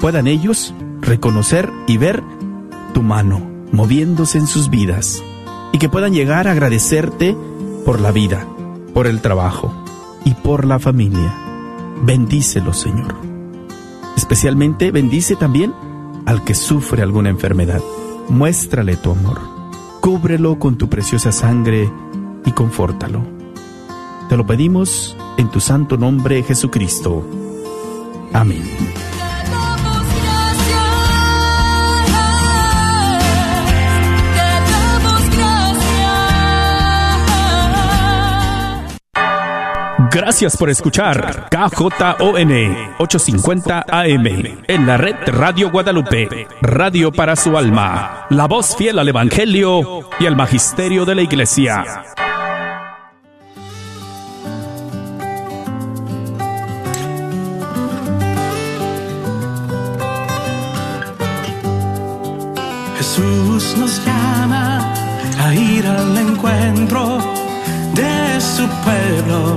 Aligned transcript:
puedan 0.00 0.26
ellos 0.26 0.74
reconocer 1.00 1.70
y 1.86 1.98
ver 1.98 2.22
tu 2.94 3.02
mano 3.02 3.40
moviéndose 3.72 4.38
en 4.38 4.46
sus 4.46 4.70
vidas 4.70 5.22
y 5.72 5.78
que 5.78 5.88
puedan 5.88 6.12
llegar 6.12 6.48
a 6.48 6.52
agradecerte 6.52 7.36
por 7.84 8.00
la 8.00 8.10
vida, 8.10 8.46
por 8.94 9.06
el 9.06 9.20
trabajo 9.20 9.72
y 10.24 10.34
por 10.34 10.64
la 10.64 10.78
familia. 10.78 11.34
Bendícelo, 12.02 12.72
Señor. 12.72 13.14
Especialmente 14.16 14.90
bendice 14.90 15.36
también 15.36 15.72
al 16.26 16.44
que 16.44 16.54
sufre 16.54 17.02
alguna 17.02 17.30
enfermedad. 17.30 17.80
Muéstrale 18.28 18.96
tu 18.96 19.12
amor. 19.12 19.40
Cúbrelo 20.00 20.58
con 20.58 20.76
tu 20.76 20.88
preciosa 20.88 21.30
sangre 21.30 21.90
y 22.44 22.52
confórtalo. 22.52 23.22
Te 24.28 24.36
lo 24.36 24.46
pedimos 24.46 25.16
en 25.36 25.50
tu 25.50 25.60
santo 25.60 25.96
nombre, 25.96 26.42
Jesucristo. 26.42 27.24
Amén. 28.32 28.62
Gracias 40.12 40.56
por 40.56 40.68
escuchar 40.70 41.48
KJON 41.50 42.50
850 42.98 43.84
AM 43.88 44.26
en 44.66 44.86
la 44.86 44.96
red 44.96 45.14
Radio 45.26 45.70
Guadalupe, 45.70 46.48
radio 46.62 47.12
para 47.12 47.36
su 47.36 47.56
alma, 47.56 48.26
la 48.28 48.48
voz 48.48 48.74
fiel 48.74 48.98
al 48.98 49.08
Evangelio 49.08 50.08
y 50.18 50.26
al 50.26 50.34
Magisterio 50.34 51.04
de 51.04 51.14
la 51.14 51.22
Iglesia. 51.22 51.84
Jesús 62.96 63.76
nos 63.78 64.04
llama 64.04 64.92
a 65.38 65.54
ir 65.54 65.86
al 65.86 66.18
encuentro 66.18 67.18
de 67.94 68.40
su 68.40 68.66
pueblo 68.82 69.56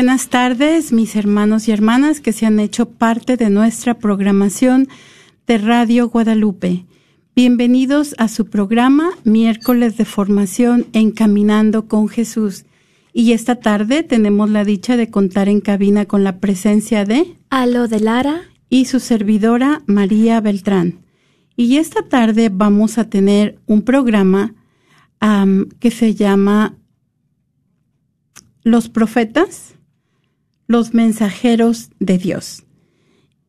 buenas 0.00 0.30
tardes, 0.30 0.94
mis 0.94 1.14
hermanos 1.14 1.68
y 1.68 1.72
hermanas 1.72 2.22
que 2.22 2.32
se 2.32 2.46
han 2.46 2.58
hecho 2.58 2.88
parte 2.88 3.36
de 3.36 3.50
nuestra 3.50 3.98
programación 3.98 4.88
de 5.46 5.58
Radio 5.58 6.08
Guadalupe. 6.08 6.86
Bienvenidos 7.36 8.14
a 8.16 8.28
su 8.28 8.46
programa 8.46 9.10
Miércoles 9.24 9.98
de 9.98 10.06
Formación 10.06 10.86
Encaminando 10.94 11.86
con 11.86 12.08
Jesús. 12.08 12.64
Y 13.12 13.32
esta 13.32 13.56
tarde 13.56 14.02
tenemos 14.02 14.48
la 14.48 14.64
dicha 14.64 14.96
de 14.96 15.10
contar 15.10 15.50
en 15.50 15.60
cabina 15.60 16.06
con 16.06 16.24
la 16.24 16.38
presencia 16.38 17.04
de 17.04 17.36
Alo 17.50 17.86
de 17.86 18.00
Lara. 18.00 18.40
y 18.70 18.86
su 18.86 19.00
servidora 19.00 19.82
María 19.84 20.40
Beltrán. 20.40 21.00
Y 21.56 21.76
esta 21.76 22.08
tarde 22.08 22.48
vamos 22.50 22.96
a 22.96 23.10
tener 23.10 23.58
un 23.66 23.82
programa 23.82 24.54
am, 25.18 25.68
que 25.78 25.90
se 25.90 26.14
llama 26.14 26.78
Los 28.62 28.88
profetas, 28.88 29.74
los 30.70 30.94
mensajeros 30.94 31.90
de 31.98 32.16
Dios. 32.16 32.62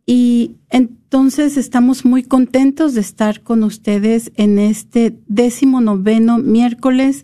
Y 0.08 0.56
entonces 0.72 1.56
estamos 1.56 2.04
muy 2.04 2.24
contentos 2.24 2.96
de 2.96 3.02
estar 3.02 3.42
con 3.42 3.62
ustedes 3.62 4.32
en 4.38 4.58
este 4.58 5.16
décimo 5.28 5.82
noveno 5.82 6.40
miércoles, 6.40 7.24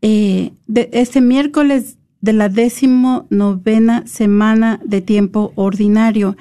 eh, 0.00 0.50
de 0.66 0.90
este 0.92 1.20
miércoles 1.20 1.98
de 2.20 2.32
la 2.32 2.48
décimo 2.48 3.28
novena 3.30 4.04
semana 4.08 4.80
de 4.84 5.00
tiempo 5.02 5.52
ordinario. 5.54 6.36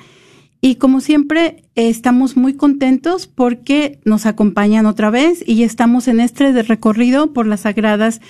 Y 0.59 0.75
como 0.75 1.01
siempre, 1.01 1.63
estamos 1.75 2.35
muy 2.35 2.55
contentos 2.55 3.27
porque 3.27 3.99
nos 4.05 4.25
acompañan 4.25 4.87
otra 4.87 5.11
vez 5.11 5.47
y 5.47 5.61
estamos 5.61 6.07
en 6.07 6.19
este 6.19 6.59
recorrido 6.63 7.31
por 7.31 7.45
las 7.45 7.61
Sagradas 7.61 8.21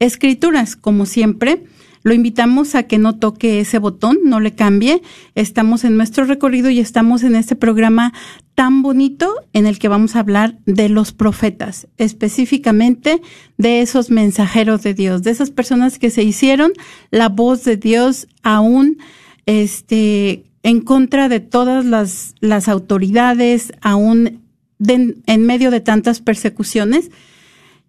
Escrituras, 0.00 0.74
como 0.74 1.06
siempre. 1.06 1.62
Lo 2.02 2.14
invitamos 2.14 2.74
a 2.74 2.84
que 2.84 2.98
no 2.98 3.16
toque 3.16 3.60
ese 3.60 3.78
botón, 3.78 4.18
no 4.24 4.40
le 4.40 4.54
cambie. 4.54 5.02
Estamos 5.34 5.84
en 5.84 5.96
nuestro 5.96 6.24
recorrido 6.24 6.70
y 6.70 6.80
estamos 6.80 7.22
en 7.22 7.34
este 7.34 7.56
programa 7.56 8.12
tan 8.54 8.82
bonito 8.82 9.34
en 9.52 9.66
el 9.66 9.78
que 9.78 9.88
vamos 9.88 10.16
a 10.16 10.20
hablar 10.20 10.56
de 10.66 10.88
los 10.88 11.12
profetas, 11.12 11.88
específicamente 11.98 13.20
de 13.58 13.80
esos 13.82 14.10
mensajeros 14.10 14.82
de 14.82 14.94
Dios, 14.94 15.22
de 15.22 15.30
esas 15.30 15.50
personas 15.50 15.98
que 15.98 16.10
se 16.10 16.22
hicieron 16.22 16.72
la 17.10 17.28
voz 17.28 17.64
de 17.64 17.76
Dios 17.76 18.28
aún 18.42 18.98
este 19.46 20.44
en 20.62 20.80
contra 20.80 21.28
de 21.28 21.40
todas 21.40 21.84
las, 21.84 22.34
las 22.40 22.68
autoridades, 22.68 23.72
aún 23.80 24.42
en 24.86 25.46
medio 25.46 25.70
de 25.70 25.80
tantas 25.80 26.20
persecuciones. 26.20 27.10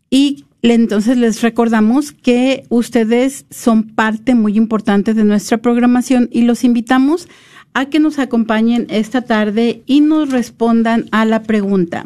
Y 0.10 0.46
entonces 0.70 1.18
les 1.18 1.42
recordamos 1.42 2.12
que 2.12 2.66
ustedes 2.70 3.46
son 3.50 3.84
parte 3.84 4.36
muy 4.36 4.58
importante 4.58 5.14
de 5.14 5.24
nuestra 5.24 5.58
programación 5.58 6.30
y 6.32 6.44
los 6.44 6.64
invitamos 6.64 7.28
a 7.74 7.86
que 7.86 8.00
nos 8.00 8.20
acompañen 8.20 8.86
esta 8.90 9.24
tarde 9.24 9.82
y 9.86 10.02
nos 10.02 10.30
respondan 10.30 11.06
a 11.12 11.26
la 11.26 11.44
pregunta. 11.44 12.06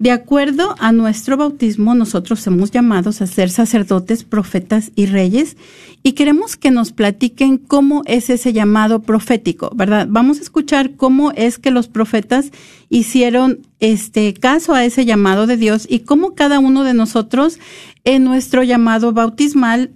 De 0.00 0.12
acuerdo 0.12 0.76
a 0.78 0.92
nuestro 0.92 1.36
bautismo, 1.36 1.94
nosotros 1.94 2.40
somos 2.40 2.70
llamados 2.70 3.20
a 3.20 3.26
ser 3.26 3.50
sacerdotes, 3.50 4.24
profetas 4.24 4.92
y 4.96 5.04
reyes 5.04 5.58
y 6.02 6.12
queremos 6.12 6.56
que 6.56 6.70
nos 6.70 6.90
platiquen 6.90 7.58
cómo 7.58 8.00
es 8.06 8.30
ese 8.30 8.54
llamado 8.54 9.02
profético, 9.02 9.70
¿verdad? 9.74 10.06
Vamos 10.08 10.38
a 10.38 10.40
escuchar 10.40 10.96
cómo 10.96 11.32
es 11.32 11.58
que 11.58 11.70
los 11.70 11.88
profetas 11.88 12.50
hicieron 12.88 13.58
este 13.78 14.32
caso 14.32 14.72
a 14.72 14.86
ese 14.86 15.04
llamado 15.04 15.46
de 15.46 15.58
Dios 15.58 15.86
y 15.86 15.98
cómo 15.98 16.34
cada 16.34 16.60
uno 16.60 16.82
de 16.82 16.94
nosotros 16.94 17.58
en 18.04 18.24
nuestro 18.24 18.62
llamado 18.62 19.12
bautismal 19.12 19.90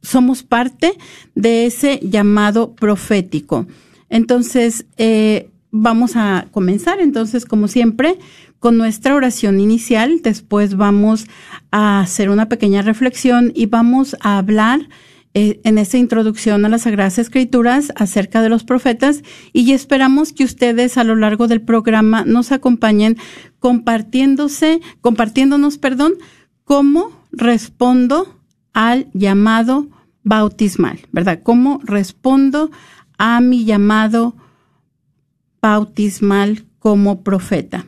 somos 0.00 0.44
parte 0.44 0.92
de 1.34 1.66
ese 1.66 1.98
llamado 2.04 2.76
profético. 2.76 3.66
Entonces, 4.10 4.86
eh, 4.96 5.50
vamos 5.72 6.12
a 6.14 6.46
comenzar 6.52 7.00
entonces, 7.00 7.44
como 7.44 7.68
siempre, 7.68 8.18
con 8.60 8.76
nuestra 8.76 9.16
oración 9.16 9.58
inicial. 9.58 10.20
Después 10.22 10.76
vamos 10.76 11.26
a 11.72 12.00
hacer 12.00 12.30
una 12.30 12.48
pequeña 12.48 12.82
reflexión 12.82 13.52
y 13.56 13.66
vamos 13.66 14.16
a 14.20 14.38
hablar 14.38 14.88
eh, 15.32 15.60
en 15.64 15.78
esta 15.78 15.96
introducción 15.96 16.64
a 16.64 16.68
las 16.68 16.82
Sagradas 16.82 17.18
Escrituras 17.18 17.92
acerca 17.96 18.42
de 18.42 18.48
los 18.48 18.64
profetas 18.64 19.22
y 19.52 19.72
esperamos 19.72 20.32
que 20.32 20.44
ustedes 20.44 20.98
a 20.98 21.04
lo 21.04 21.16
largo 21.16 21.48
del 21.48 21.62
programa 21.62 22.24
nos 22.24 22.52
acompañen 22.52 23.16
compartiéndose, 23.58 24.80
compartiéndonos, 25.00 25.78
perdón, 25.78 26.14
cómo 26.64 27.12
respondo 27.32 28.40
al 28.72 29.08
llamado 29.14 29.88
bautismal, 30.22 31.00
¿verdad? 31.12 31.40
¿Cómo 31.42 31.80
respondo 31.84 32.70
a 33.16 33.40
mi 33.40 33.64
llamado 33.64 34.34
bautismal 35.62 36.64
como 36.80 37.22
profeta? 37.22 37.86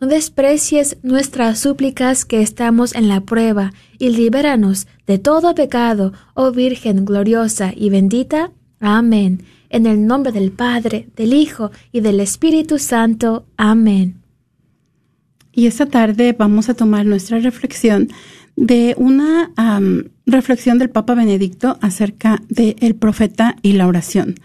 no 0.00 0.06
desprecies 0.06 0.96
nuestras 1.02 1.58
súplicas 1.58 2.24
que 2.24 2.40
estamos 2.40 2.94
en 2.94 3.08
la 3.08 3.20
prueba, 3.20 3.72
y 3.98 4.08
libéranos 4.08 4.86
de 5.06 5.18
todo 5.18 5.54
pecado, 5.54 6.14
oh 6.34 6.52
Virgen 6.52 7.04
gloriosa 7.04 7.72
y 7.76 7.90
bendita. 7.90 8.50
Amén. 8.80 9.42
En 9.68 9.84
el 9.84 10.06
nombre 10.06 10.32
del 10.32 10.52
Padre, 10.52 11.08
del 11.16 11.34
Hijo 11.34 11.70
y 11.92 12.00
del 12.00 12.18
Espíritu 12.20 12.78
Santo. 12.78 13.44
Amén. 13.58 14.22
Y 15.52 15.66
esta 15.66 15.84
tarde 15.84 16.34
vamos 16.36 16.70
a 16.70 16.74
tomar 16.74 17.04
nuestra 17.04 17.38
reflexión 17.38 18.08
de 18.56 18.94
una 18.96 19.52
reflexión 20.24 20.78
del 20.78 20.90
Papa 20.90 21.14
Benedicto 21.14 21.76
acerca 21.82 22.42
del 22.48 22.94
profeta 22.94 23.56
y 23.60 23.74
la 23.74 23.86
oración. 23.86 24.36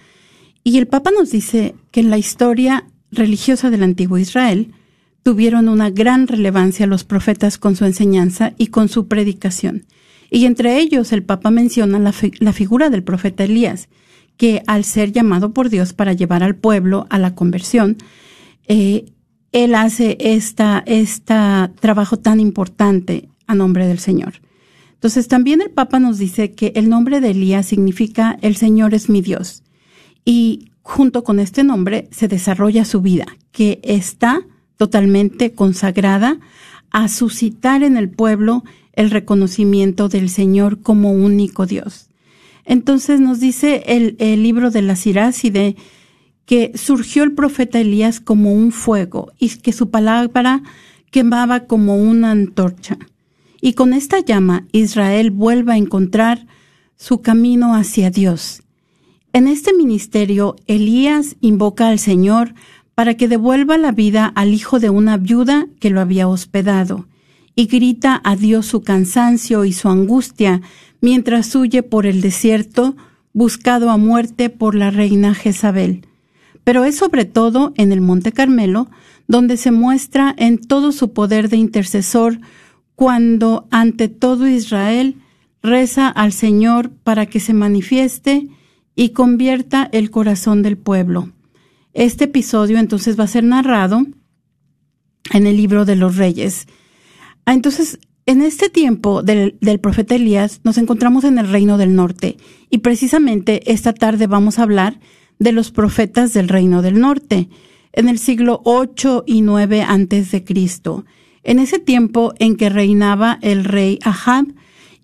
Y 0.63 0.77
el 0.79 0.87
Papa 0.87 1.11
nos 1.11 1.31
dice 1.31 1.75
que 1.91 2.01
en 2.01 2.09
la 2.09 2.17
historia 2.17 2.87
religiosa 3.11 3.69
del 3.69 3.83
antiguo 3.83 4.17
Israel, 4.17 4.73
tuvieron 5.25 5.69
una 5.69 5.89
gran 5.89 6.27
relevancia 6.27 6.85
los 6.85 7.03
profetas 7.03 7.57
con 7.57 7.75
su 7.75 7.83
enseñanza 7.85 8.53
y 8.59 8.67
con 8.67 8.89
su 8.89 9.07
predicación. 9.07 9.85
Y 10.29 10.45
entre 10.45 10.77
ellos 10.77 11.11
el 11.13 11.23
Papa 11.23 11.49
menciona 11.49 11.97
la, 11.97 12.53
figura 12.53 12.91
del 12.91 13.03
profeta 13.03 13.43
Elías, 13.43 13.89
que 14.37 14.61
al 14.67 14.83
ser 14.83 15.11
llamado 15.11 15.51
por 15.51 15.69
Dios 15.69 15.93
para 15.93 16.13
llevar 16.13 16.43
al 16.43 16.55
pueblo 16.55 17.07
a 17.09 17.17
la 17.17 17.33
conversión, 17.33 17.97
eh, 18.67 19.05
él 19.51 19.73
hace 19.73 20.15
esta, 20.19 20.83
este 20.85 21.33
trabajo 21.79 22.19
tan 22.19 22.39
importante 22.39 23.27
a 23.47 23.55
nombre 23.55 23.87
del 23.87 23.97
Señor. 23.97 24.41
Entonces 24.93 25.27
también 25.27 25.59
el 25.59 25.71
Papa 25.71 25.97
nos 25.97 26.19
dice 26.19 26.51
que 26.51 26.71
el 26.75 26.87
nombre 26.87 27.19
de 27.19 27.31
Elías 27.31 27.65
significa 27.65 28.37
el 28.43 28.57
Señor 28.57 28.93
es 28.93 29.09
mi 29.09 29.21
Dios. 29.21 29.63
Y 30.23 30.69
junto 30.83 31.23
con 31.23 31.39
este 31.39 31.63
nombre 31.63 32.09
se 32.11 32.27
desarrolla 32.27 32.85
su 32.85 33.01
vida, 33.01 33.25
que 33.51 33.79
está 33.81 34.45
totalmente 34.77 35.53
consagrada 35.53 36.39
a 36.91 37.07
suscitar 37.07 37.83
en 37.83 37.97
el 37.97 38.09
pueblo 38.09 38.63
el 38.93 39.11
reconocimiento 39.11 40.09
del 40.09 40.29
Señor 40.29 40.81
como 40.81 41.11
único 41.11 41.65
Dios. 41.65 42.09
Entonces 42.65 43.19
nos 43.19 43.39
dice 43.39 43.83
el, 43.87 44.15
libro 44.41 44.71
de 44.71 44.81
la 44.81 44.95
Siráside 44.95 45.75
que 46.45 46.71
surgió 46.75 47.23
el 47.23 47.33
profeta 47.33 47.79
Elías 47.79 48.19
como 48.19 48.53
un 48.53 48.71
fuego 48.71 49.31
y 49.39 49.49
que 49.49 49.73
su 49.73 49.89
palabra 49.89 50.63
quemaba 51.11 51.61
como 51.61 51.97
una 51.97 52.31
antorcha. 52.31 52.97
Y 53.61 53.73
con 53.73 53.93
esta 53.93 54.19
llama 54.19 54.65
Israel 54.71 55.31
vuelve 55.31 55.73
a 55.73 55.77
encontrar 55.77 56.47
su 56.97 57.21
camino 57.21 57.75
hacia 57.75 58.09
Dios. 58.09 58.63
En 59.33 59.47
este 59.47 59.73
ministerio 59.73 60.55
Elías 60.65 61.35
invoca 61.41 61.89
al 61.89 61.99
Señor 61.99 62.53
para 62.95 63.15
que 63.15 63.27
devuelva 63.27 63.77
la 63.77 63.91
vida 63.91 64.25
al 64.35 64.53
hijo 64.53 64.79
de 64.79 64.89
una 64.89 65.17
viuda 65.17 65.67
que 65.79 65.89
lo 65.89 66.01
había 66.01 66.27
hospedado, 66.27 67.07
y 67.53 67.67
grita 67.67 68.21
a 68.23 68.35
Dios 68.35 68.65
su 68.65 68.81
cansancio 68.81 69.65
y 69.65 69.73
su 69.73 69.89
angustia 69.89 70.61
mientras 71.01 71.53
huye 71.55 71.83
por 71.83 72.05
el 72.05 72.21
desierto, 72.21 72.95
buscado 73.33 73.89
a 73.89 73.97
muerte 73.97 74.49
por 74.49 74.75
la 74.75 74.91
reina 74.91 75.35
Jezabel. 75.35 76.07
Pero 76.63 76.83
es 76.83 76.97
sobre 76.97 77.25
todo 77.25 77.73
en 77.75 77.91
el 77.91 78.01
Monte 78.01 78.31
Carmelo 78.31 78.89
donde 79.27 79.57
se 79.57 79.71
muestra 79.71 80.33
en 80.37 80.57
todo 80.57 80.91
su 80.91 81.13
poder 81.13 81.49
de 81.49 81.57
intercesor 81.57 82.39
cuando 82.95 83.67
ante 83.71 84.07
todo 84.07 84.47
Israel 84.47 85.17
reza 85.61 86.07
al 86.07 86.31
Señor 86.31 86.91
para 87.03 87.25
que 87.25 87.39
se 87.39 87.53
manifieste 87.53 88.47
y 88.95 89.09
convierta 89.09 89.89
el 89.91 90.11
corazón 90.11 90.61
del 90.61 90.77
pueblo. 90.77 91.34
Este 91.95 92.25
episodio 92.25 92.77
entonces 92.77 93.17
va 93.17 93.23
a 93.23 93.27
ser 93.27 93.45
narrado 93.45 94.05
en 95.31 95.47
el 95.47 95.55
libro 95.55 95.85
de 95.85 95.95
los 95.95 96.17
reyes. 96.17 96.67
Ah, 97.45 97.53
entonces, 97.53 97.99
en 98.25 98.41
este 98.41 98.69
tiempo 98.69 99.23
del, 99.23 99.57
del, 99.61 99.79
profeta 99.79 100.15
Elías 100.15 100.59
nos 100.65 100.77
encontramos 100.77 101.23
en 101.23 101.37
el 101.37 101.47
reino 101.49 101.77
del 101.77 101.95
norte 101.95 102.35
y 102.69 102.79
precisamente 102.79 103.71
esta 103.71 103.93
tarde 103.93 104.27
vamos 104.27 104.59
a 104.59 104.63
hablar 104.63 104.99
de 105.39 105.53
los 105.53 105.71
profetas 105.71 106.33
del 106.33 106.49
reino 106.49 106.81
del 106.81 106.99
norte 106.99 107.47
en 107.93 108.09
el 108.09 108.19
siglo 108.19 108.59
8 108.65 109.23
y 109.25 109.41
9 109.41 109.81
antes 109.81 110.31
de 110.31 110.43
Cristo. 110.43 111.05
En 111.43 111.59
ese 111.59 111.79
tiempo 111.79 112.33
en 112.39 112.57
que 112.57 112.67
reinaba 112.67 113.39
el 113.41 113.63
rey 113.63 113.99
Ahab 114.03 114.47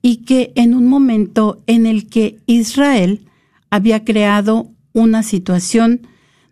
y 0.01 0.25
que 0.25 0.51
en 0.55 0.73
un 0.73 0.87
momento 0.87 1.63
en 1.67 1.85
el 1.85 2.09
que 2.09 2.39
Israel 2.47 3.29
había 3.69 4.03
creado 4.03 4.71
una 4.91 5.23
situación 5.23 6.07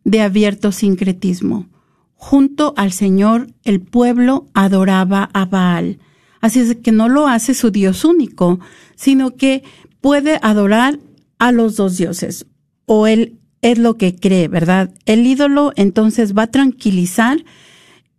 de 0.10 0.22
abierto 0.22 0.72
sincretismo. 0.72 1.68
Junto 2.16 2.74
al 2.78 2.92
Señor, 2.92 3.54
el 3.64 3.80
pueblo 3.80 4.48
adoraba 4.54 5.30
a 5.34 5.46
Baal. 5.46 6.00
Así 6.42 6.60
es 6.60 6.76
que 6.78 6.92
no 6.92 7.10
lo 7.10 7.28
hace 7.28 7.54
su 7.54 7.70
Dios 7.70 8.04
único, 8.04 8.60
sino 8.96 9.36
que 9.36 9.64
puede 10.02 10.40
adorar 10.42 11.00
a 11.38 11.52
los 11.52 11.76
dos 11.76 11.98
dioses. 11.98 12.48
O 12.86 13.06
él 13.08 13.38
es 13.62 13.78
lo 13.78 13.98
que 13.98 14.16
cree, 14.16 14.48
¿verdad? 14.48 14.92
El 15.06 15.28
ídolo 15.28 15.74
entonces 15.76 16.36
va 16.36 16.44
a 16.44 16.52
tranquilizar 16.52 17.44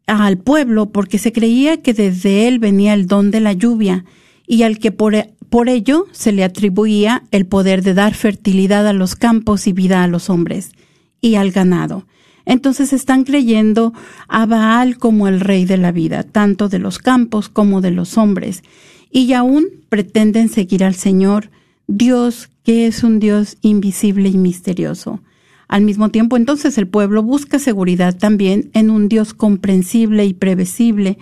al 0.07 0.39
pueblo 0.39 0.91
porque 0.91 1.19
se 1.19 1.33
creía 1.33 1.83
que 1.83 1.93
desde 1.93 2.47
él 2.47 2.59
venía 2.59 2.95
el 2.95 3.07
don 3.07 3.31
de 3.31 3.41
la 3.41 3.53
lluvia 3.53 4.05
y 4.47 4.63
al 4.63 4.79
que 4.79 4.93
por, 4.93 5.15
por 5.49 5.69
ello 5.69 6.07
se 6.13 6.33
le 6.33 6.45
atribuía 6.45 7.25
el 7.31 7.47
poder 7.47 7.83
de 7.83 7.95
dar 7.95 8.15
fertilidad 8.15 8.87
a 8.87 8.93
los 8.93 9.17
campos 9.17 9.67
y 9.67 9.73
vida 9.73 10.05
a 10.05 10.09
los 10.09 10.31
hombres 10.31 10.73
y 11.21 11.37
al 11.37 11.51
ganado. 11.51 12.07
Entonces 12.47 12.93
están 12.93 13.25
creyendo 13.25 13.93
a 14.29 14.47
Baal 14.47 14.99
como 14.99 15.29
el 15.29 15.41
rey 15.41 15.65
de 15.65 15.77
la 15.77 15.93
vida, 15.93 16.23
tanto 16.23 16.69
de 16.69 16.79
los 16.79 16.99
campos 16.99 17.49
como 17.49 17.81
de 17.81 17.91
los 17.91 18.19
hombres, 18.19 18.63
y 19.11 19.33
aún 19.33 19.67
pretenden 19.89 20.49
seguir 20.49 20.85
al 20.85 20.95
Señor, 20.95 21.51
Dios 21.87 22.49
que 22.65 22.87
es 22.87 23.03
un 23.03 23.19
Dios 23.19 23.57
invisible 23.63 24.29
y 24.29 24.37
misterioso. 24.37 25.21
Al 25.69 25.83
mismo 25.83 26.09
tiempo, 26.09 26.37
entonces 26.37 26.79
el 26.79 26.89
pueblo 26.89 27.23
busca 27.23 27.59
seguridad 27.59 28.17
también 28.17 28.71
en 28.75 28.91
un 28.91 29.09
Dios 29.09 29.35
comprensible 29.35 30.25
y 30.25 30.35
previsible, 30.35 31.19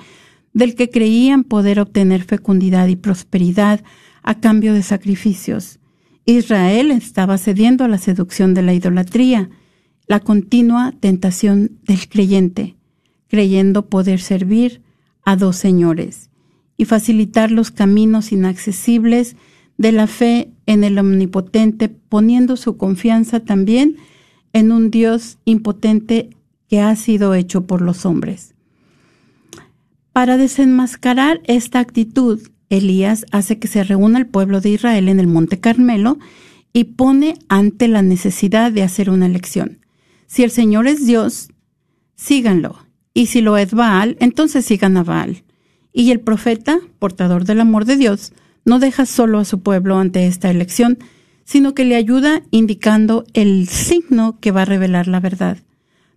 del 0.54 0.74
que 0.74 0.88
creían 0.88 1.44
poder 1.44 1.80
obtener 1.80 2.24
fecundidad 2.24 2.88
y 2.88 2.96
prosperidad 2.96 3.84
a 4.22 4.40
cambio 4.40 4.72
de 4.72 4.82
sacrificios. 4.82 5.78
Israel 6.24 6.90
estaba 6.90 7.38
cediendo 7.38 7.84
a 7.84 7.88
la 7.88 7.98
seducción 7.98 8.54
de 8.54 8.62
la 8.62 8.74
idolatría, 8.74 9.50
la 10.08 10.20
continua 10.20 10.94
tentación 10.98 11.78
del 11.84 12.08
creyente, 12.08 12.76
creyendo 13.28 13.86
poder 13.86 14.20
servir 14.20 14.82
a 15.22 15.36
dos 15.36 15.56
señores 15.56 16.30
y 16.78 16.86
facilitar 16.86 17.50
los 17.50 17.70
caminos 17.70 18.32
inaccesibles 18.32 19.36
de 19.76 19.92
la 19.92 20.06
fe 20.06 20.50
en 20.66 20.82
el 20.82 20.98
Omnipotente, 20.98 21.88
poniendo 21.88 22.56
su 22.56 22.78
confianza 22.78 23.40
también 23.40 23.96
en 24.54 24.72
un 24.72 24.90
Dios 24.90 25.38
impotente 25.44 26.30
que 26.68 26.80
ha 26.80 26.96
sido 26.96 27.34
hecho 27.34 27.66
por 27.66 27.82
los 27.82 28.06
hombres. 28.06 28.54
Para 30.12 30.36
desenmascarar 30.36 31.40
esta 31.44 31.80
actitud, 31.80 32.40
Elías 32.70 33.26
hace 33.30 33.58
que 33.58 33.68
se 33.68 33.84
reúna 33.84 34.18
el 34.18 34.26
pueblo 34.26 34.60
de 34.60 34.70
Israel 34.70 35.08
en 35.08 35.20
el 35.20 35.26
Monte 35.26 35.60
Carmelo 35.60 36.18
y 36.72 36.84
pone 36.84 37.34
ante 37.48 37.88
la 37.88 38.02
necesidad 38.02 38.72
de 38.72 38.82
hacer 38.82 39.10
una 39.10 39.26
elección. 39.26 39.78
Si 40.28 40.44
el 40.44 40.50
Señor 40.50 40.86
es 40.86 41.06
Dios, 41.06 41.48
síganlo, 42.14 42.78
y 43.14 43.26
si 43.26 43.40
lo 43.40 43.56
es 43.56 43.72
Baal, 43.72 44.18
entonces 44.20 44.66
sigan 44.66 44.98
a 44.98 45.02
Baal. 45.02 45.42
Y 45.90 46.10
el 46.10 46.20
profeta, 46.20 46.78
portador 46.98 47.44
del 47.44 47.60
amor 47.60 47.86
de 47.86 47.96
Dios, 47.96 48.34
no 48.66 48.78
deja 48.78 49.06
solo 49.06 49.38
a 49.38 49.46
su 49.46 49.62
pueblo 49.62 49.98
ante 49.98 50.26
esta 50.26 50.50
elección, 50.50 50.98
sino 51.44 51.72
que 51.72 51.86
le 51.86 51.96
ayuda 51.96 52.42
indicando 52.50 53.24
el 53.32 53.68
signo 53.68 54.38
que 54.38 54.52
va 54.52 54.62
a 54.62 54.66
revelar 54.66 55.08
la 55.08 55.18
verdad. 55.18 55.56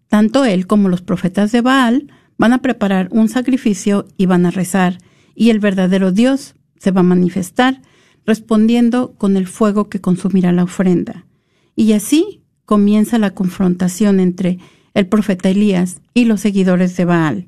Tanto 0.10 0.44
él 0.44 0.68
como 0.68 0.89
los 0.89 1.01
profetas 1.01 1.53
de 1.53 1.62
Baal 1.62 2.12
van 2.38 2.51
a 2.51 2.62
preparar 2.62 3.08
un 3.12 3.30
sacrificio 3.30 4.08
y 4.18 4.25
van 4.25 4.46
a 4.46 4.51
rezar, 4.51 4.98
y 5.36 5.51
el 5.51 5.60
verdadero 5.60 6.12
Dios 6.12 6.56
se 6.77 6.91
va 6.91 7.00
a 7.00 7.03
manifestar 7.03 7.82
respondiendo 8.25 9.13
con 9.18 9.38
el 9.38 9.48
fuego 9.48 9.88
que 9.88 10.01
consumirá 10.01 10.51
la 10.51 10.65
ofrenda. 10.65 11.25
Y 11.77 11.94
así 11.94 12.40
comienza 12.72 13.20
la 13.20 13.32
confrontación 13.32 14.22
entre 14.22 14.58
el 14.94 15.06
profeta 15.06 15.50
Elías 15.50 16.00
y 16.13 16.24
los 16.24 16.40
seguidores 16.40 16.96
de 16.96 17.04
Baal. 17.04 17.48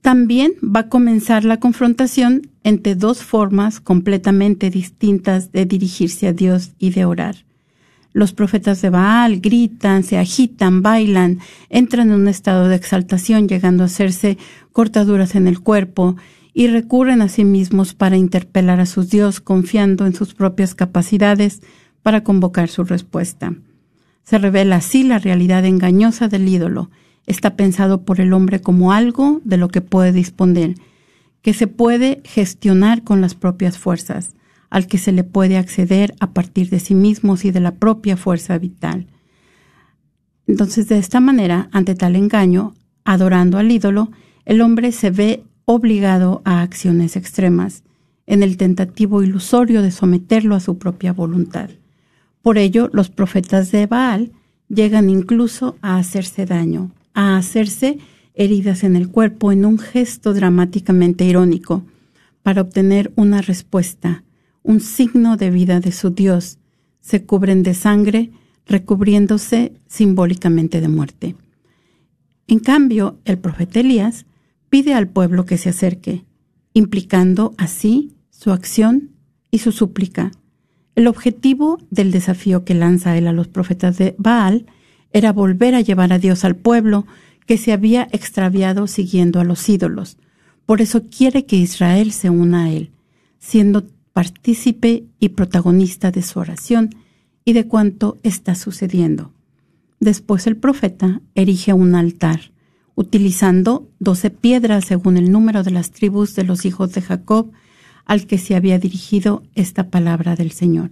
También 0.00 0.52
va 0.64 0.80
a 0.80 0.88
comenzar 0.88 1.44
la 1.44 1.60
confrontación 1.60 2.50
entre 2.64 2.94
dos 2.94 3.22
formas 3.22 3.80
completamente 3.80 4.70
distintas 4.70 5.52
de 5.52 5.66
dirigirse 5.66 6.28
a 6.28 6.32
Dios 6.32 6.70
y 6.78 6.88
de 6.88 7.04
orar. 7.04 7.44
Los 8.14 8.32
profetas 8.32 8.80
de 8.80 8.88
Baal 8.88 9.40
gritan, 9.40 10.02
se 10.02 10.16
agitan, 10.16 10.80
bailan, 10.80 11.40
entran 11.68 12.08
en 12.08 12.14
un 12.22 12.26
estado 12.26 12.68
de 12.68 12.76
exaltación, 12.76 13.48
llegando 13.48 13.82
a 13.82 13.86
hacerse 13.86 14.38
cortaduras 14.72 15.34
en 15.34 15.46
el 15.46 15.60
cuerpo, 15.60 16.16
y 16.54 16.68
recurren 16.68 17.20
a 17.20 17.28
sí 17.28 17.44
mismos 17.44 17.92
para 17.92 18.16
interpelar 18.16 18.80
a 18.80 18.86
sus 18.86 19.10
Dios, 19.10 19.40
confiando 19.40 20.06
en 20.06 20.14
sus 20.14 20.32
propias 20.32 20.74
capacidades 20.74 21.60
para 22.08 22.24
convocar 22.24 22.70
su 22.70 22.84
respuesta. 22.84 23.52
Se 24.22 24.38
revela 24.38 24.76
así 24.76 25.02
la 25.02 25.18
realidad 25.18 25.66
engañosa 25.66 26.26
del 26.26 26.48
ídolo. 26.48 26.88
Está 27.26 27.54
pensado 27.54 28.06
por 28.06 28.18
el 28.18 28.32
hombre 28.32 28.62
como 28.62 28.94
algo 28.94 29.42
de 29.44 29.58
lo 29.58 29.68
que 29.68 29.82
puede 29.82 30.12
disponer, 30.12 30.76
que 31.42 31.52
se 31.52 31.66
puede 31.66 32.22
gestionar 32.24 33.04
con 33.04 33.20
las 33.20 33.34
propias 33.34 33.76
fuerzas 33.76 34.30
al 34.70 34.86
que 34.86 34.96
se 34.96 35.12
le 35.12 35.22
puede 35.22 35.58
acceder 35.58 36.14
a 36.18 36.30
partir 36.30 36.70
de 36.70 36.80
sí 36.80 36.94
mismos 36.94 37.44
y 37.44 37.50
de 37.50 37.60
la 37.60 37.74
propia 37.74 38.16
fuerza 38.16 38.56
vital. 38.56 39.06
Entonces, 40.46 40.88
de 40.88 40.96
esta 40.96 41.20
manera, 41.20 41.68
ante 41.72 41.94
tal 41.94 42.16
engaño, 42.16 42.72
adorando 43.04 43.58
al 43.58 43.70
ídolo, 43.70 44.10
el 44.46 44.62
hombre 44.62 44.92
se 44.92 45.10
ve 45.10 45.44
obligado 45.66 46.40
a 46.46 46.62
acciones 46.62 47.16
extremas, 47.16 47.82
en 48.24 48.42
el 48.42 48.56
tentativo 48.56 49.22
ilusorio 49.22 49.82
de 49.82 49.90
someterlo 49.90 50.54
a 50.54 50.60
su 50.60 50.78
propia 50.78 51.12
voluntad. 51.12 51.68
Por 52.48 52.56
ello, 52.56 52.88
los 52.94 53.10
profetas 53.10 53.72
de 53.72 53.86
Baal 53.86 54.32
llegan 54.70 55.10
incluso 55.10 55.76
a 55.82 55.98
hacerse 55.98 56.46
daño, 56.46 56.92
a 57.12 57.36
hacerse 57.36 57.98
heridas 58.32 58.84
en 58.84 58.96
el 58.96 59.10
cuerpo 59.10 59.52
en 59.52 59.66
un 59.66 59.78
gesto 59.78 60.32
dramáticamente 60.32 61.26
irónico, 61.26 61.84
para 62.42 62.62
obtener 62.62 63.12
una 63.16 63.42
respuesta 63.42 64.24
un 64.62 64.80
signo 64.80 65.36
de 65.36 65.50
vida 65.50 65.80
de 65.80 65.92
su 65.92 66.08
Dios, 66.08 66.56
se 67.02 67.22
cubren 67.22 67.62
de 67.62 67.74
sangre, 67.74 68.30
recubriéndose 68.64 69.74
simbólicamente 69.86 70.80
de 70.80 70.88
muerte. 70.88 71.36
En 72.46 72.60
cambio, 72.60 73.18
el 73.26 73.36
profeta 73.36 73.80
Elías 73.80 74.24
pide 74.70 74.94
al 74.94 75.06
pueblo 75.06 75.44
que 75.44 75.58
se 75.58 75.68
acerque, 75.68 76.24
implicando 76.72 77.52
así 77.58 78.14
su 78.30 78.52
acción 78.52 79.10
y 79.50 79.58
su 79.58 79.70
súplica. 79.70 80.30
El 80.98 81.06
objetivo 81.06 81.78
del 81.92 82.10
desafío 82.10 82.64
que 82.64 82.74
lanza 82.74 83.16
él 83.16 83.28
a 83.28 83.32
los 83.32 83.46
profetas 83.46 83.98
de 83.98 84.16
Baal 84.18 84.66
era 85.12 85.32
volver 85.32 85.76
a 85.76 85.80
llevar 85.80 86.12
a 86.12 86.18
Dios 86.18 86.44
al 86.44 86.56
pueblo 86.56 87.06
que 87.46 87.56
se 87.56 87.70
había 87.70 88.08
extraviado 88.10 88.88
siguiendo 88.88 89.38
a 89.38 89.44
los 89.44 89.68
ídolos. 89.68 90.16
Por 90.66 90.80
eso 90.80 91.04
quiere 91.04 91.46
que 91.46 91.54
Israel 91.54 92.10
se 92.10 92.30
una 92.30 92.64
a 92.64 92.72
él, 92.72 92.90
siendo 93.38 93.86
partícipe 94.12 95.04
y 95.20 95.28
protagonista 95.28 96.10
de 96.10 96.22
su 96.22 96.40
oración 96.40 96.90
y 97.44 97.52
de 97.52 97.68
cuanto 97.68 98.18
está 98.24 98.56
sucediendo. 98.56 99.30
Después 100.00 100.48
el 100.48 100.56
profeta 100.56 101.20
erige 101.36 101.74
un 101.74 101.94
altar, 101.94 102.50
utilizando 102.96 103.88
doce 104.00 104.30
piedras 104.30 104.86
según 104.86 105.16
el 105.16 105.30
número 105.30 105.62
de 105.62 105.70
las 105.70 105.92
tribus 105.92 106.34
de 106.34 106.42
los 106.42 106.64
hijos 106.64 106.92
de 106.92 107.02
Jacob, 107.02 107.52
al 108.08 108.26
que 108.26 108.38
se 108.38 108.56
había 108.56 108.80
dirigido 108.80 109.44
esta 109.54 109.90
palabra 109.90 110.34
del 110.34 110.50
Señor. 110.50 110.90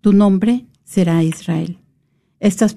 Tu 0.00 0.12
nombre 0.12 0.64
será 0.82 1.22
Israel. 1.22 1.78
Estas, 2.40 2.74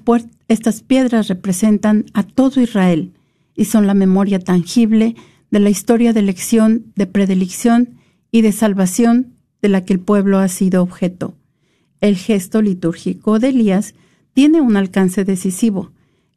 piedras 0.82 1.28
representan 1.28 2.06
a 2.14 2.24
todo 2.24 2.62
Israel 2.62 3.14
y 3.56 3.66
son 3.66 3.88
la 3.88 3.94
memoria 3.94 4.40
tangible 4.40 5.16
de 5.50 5.60
la 5.60 5.70
historia 5.70 6.14
de 6.14 6.20
elección, 6.20 6.92
de 6.96 7.08
predilección 7.08 7.98
y 8.30 8.42
de 8.42 8.52
salvación 8.52 9.34
de 9.62 9.70
la 9.70 9.86
que 9.86 9.94
el 9.94 10.00
pueblo 10.00 10.40
ha 10.40 10.48
sido 10.48 10.82
objeto. 10.84 11.36
El 12.02 12.18
gesto 12.18 12.62
litúrgico 12.62 13.40
de 13.40 13.50
Elías 13.50 13.94
tiene 14.34 14.60
un 14.60 14.76
alcance 14.76 15.24
decisivo. 15.24 15.92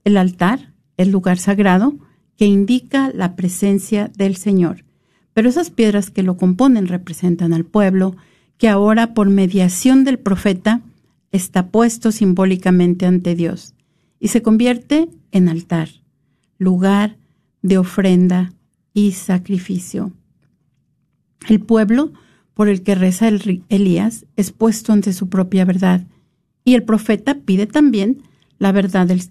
El 0.05 0.17
altar, 0.19 0.73
el 0.97 1.11
lugar 1.11 1.39
sagrado, 1.39 1.95
que 2.37 2.47
indica 2.47 3.11
la 3.15 3.35
presencia 3.35 4.11
del 4.17 4.37
Señor, 4.37 4.85
Pero 5.35 5.49
esas 5.49 5.71
piedras 5.71 6.11
que 6.11 6.23
lo 6.23 6.37
componen 6.37 6.87
representan 6.87 7.53
al 7.53 7.65
pueblo, 7.65 8.17
que 8.57 8.69
ahora 8.69 9.15
por 9.15 9.29
mediación 9.29 10.05
del 10.05 10.19
profeta 10.19 10.81
está 11.33 11.67
puesto 11.67 12.13
simbólicamente 12.13 13.07
ante 13.07 13.35
Dios 13.35 13.75
y 14.21 14.29
se 14.29 14.41
convierte 14.41 15.09
en 15.33 15.49
altar, 15.49 15.89
lugar 16.59 17.17
de 17.63 17.79
ofrenda 17.79 18.53
y 18.95 19.13
sacrificio. 19.13 20.13
El 21.49 21.61
pueblo 21.61 22.13
por 22.55 22.69
el 22.69 22.83
que 22.83 22.95
reza 22.95 23.27
el 23.27 23.65
Elías 23.69 24.27
es 24.37 24.53
puesto 24.53 24.93
ante 24.93 25.13
su 25.13 25.29
propia 25.29 25.65
verdad 25.65 26.07
y 26.65 26.75
el 26.75 26.85
profeta 26.85 27.35
pide 27.35 27.67
también 27.67 28.23
la 28.59 28.71
verdad 28.71 29.09
del, 29.09 29.23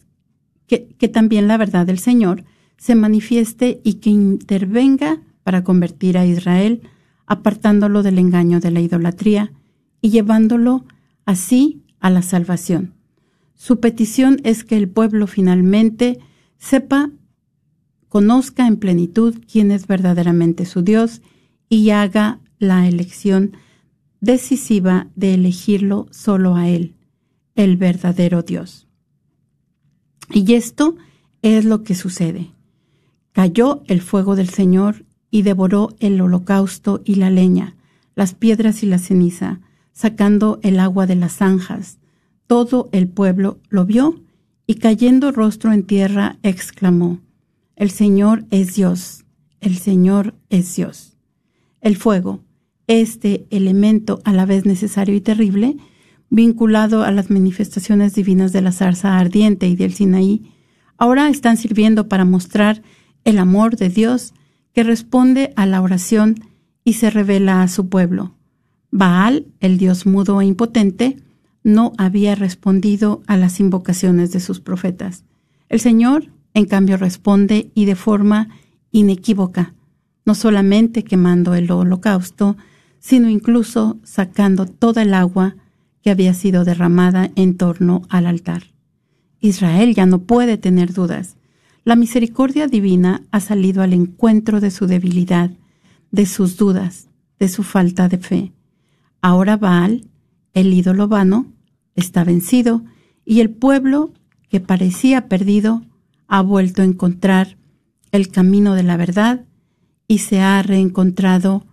que, 0.68 0.88
que 0.98 1.08
también 1.08 1.48
la 1.48 1.58
verdad 1.58 1.86
del 1.86 2.00
Señor 2.00 2.44
se 2.78 2.96
manifieste 2.96 3.80
y 3.84 3.96
que 3.96 4.10
intervenga 4.10 5.22
para 5.44 5.64
convertir 5.64 6.18
a 6.18 6.26
Israel, 6.26 6.82
apartándolo 7.26 8.04
del 8.04 8.20
engaño 8.20 8.60
de 8.60 8.72
la 8.72 8.82
idolatría 8.82 9.52
y 10.02 10.10
llevándolo 10.10 10.86
así 11.26 11.84
a 12.00 12.10
la 12.10 12.22
salvación. 12.22 12.94
Su 13.56 13.80
petición 13.80 14.40
es 14.44 14.64
que 14.64 14.76
el 14.76 14.90
pueblo 14.90 15.28
finalmente 15.28 16.20
sepa, 16.58 17.12
conozca 18.10 18.68
en 18.68 18.78
plenitud 18.78 19.36
quién 19.50 19.72
es 19.72 19.88
verdaderamente 19.88 20.66
su 20.66 20.82
Dios 20.82 21.22
y 21.70 21.90
haga 21.92 22.40
la 22.60 22.88
elección 22.88 23.56
decisiva 24.20 25.08
de 25.16 25.34
elegirlo 25.34 26.08
solo 26.12 26.56
a 26.56 26.70
Él, 26.70 26.96
el 27.56 27.78
verdadero 27.78 28.42
Dios. 28.42 28.88
Y 30.32 30.54
esto 30.54 30.96
es 31.42 31.66
lo 31.66 31.84
que 31.84 31.96
sucede. 31.96 32.52
Cayó 33.32 33.84
el 33.88 34.02
fuego 34.02 34.36
del 34.36 34.50
Señor 34.50 35.06
y 35.34 35.42
devoró 35.42 35.96
el 36.00 36.22
holocausto 36.22 37.02
y 37.06 37.16
la 37.16 37.32
leña, 37.32 37.76
las 38.14 38.36
piedras 38.36 38.84
y 38.84 38.86
la 38.86 39.00
ceniza, 39.00 39.62
sacando 39.92 40.60
el 40.62 40.80
agua 40.80 41.08
de 41.08 41.16
las 41.16 41.38
zanjas. 41.38 41.98
Todo 42.46 42.88
el 42.92 43.08
pueblo 43.08 43.58
lo 43.70 43.84
vio 43.84 44.22
y 44.68 44.76
cayendo 44.76 45.32
rostro 45.32 45.74
en 45.74 45.88
tierra 45.88 46.38
exclamó, 46.44 47.20
El 47.76 47.90
Señor 47.90 48.46
es 48.52 48.76
Dios, 48.76 49.26
el 49.60 49.78
Señor 49.78 50.36
es 50.52 50.76
Dios. 50.76 51.18
El 51.82 51.98
fuego, 51.98 52.44
este 52.86 53.48
elemento 53.50 54.22
a 54.26 54.34
la 54.34 54.46
vez 54.46 54.68
necesario 54.68 55.16
y 55.16 55.22
terrible, 55.22 55.78
vinculado 56.30 57.02
a 57.02 57.10
las 57.10 57.32
manifestaciones 57.32 58.14
divinas 58.14 58.54
de 58.54 58.62
la 58.62 58.72
zarza 58.72 59.18
ardiente 59.18 59.68
y 59.68 59.76
del 59.76 59.96
Sinaí, 59.96 60.52
ahora 61.00 61.28
están 61.30 61.58
sirviendo 61.58 62.08
para 62.08 62.24
mostrar 62.24 62.84
el 63.24 63.40
amor 63.40 63.78
de 63.78 63.90
Dios 63.90 64.36
que 64.74 64.84
responde 64.84 65.54
a 65.56 65.66
la 65.66 65.82
oración 65.82 66.36
y 66.84 66.94
se 66.94 67.10
revela 67.10 67.62
a 67.62 67.68
su 67.68 67.90
pueblo. 67.90 68.36
Baal, 68.92 69.48
el 69.60 69.78
dios 69.78 70.06
mudo 70.06 70.42
e 70.42 70.46
impotente, 70.46 71.18
no 71.64 71.94
había 71.98 72.36
respondido 72.36 73.24
a 73.28 73.38
las 73.38 73.60
invocaciones 73.60 74.32
de 74.32 74.40
sus 74.40 74.60
profetas. 74.60 75.24
El 75.70 75.80
Señor, 75.80 76.30
en 76.54 76.66
cambio, 76.66 76.98
responde 76.98 77.72
y 77.74 77.86
de 77.86 77.96
forma 77.96 78.50
inequívoca, 78.92 79.74
no 80.26 80.36
solamente 80.36 81.04
quemando 81.04 81.56
el 81.56 81.72
holocausto, 81.72 82.58
sino 83.00 83.30
incluso 83.30 83.98
sacando 84.04 84.66
toda 84.66 85.02
el 85.02 85.14
agua 85.14 85.56
que 86.02 86.12
había 86.12 86.34
sido 86.34 86.64
derramada 86.66 87.32
en 87.36 87.58
torno 87.58 88.04
al 88.10 88.28
altar. 88.28 88.74
Israel 89.40 89.96
ya 89.96 90.06
no 90.06 90.20
puede 90.20 90.58
tener 90.58 90.94
dudas. 90.94 91.36
La 91.86 91.96
misericordia 91.96 92.68
divina 92.68 93.24
ha 93.32 93.42
salido 93.42 93.82
al 93.82 93.92
encuentro 93.92 94.62
de 94.62 94.72
su 94.72 94.88
debilidad, 94.88 95.52
de 96.12 96.26
sus 96.26 96.56
dudas, 96.56 97.10
de 97.40 97.50
su 97.50 97.64
falta 97.64 98.08
de 98.08 98.20
fe. 98.20 98.54
Ahora 99.22 99.58
Baal, 99.58 100.08
el 100.54 100.74
ídolo 100.74 101.08
vano, 101.08 101.48
está 101.96 102.24
vencido 102.24 102.84
y 103.26 103.42
el 103.42 103.50
pueblo 103.50 104.14
que 104.50 104.60
parecía 104.60 105.28
perdido 105.28 105.84
ha 106.28 106.42
vuelto 106.42 106.82
a 106.82 106.86
encontrar 106.86 107.58
el 108.12 108.30
camino 108.30 108.76
de 108.76 108.84
la 108.84 108.96
verdad 108.96 109.46
y 110.08 110.20
se 110.20 110.40
ha 110.40 110.62
reencontrado 110.62 111.66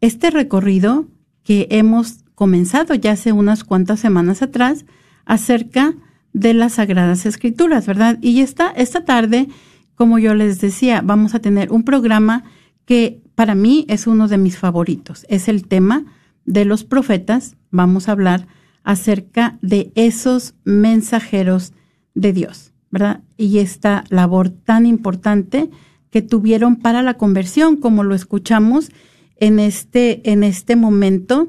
este 0.00 0.30
recorrido 0.30 1.06
que 1.42 1.66
hemos 1.70 2.24
comenzado 2.34 2.94
ya 2.94 3.12
hace 3.12 3.32
unas 3.32 3.64
cuantas 3.64 4.00
semanas 4.00 4.42
atrás 4.42 4.84
acerca 5.24 5.94
de 6.32 6.54
las 6.54 6.74
Sagradas 6.74 7.26
Escrituras, 7.26 7.86
¿verdad? 7.86 8.18
Y 8.20 8.40
esta, 8.40 8.70
esta 8.70 9.04
tarde, 9.04 9.48
como 9.94 10.18
yo 10.18 10.34
les 10.34 10.60
decía, 10.60 11.02
vamos 11.02 11.34
a 11.34 11.40
tener 11.40 11.72
un 11.72 11.82
programa 11.82 12.44
que 12.84 13.20
para 13.34 13.54
mí 13.54 13.84
es 13.88 14.06
uno 14.06 14.28
de 14.28 14.38
mis 14.38 14.56
favoritos. 14.56 15.26
Es 15.28 15.48
el 15.48 15.66
tema 15.66 16.04
de 16.44 16.64
los 16.64 16.84
profetas. 16.84 17.56
Vamos 17.70 18.08
a 18.08 18.12
hablar 18.12 18.46
acerca 18.84 19.58
de 19.60 19.92
esos 19.94 20.54
mensajeros 20.64 21.72
de 22.14 22.32
Dios, 22.32 22.72
¿verdad? 22.90 23.20
Y 23.36 23.58
esta 23.58 24.04
labor 24.08 24.48
tan 24.48 24.86
importante 24.86 25.70
que 26.10 26.22
tuvieron 26.22 26.76
para 26.76 27.02
la 27.02 27.14
conversión, 27.14 27.76
como 27.76 28.04
lo 28.04 28.14
escuchamos 28.14 28.90
en 29.36 29.58
este, 29.58 30.30
en 30.30 30.42
este 30.42 30.76
momento 30.76 31.48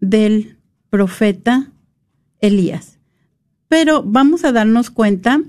del 0.00 0.58
profeta 0.90 1.72
Elías. 2.40 2.98
Pero 3.68 4.02
vamos 4.02 4.44
a 4.44 4.52
darnos 4.52 4.90
cuenta 4.90 5.40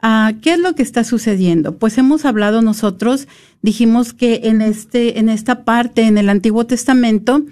a 0.00 0.26
ah, 0.26 0.32
qué 0.40 0.54
es 0.54 0.58
lo 0.58 0.74
que 0.74 0.82
está 0.82 1.04
sucediendo. 1.04 1.78
Pues 1.78 1.96
hemos 1.96 2.24
hablado 2.24 2.60
nosotros, 2.60 3.28
dijimos 3.62 4.12
que 4.12 4.40
en 4.44 4.60
este, 4.60 5.20
en 5.20 5.28
esta 5.28 5.64
parte, 5.64 6.02
en 6.02 6.18
el 6.18 6.28
Antiguo 6.28 6.66
Testamento, 6.66 7.42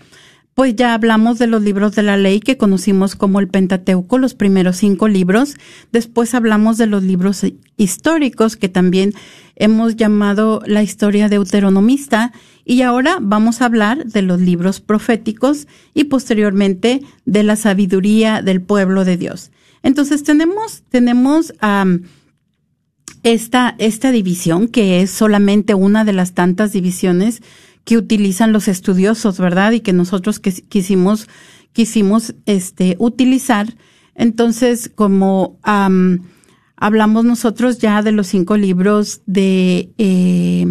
pues 0.61 0.77
ya 0.77 0.93
hablamos 0.93 1.39
de 1.39 1.47
los 1.47 1.63
libros 1.63 1.95
de 1.95 2.03
la 2.03 2.19
ley 2.19 2.39
que 2.39 2.59
conocimos 2.59 3.15
como 3.15 3.41
el 3.41 3.49
Pentateuco, 3.49 4.19
los 4.19 4.35
primeros 4.35 4.77
cinco 4.77 5.09
libros. 5.09 5.57
Después 5.91 6.35
hablamos 6.35 6.77
de 6.77 6.87
los 6.87 7.03
libros 7.03 7.47
históricos 7.79 8.59
que 8.59 8.69
también 8.69 9.15
hemos 9.57 9.97
llamado 9.97 10.61
la 10.67 10.83
historia 10.83 11.31
deuteronomista. 11.31 12.35
Y 12.67 12.83
ahora 12.83 13.17
vamos 13.23 13.63
a 13.63 13.65
hablar 13.65 14.05
de 14.05 14.21
los 14.21 14.39
libros 14.39 14.83
proféticos 14.83 15.67
y 15.95 16.05
posteriormente 16.05 17.01
de 17.25 17.43
la 17.43 17.57
sabiduría 17.57 18.43
del 18.43 18.61
pueblo 18.61 19.07
de 19.07 19.17
Dios. 19.17 19.53
Entonces 19.83 20.25
tenemos, 20.25 20.83
tenemos 20.91 21.55
esta, 23.23 23.77
esta 23.79 24.13
división 24.13 24.69
que 24.69 25.01
es 25.01 25.11
solamente 25.11 25.73
una 25.73 26.05
de 26.05 26.13
las 26.13 26.35
tantas 26.35 26.73
divisiones 26.73 27.41
que 27.85 27.97
utilizan 27.97 28.53
los 28.53 28.69
estudiosos, 28.69 29.39
¿verdad? 29.39 29.73
Y 29.73 29.81
que 29.81 29.93
nosotros 29.93 30.39
quisimos, 30.39 31.29
quisimos 31.73 32.35
este, 32.47 32.97
utilizar. 32.99 33.75
Entonces, 34.15 34.91
como 34.95 35.59
hablamos 36.77 37.25
nosotros 37.25 37.79
ya 37.79 38.03
de 38.03 38.13
los 38.13 38.27
cinco 38.27 38.57
libros 38.57 39.23
de, 39.27 39.91
eh, 39.99 40.67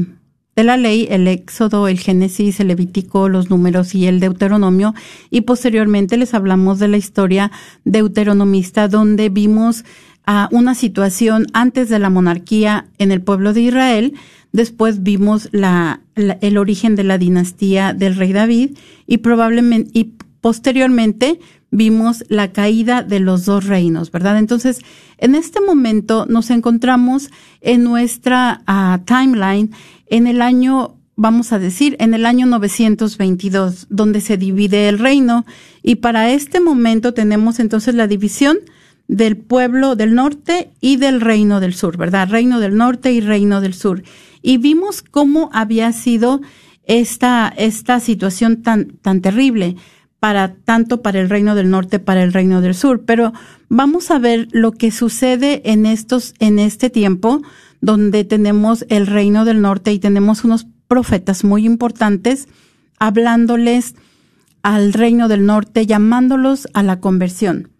de 0.56 0.64
la 0.64 0.78
ley, 0.78 1.08
el 1.10 1.28
Éxodo, 1.28 1.88
el 1.88 2.00
Génesis, 2.00 2.60
el 2.60 2.68
Levítico, 2.68 3.30
los 3.30 3.50
números 3.50 3.96
y 3.96 4.08
el 4.08 4.20
Deuteronomio, 4.20 4.94
y 5.30 5.42
posteriormente 5.42 6.18
les 6.18 6.34
hablamos 6.34 6.80
de 6.80 6.90
la 6.90 6.98
historia 6.98 7.52
deuteronomista, 7.86 8.88
donde 8.88 9.30
vimos 9.30 9.84
a 10.26 10.48
una 10.52 10.76
situación 10.76 11.48
antes 11.54 11.90
de 11.90 11.98
la 11.98 12.12
monarquía 12.12 12.88
en 13.00 13.12
el 13.12 13.22
pueblo 13.22 13.54
de 13.54 13.62
Israel, 13.62 14.14
Después 14.52 15.04
vimos 15.04 15.48
la, 15.52 16.02
el 16.42 16.58
origen 16.58 16.96
de 16.96 17.04
la 17.04 17.18
dinastía 17.18 17.94
del 17.94 18.16
rey 18.16 18.34
David 18.34 18.78
y 19.08 19.18
probablemente 19.18 19.90
y 19.94 20.14
posteriormente 20.42 21.40
vimos 21.72 22.24
la 22.30 22.52
caída 22.52 23.04
de 23.04 23.20
los 23.20 23.46
dos 23.46 23.66
reinos, 23.66 24.12
¿verdad? 24.12 24.38
Entonces, 24.38 24.80
en 25.18 25.36
este 25.36 25.62
momento 25.62 26.26
nos 26.28 26.50
encontramos 26.50 27.30
en 27.62 27.84
nuestra 27.84 28.62
ah, 28.66 29.02
timeline 29.06 29.72
en 30.08 30.28
el 30.28 30.42
año, 30.42 30.96
vamos 31.16 31.52
a 31.52 31.60
decir, 31.60 31.96
en 32.00 32.14
el 32.14 32.26
año 32.26 32.46
922, 32.48 33.88
donde 33.90 34.22
se 34.22 34.38
divide 34.38 34.90
el 34.90 35.00
reino. 35.00 35.46
Y 35.84 35.96
para 35.96 36.32
este 36.32 36.60
momento 36.60 37.14
tenemos 37.14 37.60
entonces 37.60 37.94
la 37.96 38.08
división 38.08 38.58
del 39.08 39.38
pueblo 39.38 39.96
del 39.96 40.16
norte 40.16 40.72
y 40.82 40.98
del 40.98 41.22
reino 41.22 41.60
del 41.60 41.74
sur, 41.74 41.98
¿verdad? 41.98 42.30
Reino 42.30 42.60
del 42.60 42.78
norte 42.78 43.12
y 43.12 43.22
reino 43.22 43.60
del 43.60 43.74
sur. 43.74 44.04
Y 44.42 44.58
vimos 44.58 45.02
cómo 45.02 45.50
había 45.54 45.92
sido 45.92 46.42
esta, 46.84 47.54
esta 47.56 48.00
situación 48.00 48.62
tan, 48.62 48.98
tan 49.02 49.22
terrible 49.22 49.76
para 50.20 50.56
tanto 50.56 51.02
para 51.02 51.22
el 51.22 51.30
reino 51.30 51.56
del 51.56 51.70
norte, 51.70 52.00
para 52.00 52.24
el 52.24 52.34
reino 52.34 52.62
del 52.62 52.76
sur. 52.76 53.06
Pero 53.06 53.34
vamos 53.70 54.12
a 54.12 54.20
ver 54.20 54.48
lo 54.52 54.72
que 54.72 54.92
sucede 54.92 55.62
en 55.72 55.86
estos, 55.86 56.34
en 56.40 56.60
este 56.60 56.90
tiempo, 56.90 57.42
donde 57.82 58.26
tenemos 58.26 58.86
el 58.90 59.08
reino 59.08 59.46
del 59.46 59.62
norte 59.62 59.94
y 59.94 60.00
tenemos 60.00 60.44
unos 60.44 60.68
profetas 60.88 61.44
muy 61.44 61.66
importantes 61.66 62.48
hablándoles 63.00 63.96
al 64.62 64.92
reino 64.92 65.30
del 65.30 65.46
norte, 65.46 65.86
llamándolos 65.86 66.68
a 66.74 66.84
la 66.84 67.00
conversión. 67.00 67.72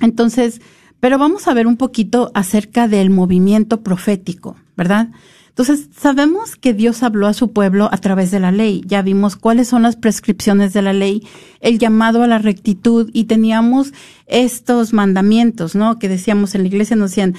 Entonces, 0.00 0.60
pero 0.98 1.18
vamos 1.18 1.46
a 1.46 1.54
ver 1.54 1.66
un 1.66 1.76
poquito 1.76 2.32
acerca 2.34 2.88
del 2.88 3.10
movimiento 3.10 3.82
profético, 3.82 4.56
¿verdad? 4.76 5.10
Entonces, 5.58 5.88
sabemos 5.98 6.54
que 6.54 6.74
Dios 6.74 7.02
habló 7.02 7.26
a 7.26 7.32
su 7.32 7.54
pueblo 7.54 7.88
a 7.90 7.96
través 7.96 8.30
de 8.30 8.40
la 8.40 8.52
ley. 8.52 8.82
Ya 8.84 9.00
vimos 9.00 9.36
cuáles 9.36 9.68
son 9.68 9.80
las 9.80 9.96
prescripciones 9.96 10.74
de 10.74 10.82
la 10.82 10.92
ley, 10.92 11.26
el 11.60 11.78
llamado 11.78 12.22
a 12.22 12.26
la 12.26 12.36
rectitud 12.36 13.08
y 13.14 13.24
teníamos 13.24 13.94
estos 14.26 14.92
mandamientos, 14.92 15.74
¿no? 15.74 15.98
Que 15.98 16.10
decíamos 16.10 16.54
en 16.54 16.60
la 16.60 16.68
iglesia, 16.68 16.94
nos 16.94 17.12
decían, 17.12 17.36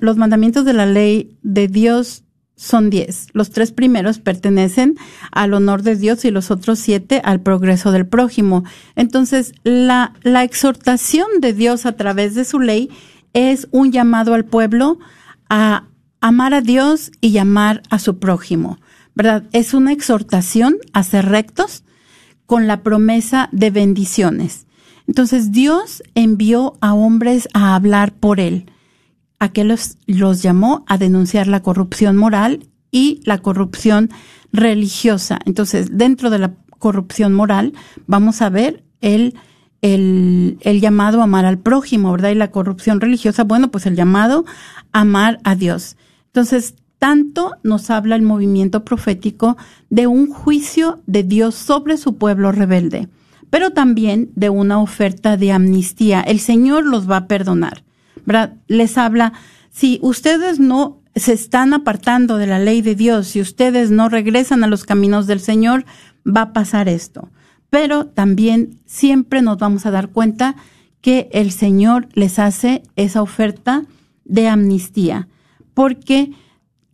los 0.00 0.16
mandamientos 0.16 0.64
de 0.64 0.72
la 0.72 0.86
ley 0.86 1.38
de 1.42 1.68
Dios 1.68 2.24
son 2.56 2.90
diez. 2.90 3.28
Los 3.34 3.50
tres 3.50 3.70
primeros 3.70 4.18
pertenecen 4.18 4.96
al 5.30 5.54
honor 5.54 5.82
de 5.82 5.94
Dios 5.94 6.24
y 6.24 6.32
los 6.32 6.50
otros 6.50 6.80
siete 6.80 7.20
al 7.22 7.40
progreso 7.40 7.92
del 7.92 8.08
prójimo. 8.08 8.64
Entonces, 8.96 9.52
la, 9.62 10.12
la 10.22 10.42
exhortación 10.42 11.28
de 11.40 11.52
Dios 11.52 11.86
a 11.86 11.92
través 11.92 12.34
de 12.34 12.44
su 12.44 12.58
ley 12.58 12.90
es 13.32 13.68
un 13.70 13.92
llamado 13.92 14.34
al 14.34 14.44
pueblo 14.44 14.98
a 15.48 15.84
amar 16.20 16.54
a 16.54 16.60
Dios 16.60 17.10
y 17.20 17.30
llamar 17.30 17.82
a 17.90 17.98
su 17.98 18.18
prójimo, 18.18 18.78
¿verdad? 19.14 19.44
Es 19.52 19.74
una 19.74 19.92
exhortación 19.92 20.76
a 20.92 21.02
ser 21.02 21.26
rectos 21.26 21.84
con 22.46 22.66
la 22.66 22.82
promesa 22.82 23.48
de 23.52 23.70
bendiciones. 23.70 24.66
Entonces 25.06 25.52
Dios 25.52 26.02
envió 26.14 26.76
a 26.80 26.94
hombres 26.94 27.48
a 27.54 27.74
hablar 27.74 28.12
por 28.12 28.40
él 28.40 28.70
a 29.38 29.50
que 29.50 29.64
los, 29.64 29.98
los 30.06 30.42
llamó 30.42 30.84
a 30.86 30.98
denunciar 30.98 31.46
la 31.46 31.62
corrupción 31.62 32.16
moral 32.16 32.66
y 32.90 33.20
la 33.24 33.38
corrupción 33.38 34.10
religiosa. 34.52 35.38
Entonces, 35.44 35.90
dentro 35.92 36.30
de 36.30 36.38
la 36.38 36.54
corrupción 36.78 37.32
moral, 37.34 37.72
vamos 38.06 38.42
a 38.42 38.50
ver 38.50 38.82
el, 39.00 39.34
el, 39.82 40.58
el, 40.62 40.80
llamado 40.80 41.20
a 41.20 41.24
amar 41.24 41.44
al 41.44 41.58
prójimo, 41.58 42.12
¿verdad? 42.12 42.30
Y 42.30 42.34
la 42.34 42.50
corrupción 42.50 43.00
religiosa, 43.00 43.44
bueno, 43.44 43.70
pues 43.70 43.86
el 43.86 43.94
llamado 43.94 44.44
a 44.92 45.00
amar 45.00 45.38
a 45.44 45.54
Dios. 45.54 45.96
Entonces, 46.38 46.76
tanto 47.00 47.56
nos 47.64 47.90
habla 47.90 48.14
el 48.14 48.22
movimiento 48.22 48.84
profético 48.84 49.56
de 49.90 50.06
un 50.06 50.28
juicio 50.28 51.02
de 51.04 51.24
Dios 51.24 51.56
sobre 51.56 51.96
su 51.96 52.16
pueblo 52.16 52.52
rebelde, 52.52 53.08
pero 53.50 53.72
también 53.72 54.30
de 54.36 54.48
una 54.48 54.78
oferta 54.78 55.36
de 55.36 55.50
amnistía. 55.50 56.20
El 56.20 56.38
Señor 56.38 56.86
los 56.86 57.10
va 57.10 57.16
a 57.16 57.26
perdonar. 57.26 57.82
Les 58.68 58.96
habla, 58.98 59.32
si 59.72 59.98
ustedes 60.00 60.60
no 60.60 61.00
se 61.16 61.32
están 61.32 61.74
apartando 61.74 62.36
de 62.36 62.46
la 62.46 62.60
ley 62.60 62.82
de 62.82 62.94
Dios, 62.94 63.26
si 63.26 63.40
ustedes 63.40 63.90
no 63.90 64.08
regresan 64.08 64.62
a 64.62 64.68
los 64.68 64.84
caminos 64.84 65.26
del 65.26 65.40
Señor, 65.40 65.86
va 66.24 66.42
a 66.42 66.52
pasar 66.52 66.88
esto. 66.88 67.30
Pero 67.68 68.06
también 68.06 68.78
siempre 68.86 69.42
nos 69.42 69.58
vamos 69.58 69.86
a 69.86 69.90
dar 69.90 70.10
cuenta 70.10 70.54
que 71.00 71.28
el 71.32 71.50
Señor 71.50 72.06
les 72.12 72.38
hace 72.38 72.84
esa 72.94 73.22
oferta 73.22 73.86
de 74.24 74.46
amnistía, 74.46 75.26
porque 75.78 76.32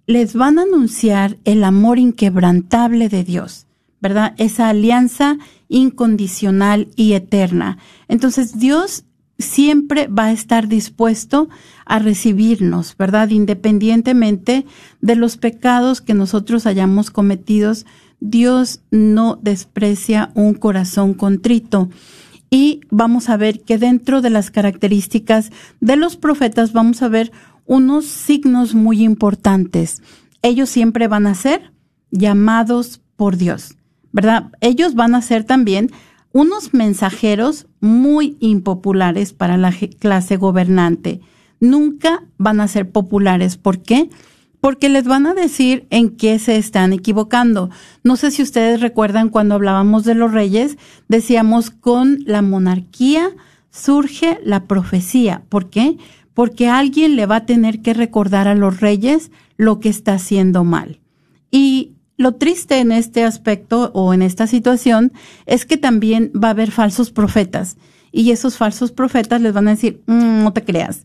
les 0.07 0.35
van 0.35 0.59
a 0.59 0.64
anunciar 0.64 1.38
el 1.44 1.64
amor 1.64 1.99
inquebrantable 1.99 3.09
de 3.09 3.25
Dios, 3.25 3.64
¿verdad? 4.03 4.35
Esa 4.37 4.68
alianza 4.68 5.38
incondicional 5.70 6.88
y 6.94 7.14
eterna. 7.14 7.79
Entonces 8.09 8.59
Dios 8.59 9.05
siempre 9.38 10.07
va 10.09 10.25
a 10.25 10.33
estar 10.33 10.68
dispuesto 10.68 11.49
a 11.87 11.99
recibirnos, 11.99 12.94
¿verdad? 12.99 13.31
Independientemente 13.31 14.66
de 15.01 15.16
los 15.16 15.38
pecados 15.38 16.03
que 16.03 16.12
nosotros 16.12 16.66
hayamos 16.66 17.11
cometidos, 17.11 17.87
Dios 18.20 18.83
no 18.90 19.38
desprecia 19.40 20.31
un 20.35 20.53
corazón 20.53 21.14
contrito. 21.14 21.88
Y 22.51 22.83
vamos 22.90 23.31
a 23.31 23.38
ver 23.38 23.62
que 23.62 23.79
dentro 23.79 24.20
de 24.20 24.29
las 24.29 24.51
características 24.51 25.53
de 25.81 25.97
los 25.97 26.16
profetas 26.16 26.75
vamos 26.75 27.01
a 27.01 27.09
ver 27.09 27.33
unos 27.66 28.05
signos 28.07 28.74
muy 28.74 29.03
importantes. 29.03 30.03
Ellos 30.42 30.68
siempre 30.68 31.09
van 31.09 31.27
a 31.27 31.35
ser 31.35 31.72
llamados 32.11 33.00
por 33.16 33.37
Dios, 33.37 33.77
¿verdad? 34.12 34.53
Ellos 34.61 34.94
van 34.94 35.14
a 35.14 35.22
ser 35.22 35.44
también 35.44 35.90
unos 36.33 36.74
mensajeros 36.74 37.66
muy 37.81 38.37
impopulares 38.40 39.33
para 39.33 39.57
la 39.57 39.72
clase 39.98 40.37
gobernante. 40.37 41.20
Nunca 41.61 42.24
van 42.37 42.61
a 42.61 42.68
ser 42.68 42.90
populares. 42.90 43.57
¿Por 43.57 43.83
qué? 43.83 44.11
Porque 44.61 44.88
les 44.88 45.05
van 45.05 45.27
a 45.27 45.35
decir 45.35 45.87
en 45.90 46.11
qué 46.11 46.38
se 46.38 46.57
están 46.57 46.92
equivocando. 46.92 47.70
No 48.03 48.16
sé 48.16 48.31
si 48.31 48.42
ustedes 48.42 48.81
recuerdan 48.81 49.29
cuando 49.29 49.55
hablábamos 49.55 50.05
de 50.05 50.14
los 50.14 50.33
reyes, 50.33 50.77
decíamos 51.09 51.70
con 51.70 52.18
la 52.27 52.42
monarquía 52.42 53.31
surge 53.74 54.38
la 54.44 54.66
profecía. 54.66 55.42
¿Por 55.48 55.68
qué? 55.68 55.98
Porque 56.35 56.68
alguien 56.68 57.16
le 57.16 57.27
va 57.27 57.37
a 57.37 57.47
tener 57.47 57.81
que 57.81 57.94
recordar 57.94 58.49
a 58.49 58.55
los 58.55 58.81
reyes 58.81 59.31
lo 59.57 59.81
que 59.81 59.88
está 59.88 60.14
haciendo 60.14 60.64
mal. 60.64 61.01
Y 61.51 61.92
lo 62.16 62.35
triste 62.35 62.79
en 62.79 62.92
este 62.92 63.25
aspecto 63.25 63.90
o 63.94 64.14
en 64.14 64.23
esta 64.23 64.47
situación 64.47 65.12
es 65.47 65.64
que 65.64 65.77
también 65.77 66.31
va 66.33 66.49
a 66.49 66.53
haber 66.53 66.70
falsos 66.70 67.11
profetas 67.11 67.77
y 68.12 68.31
esos 68.31 68.57
falsos 68.57 68.92
profetas 68.92 69.40
les 69.40 69.53
van 69.53 69.66
a 69.66 69.73
decir, 69.73 70.03
mm, 70.07 70.44
no 70.44 70.53
te 70.53 70.64
creas, 70.64 71.05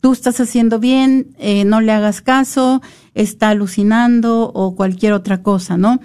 tú 0.00 0.12
estás 0.12 0.40
haciendo 0.40 0.78
bien, 0.78 1.34
eh, 1.38 1.64
no 1.64 1.80
le 1.80 1.92
hagas 1.92 2.20
caso, 2.20 2.82
está 3.14 3.48
alucinando 3.48 4.50
o 4.54 4.74
cualquier 4.76 5.14
otra 5.14 5.42
cosa, 5.42 5.78
¿no? 5.78 6.00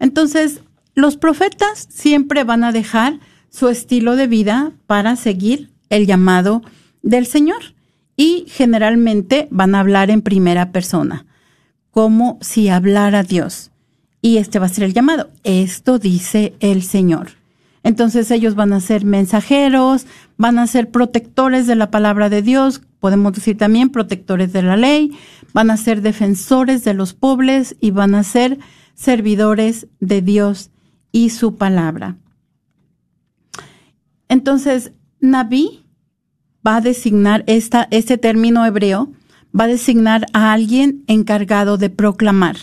Entonces, 0.00 0.62
los 0.94 1.16
profetas 1.16 1.86
siempre 1.88 2.42
van 2.42 2.64
a 2.64 2.72
dejar 2.72 3.20
su 3.50 3.68
estilo 3.68 4.16
de 4.16 4.26
vida 4.26 4.72
para 4.86 5.14
seguir 5.14 5.70
el 5.88 6.06
llamado 6.06 6.62
del 7.02 7.26
Señor 7.26 7.62
y 8.22 8.44
generalmente 8.46 9.48
van 9.50 9.74
a 9.74 9.80
hablar 9.80 10.08
en 10.08 10.22
primera 10.22 10.70
persona, 10.70 11.26
como 11.90 12.38
si 12.40 12.68
hablara 12.68 13.24
Dios 13.24 13.72
y 14.20 14.36
este 14.36 14.60
va 14.60 14.66
a 14.66 14.68
ser 14.68 14.84
el 14.84 14.94
llamado. 14.94 15.30
Esto 15.42 15.98
dice 15.98 16.54
el 16.60 16.84
Señor. 16.84 17.30
Entonces 17.82 18.30
ellos 18.30 18.54
van 18.54 18.72
a 18.72 18.78
ser 18.78 19.04
mensajeros, 19.04 20.06
van 20.36 20.60
a 20.60 20.68
ser 20.68 20.92
protectores 20.92 21.66
de 21.66 21.74
la 21.74 21.90
palabra 21.90 22.28
de 22.28 22.42
Dios, 22.42 22.82
podemos 23.00 23.32
decir 23.32 23.58
también 23.58 23.90
protectores 23.90 24.52
de 24.52 24.62
la 24.62 24.76
ley, 24.76 25.18
van 25.52 25.72
a 25.72 25.76
ser 25.76 26.00
defensores 26.00 26.84
de 26.84 26.94
los 26.94 27.14
pobres 27.14 27.74
y 27.80 27.90
van 27.90 28.14
a 28.14 28.22
ser 28.22 28.60
servidores 28.94 29.88
de 29.98 30.22
Dios 30.22 30.70
y 31.10 31.30
su 31.30 31.56
palabra. 31.56 32.18
Entonces, 34.28 34.92
Naví 35.22 35.81
va 36.66 36.76
a 36.76 36.80
designar 36.80 37.44
este 37.46 38.18
término 38.18 38.64
hebreo, 38.64 39.12
va 39.58 39.64
a 39.64 39.68
designar 39.68 40.26
a 40.32 40.52
alguien 40.52 41.04
encargado 41.06 41.76
de 41.76 41.90
proclamar. 41.90 42.56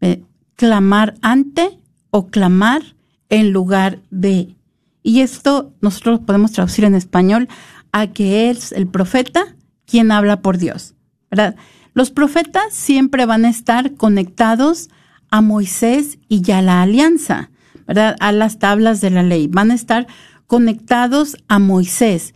Eh, 0.00 0.22
clamar 0.56 1.14
ante 1.22 1.78
o 2.10 2.28
clamar 2.28 2.82
en 3.28 3.52
lugar 3.52 4.00
de. 4.10 4.54
Y 5.02 5.20
esto 5.20 5.72
nosotros 5.80 6.20
podemos 6.20 6.52
traducir 6.52 6.84
en 6.84 6.94
español 6.94 7.48
a 7.90 8.08
que 8.08 8.50
es 8.50 8.72
el 8.72 8.86
profeta 8.86 9.56
quien 9.86 10.12
habla 10.12 10.40
por 10.40 10.58
Dios, 10.58 10.94
¿verdad? 11.30 11.56
Los 11.94 12.10
profetas 12.10 12.72
siempre 12.72 13.26
van 13.26 13.44
a 13.44 13.50
estar 13.50 13.94
conectados 13.94 14.88
a 15.30 15.40
Moisés 15.40 16.18
y 16.28 16.42
ya 16.42 16.62
la 16.62 16.82
alianza, 16.82 17.50
¿verdad? 17.86 18.16
A 18.20 18.32
las 18.32 18.58
tablas 18.58 19.00
de 19.00 19.10
la 19.10 19.22
ley. 19.22 19.48
Van 19.48 19.70
a 19.70 19.74
estar 19.74 20.06
conectados 20.46 21.36
a 21.48 21.58
Moisés. 21.58 22.34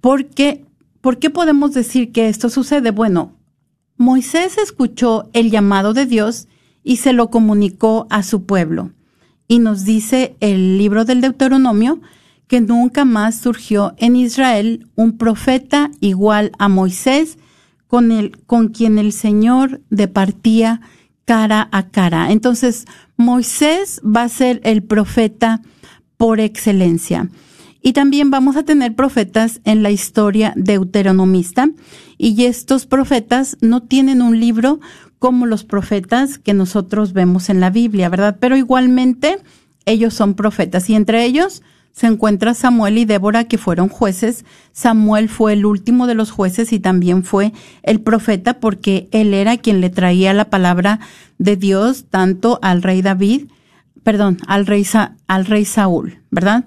¿Por 0.00 0.26
qué 0.28 1.30
podemos 1.32 1.74
decir 1.74 2.12
que 2.12 2.28
esto 2.28 2.48
sucede? 2.50 2.90
Bueno, 2.90 3.36
Moisés 3.96 4.56
escuchó 4.58 5.28
el 5.32 5.50
llamado 5.50 5.92
de 5.92 6.06
Dios 6.06 6.48
y 6.82 6.96
se 6.96 7.12
lo 7.12 7.30
comunicó 7.30 8.06
a 8.10 8.22
su 8.22 8.44
pueblo. 8.44 8.92
Y 9.46 9.58
nos 9.58 9.84
dice 9.84 10.36
el 10.40 10.78
libro 10.78 11.04
del 11.04 11.20
Deuteronomio 11.20 12.00
que 12.46 12.60
nunca 12.60 13.04
más 13.04 13.36
surgió 13.36 13.94
en 13.98 14.16
Israel 14.16 14.88
un 14.96 15.18
profeta 15.18 15.90
igual 16.00 16.50
a 16.58 16.68
Moisés, 16.68 17.38
con, 17.86 18.10
el, 18.10 18.38
con 18.46 18.68
quien 18.68 18.98
el 18.98 19.12
Señor 19.12 19.80
departía 19.90 20.80
cara 21.24 21.68
a 21.70 21.88
cara. 21.90 22.32
Entonces, 22.32 22.86
Moisés 23.16 24.00
va 24.04 24.22
a 24.22 24.28
ser 24.28 24.60
el 24.64 24.82
profeta 24.82 25.60
por 26.16 26.40
excelencia. 26.40 27.28
Y 27.82 27.92
también 27.92 28.30
vamos 28.30 28.56
a 28.56 28.62
tener 28.62 28.94
profetas 28.94 29.60
en 29.64 29.82
la 29.82 29.90
historia 29.90 30.52
deuteronomista. 30.56 31.70
Y 32.18 32.44
estos 32.44 32.86
profetas 32.86 33.56
no 33.60 33.82
tienen 33.82 34.20
un 34.22 34.38
libro 34.38 34.80
como 35.18 35.46
los 35.46 35.64
profetas 35.64 36.38
que 36.38 36.54
nosotros 36.54 37.12
vemos 37.12 37.48
en 37.50 37.60
la 37.60 37.70
Biblia, 37.70 38.08
¿verdad? 38.08 38.38
Pero 38.40 38.56
igualmente 38.56 39.38
ellos 39.86 40.14
son 40.14 40.34
profetas 40.34 40.88
y 40.90 40.94
entre 40.94 41.24
ellos 41.24 41.62
se 41.92 42.06
encuentra 42.06 42.54
Samuel 42.54 42.98
y 42.98 43.04
Débora 43.04 43.44
que 43.44 43.58
fueron 43.58 43.88
jueces. 43.88 44.44
Samuel 44.72 45.28
fue 45.28 45.54
el 45.54 45.66
último 45.66 46.06
de 46.06 46.14
los 46.14 46.30
jueces 46.30 46.72
y 46.72 46.80
también 46.80 47.24
fue 47.24 47.52
el 47.82 48.00
profeta 48.00 48.60
porque 48.60 49.08
él 49.10 49.34
era 49.34 49.58
quien 49.58 49.80
le 49.80 49.90
traía 49.90 50.32
la 50.32 50.48
palabra 50.50 51.00
de 51.38 51.56
Dios 51.56 52.06
tanto 52.08 52.58
al 52.62 52.82
rey 52.82 53.02
David, 53.02 53.48
perdón, 54.02 54.38
al 54.46 54.66
rey, 54.66 54.86
al 55.26 55.46
rey 55.46 55.64
Saúl, 55.64 56.20
¿verdad? 56.30 56.64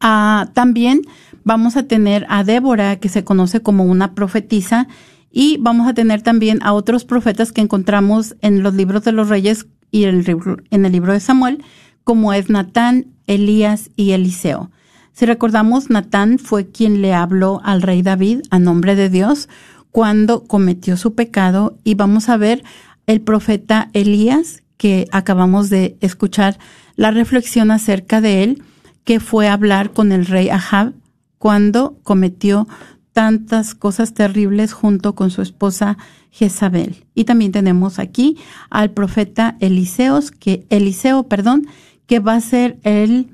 Ah, 0.00 0.50
también 0.54 1.02
vamos 1.44 1.76
a 1.76 1.84
tener 1.84 2.26
a 2.28 2.44
Débora 2.44 2.96
que 2.96 3.08
se 3.08 3.24
conoce 3.24 3.60
como 3.60 3.84
una 3.84 4.14
profetisa 4.14 4.88
y 5.30 5.58
vamos 5.60 5.88
a 5.88 5.94
tener 5.94 6.22
también 6.22 6.58
a 6.62 6.72
otros 6.72 7.04
profetas 7.04 7.52
que 7.52 7.60
encontramos 7.60 8.36
en 8.40 8.62
los 8.62 8.74
libros 8.74 9.04
de 9.04 9.12
los 9.12 9.28
reyes 9.28 9.66
y 9.90 10.04
en 10.04 10.84
el 10.84 10.92
libro 10.92 11.12
de 11.12 11.20
Samuel, 11.20 11.64
como 12.04 12.32
es 12.32 12.50
Natán, 12.50 13.06
Elías 13.26 13.90
y 13.96 14.12
Eliseo. 14.12 14.70
Si 15.12 15.26
recordamos, 15.26 15.90
Natán 15.90 16.38
fue 16.38 16.68
quien 16.70 17.02
le 17.02 17.12
habló 17.12 17.60
al 17.64 17.82
rey 17.82 18.02
David 18.02 18.42
a 18.50 18.58
nombre 18.58 18.94
de 18.94 19.10
Dios 19.10 19.48
cuando 19.90 20.44
cometió 20.44 20.96
su 20.96 21.14
pecado 21.14 21.76
y 21.82 21.94
vamos 21.94 22.28
a 22.28 22.36
ver 22.36 22.62
el 23.06 23.20
profeta 23.20 23.90
Elías 23.94 24.62
que 24.76 25.08
acabamos 25.10 25.70
de 25.70 25.96
escuchar 26.00 26.58
la 26.94 27.10
reflexión 27.10 27.70
acerca 27.70 28.20
de 28.20 28.44
él 28.44 28.62
que 29.08 29.20
fue 29.20 29.48
hablar 29.48 29.94
con 29.94 30.12
el 30.12 30.26
rey 30.26 30.50
Ahab 30.50 30.92
cuando 31.38 31.96
cometió 32.02 32.68
tantas 33.14 33.74
cosas 33.74 34.12
terribles 34.12 34.74
junto 34.74 35.14
con 35.14 35.30
su 35.30 35.40
esposa 35.40 35.96
Jezabel. 36.30 37.06
Y 37.14 37.24
también 37.24 37.50
tenemos 37.50 37.98
aquí 37.98 38.36
al 38.68 38.90
profeta 38.90 39.56
Eliseos, 39.60 40.30
que 40.30 40.66
Eliseo, 40.68 41.22
perdón, 41.22 41.68
que 42.06 42.18
va 42.18 42.34
a 42.34 42.40
ser 42.42 42.76
el, 42.82 43.28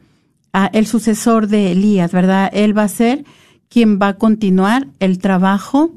ah, 0.53 0.71
el 0.73 0.87
sucesor 0.87 1.49
de 1.49 1.73
Elías, 1.73 2.13
¿verdad? 2.13 2.51
Él 2.53 2.79
va 2.79 2.85
a 2.85 2.89
ser 2.89 3.25
quien 3.69 3.99
va 4.01 4.11
a 4.11 4.17
continuar 4.17 4.87
el 5.01 5.19
trabajo 5.19 5.91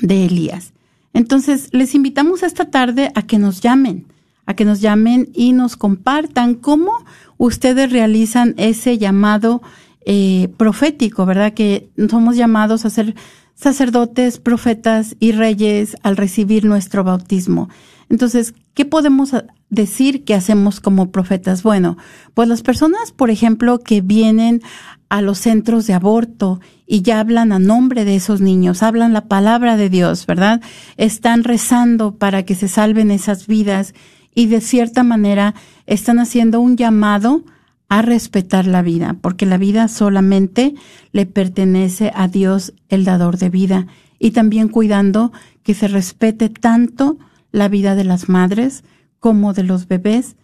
de 0.00 0.26
Elías. 0.26 0.72
Entonces, 1.12 1.68
les 1.70 1.94
invitamos 1.94 2.42
esta 2.42 2.72
tarde 2.72 3.12
a 3.14 3.22
que 3.22 3.38
nos 3.38 3.60
llamen, 3.60 4.08
a 4.46 4.54
que 4.54 4.64
nos 4.64 4.80
llamen 4.80 5.28
y 5.34 5.52
nos 5.52 5.76
compartan 5.76 6.54
cómo 6.54 6.92
ustedes 7.36 7.90
realizan 7.92 8.54
ese 8.56 8.98
llamado 8.98 9.62
eh, 10.04 10.48
profético, 10.56 11.26
¿verdad? 11.26 11.54
Que 11.54 11.90
somos 12.10 12.36
llamados 12.36 12.84
a 12.84 12.90
ser 12.90 13.14
sacerdotes, 13.54 14.38
profetas 14.38 15.16
y 15.20 15.32
reyes 15.32 15.96
al 16.02 16.16
recibir 16.16 16.64
nuestro 16.64 17.04
bautismo. 17.04 17.68
Entonces, 18.08 18.54
¿qué 18.74 18.84
podemos 18.84 19.32
decir 19.70 20.24
que 20.24 20.34
hacemos 20.34 20.80
como 20.80 21.10
profetas? 21.10 21.62
Bueno, 21.62 21.96
pues 22.34 22.48
las 22.48 22.62
personas, 22.62 23.12
por 23.12 23.30
ejemplo, 23.30 23.78
que 23.78 24.00
vienen 24.00 24.60
a 25.08 25.22
los 25.22 25.38
centros 25.38 25.86
de 25.86 25.94
aborto 25.94 26.60
y 26.86 27.02
ya 27.02 27.20
hablan 27.20 27.52
a 27.52 27.58
nombre 27.58 28.04
de 28.04 28.16
esos 28.16 28.40
niños, 28.40 28.82
hablan 28.82 29.12
la 29.12 29.26
palabra 29.26 29.76
de 29.76 29.88
Dios, 29.88 30.26
¿verdad? 30.26 30.60
Están 30.96 31.44
rezando 31.44 32.16
para 32.16 32.44
que 32.44 32.54
se 32.54 32.68
salven 32.68 33.10
esas 33.10 33.46
vidas 33.46 33.94
y 34.34 34.46
de 34.46 34.60
cierta 34.60 35.02
manera 35.02 35.54
están 35.86 36.18
haciendo 36.18 36.60
un 36.60 36.76
llamado 36.76 37.44
a 37.88 38.00
respetar 38.00 38.66
la 38.66 38.80
vida, 38.80 39.16
porque 39.20 39.44
la 39.44 39.58
vida 39.58 39.86
solamente 39.88 40.74
le 41.12 41.26
pertenece 41.26 42.10
a 42.14 42.26
Dios, 42.26 42.72
el 42.88 43.04
dador 43.04 43.36
de 43.36 43.50
vida, 43.50 43.86
y 44.18 44.30
también 44.30 44.68
cuidando 44.68 45.32
que 45.62 45.74
se 45.74 45.88
respete 45.88 46.48
tanto 46.48 47.18
la 47.50 47.68
vida 47.68 47.94
de 47.94 48.04
las 48.04 48.28
madres 48.28 48.82
como 49.20 49.52
de 49.52 49.64
los 49.64 49.88
bebés 49.88 50.36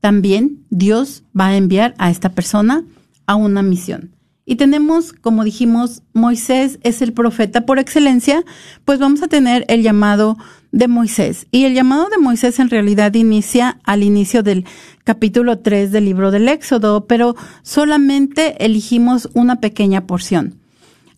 También 0.00 0.64
Dios 0.70 1.22
va 1.38 1.48
a 1.48 1.56
enviar 1.56 1.94
a 1.98 2.10
esta 2.10 2.30
persona 2.30 2.84
a 3.26 3.36
una 3.36 3.62
misión. 3.62 4.16
Y 4.44 4.56
tenemos, 4.56 5.12
como 5.12 5.44
dijimos, 5.44 6.02
Moisés 6.12 6.78
es 6.82 7.00
el 7.00 7.12
profeta 7.12 7.64
por 7.64 7.78
excelencia, 7.78 8.44
pues 8.84 8.98
vamos 8.98 9.22
a 9.22 9.28
tener 9.28 9.64
el 9.68 9.82
llamado 9.82 10.36
de 10.72 10.88
Moisés. 10.88 11.46
Y 11.52 11.64
el 11.64 11.74
llamado 11.74 12.08
de 12.08 12.18
Moisés 12.18 12.58
en 12.58 12.68
realidad 12.68 13.14
inicia 13.14 13.78
al 13.84 14.02
inicio 14.02 14.42
del 14.42 14.64
capítulo 15.04 15.60
3 15.60 15.92
del 15.92 16.06
libro 16.06 16.30
del 16.32 16.48
Éxodo, 16.48 17.06
pero 17.06 17.36
solamente 17.62 18.64
elegimos 18.64 19.28
una 19.34 19.60
pequeña 19.60 20.06
porción. 20.06 20.58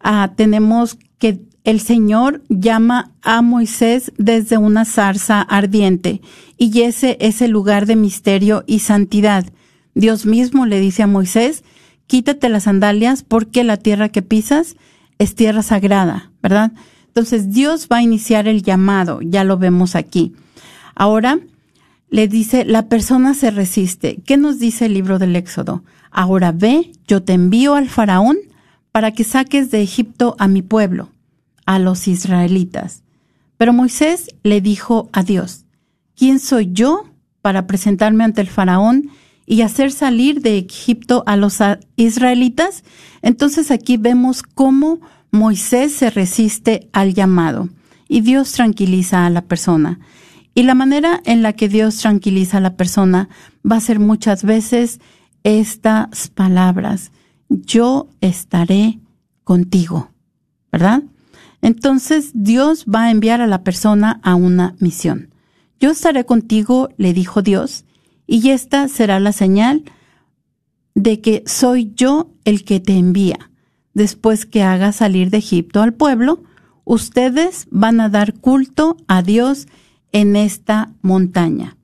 Ah, 0.00 0.32
tenemos 0.36 0.98
que 1.18 1.40
el 1.64 1.80
Señor 1.80 2.42
llama 2.50 3.12
a 3.22 3.40
Moisés 3.40 4.12
desde 4.18 4.58
una 4.58 4.84
zarza 4.84 5.40
ardiente 5.40 6.20
y 6.58 6.82
ese 6.82 7.16
es 7.20 7.40
el 7.40 7.52
lugar 7.52 7.86
de 7.86 7.96
misterio 7.96 8.64
y 8.66 8.80
santidad. 8.80 9.46
Dios 9.94 10.26
mismo 10.26 10.66
le 10.66 10.78
dice 10.78 11.02
a 11.02 11.06
Moisés, 11.06 11.64
quítate 12.06 12.48
las 12.48 12.64
sandalias 12.64 13.22
porque 13.22 13.64
la 13.64 13.76
tierra 13.76 14.08
que 14.08 14.22
pisas 14.22 14.76
es 15.18 15.34
tierra 15.34 15.62
sagrada, 15.62 16.30
¿verdad? 16.42 16.72
Entonces 17.06 17.52
Dios 17.52 17.88
va 17.90 17.98
a 17.98 18.02
iniciar 18.02 18.48
el 18.48 18.62
llamado, 18.62 19.20
ya 19.22 19.44
lo 19.44 19.56
vemos 19.56 19.94
aquí. 19.94 20.34
Ahora 20.94 21.38
le 22.10 22.28
dice, 22.28 22.64
la 22.64 22.88
persona 22.88 23.34
se 23.34 23.50
resiste. 23.50 24.20
¿Qué 24.24 24.36
nos 24.36 24.58
dice 24.58 24.86
el 24.86 24.94
libro 24.94 25.18
del 25.18 25.36
Éxodo? 25.36 25.82
Ahora 26.10 26.52
ve, 26.52 26.92
yo 27.08 27.22
te 27.22 27.32
envío 27.32 27.74
al 27.74 27.88
faraón 27.88 28.36
para 28.92 29.10
que 29.10 29.24
saques 29.24 29.70
de 29.70 29.82
Egipto 29.82 30.36
a 30.38 30.46
mi 30.46 30.62
pueblo, 30.62 31.10
a 31.66 31.78
los 31.78 32.06
israelitas. 32.06 33.02
Pero 33.56 33.72
Moisés 33.72 34.28
le 34.42 34.60
dijo 34.60 35.08
a 35.12 35.22
Dios, 35.22 35.64
¿quién 36.16 36.38
soy 36.38 36.70
yo 36.72 37.04
para 37.42 37.66
presentarme 37.66 38.24
ante 38.24 38.40
el 38.40 38.48
faraón 38.48 39.10
y 39.46 39.62
hacer 39.62 39.92
salir 39.92 40.40
de 40.40 40.58
Egipto 40.58 41.22
a 41.26 41.36
los 41.36 41.58
israelitas, 41.96 42.84
entonces 43.22 43.70
aquí 43.70 43.96
vemos 43.96 44.42
cómo 44.42 45.00
Moisés 45.30 45.94
se 45.94 46.10
resiste 46.10 46.88
al 46.92 47.14
llamado 47.14 47.68
y 48.08 48.20
Dios 48.20 48.52
tranquiliza 48.52 49.26
a 49.26 49.30
la 49.30 49.42
persona. 49.42 50.00
Y 50.54 50.62
la 50.62 50.74
manera 50.74 51.20
en 51.24 51.42
la 51.42 51.52
que 51.52 51.68
Dios 51.68 51.96
tranquiliza 51.96 52.58
a 52.58 52.60
la 52.60 52.76
persona 52.76 53.28
va 53.68 53.76
a 53.76 53.80
ser 53.80 53.98
muchas 53.98 54.44
veces 54.44 55.00
estas 55.42 56.28
palabras, 56.28 57.10
yo 57.48 58.08
estaré 58.20 59.00
contigo, 59.42 60.10
¿verdad? 60.70 61.02
Entonces 61.60 62.30
Dios 62.34 62.84
va 62.86 63.04
a 63.04 63.10
enviar 63.10 63.40
a 63.40 63.46
la 63.46 63.62
persona 63.62 64.20
a 64.22 64.34
una 64.34 64.74
misión. 64.78 65.30
Yo 65.80 65.90
estaré 65.90 66.24
contigo, 66.24 66.88
le 66.96 67.12
dijo 67.12 67.42
Dios, 67.42 67.84
y 68.26 68.50
esta 68.50 68.88
será 68.88 69.20
la 69.20 69.32
señal 69.32 69.84
de 70.94 71.20
que 71.20 71.42
soy 71.46 71.92
yo 71.94 72.30
el 72.44 72.64
que 72.64 72.80
te 72.80 72.96
envía. 72.96 73.50
Después 73.92 74.46
que 74.46 74.62
haga 74.62 74.92
salir 74.92 75.30
de 75.30 75.38
Egipto 75.38 75.82
al 75.82 75.94
pueblo, 75.94 76.42
ustedes 76.84 77.66
van 77.70 78.00
a 78.00 78.08
dar 78.08 78.34
culto 78.34 78.96
a 79.06 79.22
Dios 79.22 79.66
en 80.12 80.36
esta 80.36 80.92
montaña. 81.02 81.76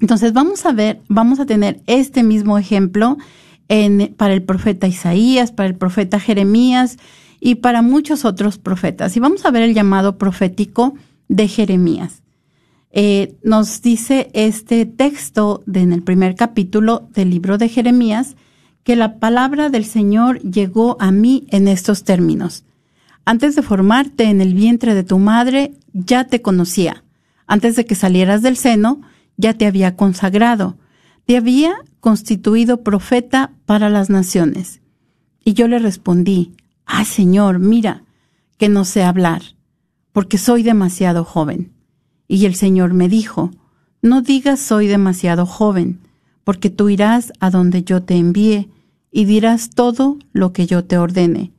Entonces 0.00 0.32
vamos 0.32 0.66
a 0.66 0.72
ver, 0.72 1.00
vamos 1.08 1.40
a 1.40 1.46
tener 1.46 1.80
este 1.86 2.22
mismo 2.22 2.58
ejemplo 2.58 3.16
para 4.16 4.34
el 4.34 4.42
profeta 4.42 4.86
Isaías, 4.86 5.50
para 5.50 5.68
el 5.68 5.74
profeta 5.74 6.20
Jeremías 6.20 6.98
y 7.40 7.56
para 7.56 7.82
muchos 7.82 8.24
otros 8.24 8.58
profetas. 8.58 9.16
Y 9.16 9.20
vamos 9.20 9.44
a 9.44 9.50
ver 9.50 9.62
el 9.62 9.74
llamado 9.74 10.18
profético 10.18 10.94
de 11.28 11.48
Jeremías. 11.48 12.22
Eh, 12.98 13.36
nos 13.42 13.82
dice 13.82 14.30
este 14.32 14.86
texto 14.86 15.62
de, 15.66 15.80
en 15.80 15.92
el 15.92 16.02
primer 16.02 16.34
capítulo 16.34 17.10
del 17.12 17.28
libro 17.28 17.58
de 17.58 17.68
Jeremías 17.68 18.36
que 18.84 18.96
la 18.96 19.18
palabra 19.18 19.68
del 19.68 19.84
Señor 19.84 20.40
llegó 20.40 20.96
a 20.98 21.10
mí 21.10 21.46
en 21.50 21.68
estos 21.68 22.04
términos. 22.04 22.64
Antes 23.26 23.54
de 23.54 23.60
formarte 23.60 24.24
en 24.24 24.40
el 24.40 24.54
vientre 24.54 24.94
de 24.94 25.04
tu 25.04 25.18
madre, 25.18 25.74
ya 25.92 26.24
te 26.24 26.40
conocía. 26.40 27.04
Antes 27.46 27.76
de 27.76 27.84
que 27.84 27.94
salieras 27.94 28.40
del 28.40 28.56
seno, 28.56 29.02
ya 29.36 29.52
te 29.52 29.66
había 29.66 29.94
consagrado. 29.94 30.78
Te 31.26 31.36
había 31.36 31.74
constituido 32.00 32.82
profeta 32.82 33.52
para 33.66 33.90
las 33.90 34.08
naciones. 34.08 34.80
Y 35.44 35.52
yo 35.52 35.68
le 35.68 35.80
respondí, 35.80 36.54
Ah, 36.86 37.04
Señor, 37.04 37.58
mira, 37.58 38.04
que 38.56 38.70
no 38.70 38.86
sé 38.86 39.02
hablar, 39.02 39.42
porque 40.12 40.38
soy 40.38 40.62
demasiado 40.62 41.24
joven. 41.24 41.75
Y 42.28 42.46
el 42.46 42.54
Señor 42.54 42.94
me 42.94 43.08
dijo, 43.08 43.50
No 44.02 44.22
digas 44.22 44.60
soy 44.60 44.86
demasiado 44.86 45.46
joven, 45.46 46.00
porque 46.44 46.70
tú 46.70 46.88
irás 46.88 47.32
a 47.40 47.50
donde 47.50 47.82
yo 47.82 48.02
te 48.02 48.16
envíe 48.16 48.70
y 49.10 49.24
dirás 49.24 49.70
todo 49.70 50.18
lo 50.32 50.52
que 50.52 50.66
yo 50.66 50.84
te 50.84 50.98
ordene. 50.98 51.52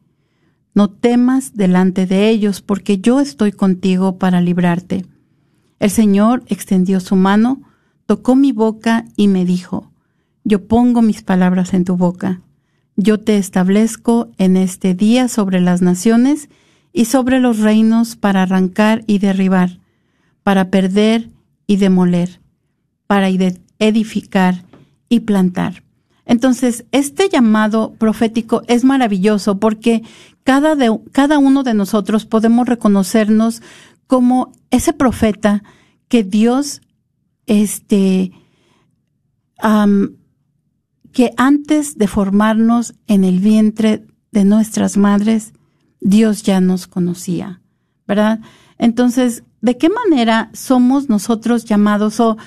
No 0.74 0.90
temas 0.90 1.56
delante 1.56 2.06
de 2.06 2.30
ellos, 2.30 2.62
porque 2.62 3.00
yo 3.00 3.20
estoy 3.20 3.52
contigo 3.52 4.18
para 4.18 4.42
librarte. 4.42 5.06
El 5.80 5.90
Señor 5.90 6.44
extendió 6.48 7.00
su 7.00 7.16
mano, 7.16 7.62
tocó 8.06 8.36
mi 8.36 8.52
boca 8.52 9.06
y 9.16 9.28
me 9.28 9.44
dijo, 9.44 9.92
Yo 10.44 10.68
pongo 10.68 11.02
mis 11.02 11.24
palabras 11.24 11.74
en 11.74 11.84
tu 11.84 11.98
boca. 11.98 12.42
Yo 12.96 13.20
te 13.20 13.38
establezco 13.38 14.30
en 14.38 14.58
este 14.58 14.94
día 14.94 15.28
sobre 15.28 15.62
las 15.62 15.82
naciones 15.82 16.50
y 16.94 17.06
sobre 17.06 17.40
los 17.40 17.60
reinos 17.60 18.16
para 18.16 18.44
arrancar 18.44 19.04
y 19.06 19.20
derribar, 19.20 19.80
para 20.48 20.70
perder 20.70 21.30
y 21.66 21.76
demoler, 21.76 22.40
para 23.06 23.28
edificar 23.80 24.64
y 25.10 25.20
plantar. 25.20 25.84
Entonces, 26.24 26.86
este 26.94 27.28
llamado 27.28 27.96
profético 27.96 28.62
es 28.68 28.86
maravilloso 28.86 29.60
porque 29.60 30.04
cada, 30.46 30.78
de, 30.78 30.98
cada 31.12 31.38
uno 31.38 31.64
de 31.64 31.74
nosotros 31.74 32.26
podemos 32.26 32.66
reconocernos 32.66 33.62
como 34.08 34.54
ese 34.72 34.94
profeta 34.94 35.64
que 36.08 36.24
Dios, 36.24 36.82
este, 37.46 38.32
que 41.12 41.34
antes 41.36 41.98
de 41.98 42.08
formarnos 42.08 42.96
en 43.08 43.26
el 43.26 43.42
vientre 43.42 44.08
de 44.32 44.46
nuestras 44.46 44.96
madres, 44.96 45.52
Dios 46.00 46.42
ya 46.44 46.62
nos 46.62 46.88
conocía, 46.88 47.60
¿verdad? 48.08 48.40
Entonces, 48.78 49.44
¿de 49.68 49.78
qué 49.78 49.90
manera 49.90 50.50
somos 50.54 51.10
nosotros 51.10 51.66
llamados 51.66 52.20
o 52.20 52.38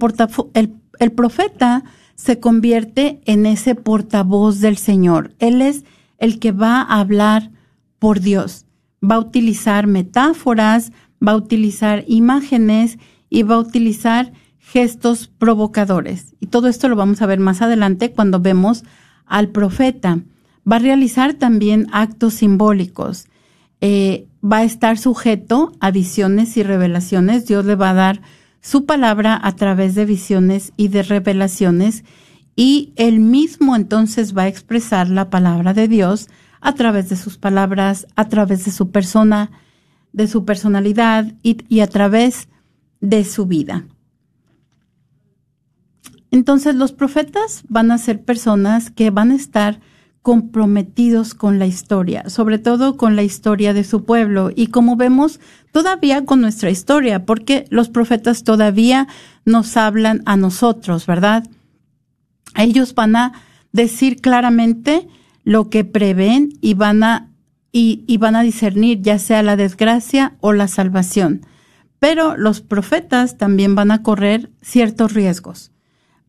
el, 0.53 0.73
el, 0.99 1.11
profeta 1.11 1.83
se 2.15 2.39
convierte 2.39 3.19
en 3.25 3.45
ese 3.45 3.75
portavoz 3.75 4.61
del 4.61 4.77
Señor. 4.77 5.33
Él 5.39 5.61
es 5.61 5.83
el 6.19 6.39
que 6.39 6.53
va 6.53 6.81
a 6.81 7.01
hablar 7.01 7.51
por 7.99 8.21
Dios. 8.21 8.65
Va 9.03 9.15
a 9.15 9.19
utilizar 9.19 9.85
metáforas, 9.85 10.93
va 11.25 11.33
a 11.33 11.35
utilizar 11.35 12.05
imágenes 12.07 12.97
y 13.29 13.43
va 13.43 13.55
a 13.55 13.59
utilizar 13.59 14.31
gestos 14.57 15.27
provocadores. 15.27 16.33
Y 16.39 16.47
todo 16.47 16.69
esto 16.69 16.87
lo 16.87 16.95
vamos 16.95 17.21
a 17.21 17.25
ver 17.25 17.41
más 17.41 17.61
adelante 17.61 18.13
cuando 18.13 18.39
vemos 18.39 18.85
al 19.25 19.49
profeta. 19.49 20.19
Va 20.69 20.77
a 20.77 20.79
realizar 20.79 21.33
también 21.33 21.87
actos 21.91 22.35
simbólicos. 22.35 23.25
Eh, 23.81 24.27
va 24.41 24.59
a 24.59 24.63
estar 24.63 24.97
sujeto 24.97 25.73
a 25.81 25.91
visiones 25.91 26.55
y 26.55 26.63
revelaciones. 26.63 27.45
Dios 27.45 27.65
le 27.65 27.75
va 27.75 27.89
a 27.89 27.95
dar 27.95 28.21
su 28.61 28.85
palabra 28.85 29.39
a 29.41 29.55
través 29.55 29.95
de 29.95 30.05
visiones 30.05 30.73
y 30.77 30.89
de 30.89 31.03
revelaciones 31.03 32.03
y 32.55 32.93
él 32.95 33.19
mismo 33.19 33.75
entonces 33.75 34.35
va 34.35 34.43
a 34.43 34.47
expresar 34.47 35.09
la 35.09 35.29
palabra 35.29 35.73
de 35.73 35.87
Dios 35.87 36.27
a 36.59 36.73
través 36.73 37.07
de 37.09 37.15
sus 37.15 37.37
palabras, 37.37 38.07
a 38.15 38.27
través 38.29 38.65
de 38.65 38.71
su 38.71 38.89
persona, 38.91 39.51
de 40.11 40.27
su 40.27 40.43
personalidad 40.43 41.33
y, 41.43 41.57
y 41.69 41.81
a 41.81 41.87
través 41.87 42.49
de 42.99 43.23
su 43.25 43.45
vida. 43.45 43.85
Entonces 46.31 46.75
los 46.75 46.91
profetas 46.91 47.63
van 47.69 47.91
a 47.91 47.97
ser 47.97 48.23
personas 48.23 48.89
que 48.89 49.11
van 49.11 49.31
a 49.31 49.35
estar 49.35 49.79
comprometidos 50.27 51.33
con 51.33 51.57
la 51.57 51.67
historia, 51.67 52.27
sobre 52.27 52.59
todo 52.59 52.97
con 52.97 53.15
la 53.15 53.23
historia 53.23 53.73
de 53.73 53.85
su 53.85 54.03
pueblo 54.03 54.51
y 54.53 54.67
como 54.67 54.97
vemos 54.97 55.39
todavía 55.71 56.25
con 56.25 56.41
nuestra 56.41 56.69
historia, 56.69 57.25
porque 57.25 57.65
los 57.69 57.87
profetas 57.87 58.43
todavía 58.43 59.07
nos 59.45 59.77
hablan 59.77 60.23
a 60.25 60.35
nosotros, 60.35 61.05
¿verdad? 61.05 61.47
Ellos 62.57 62.93
van 62.93 63.15
a 63.15 63.31
decir 63.71 64.19
claramente 64.19 65.07
lo 65.45 65.69
que 65.69 65.85
prevén 65.85 66.49
y 66.59 66.73
van 66.73 67.03
a 67.03 67.31
y, 67.71 68.03
y, 68.05 68.17
van 68.17 68.35
a 68.35 68.41
discernir 68.41 69.01
ya 69.01 69.19
sea 69.19 69.43
la 69.43 69.55
desgracia 69.55 70.35
o 70.41 70.51
la 70.51 70.67
salvación. 70.67 71.45
Pero 71.99 72.35
los 72.35 72.59
profetas 72.59 73.37
también 73.37 73.75
van 73.75 73.91
a 73.91 74.03
correr 74.03 74.51
ciertos 74.61 75.13
riesgos 75.13 75.71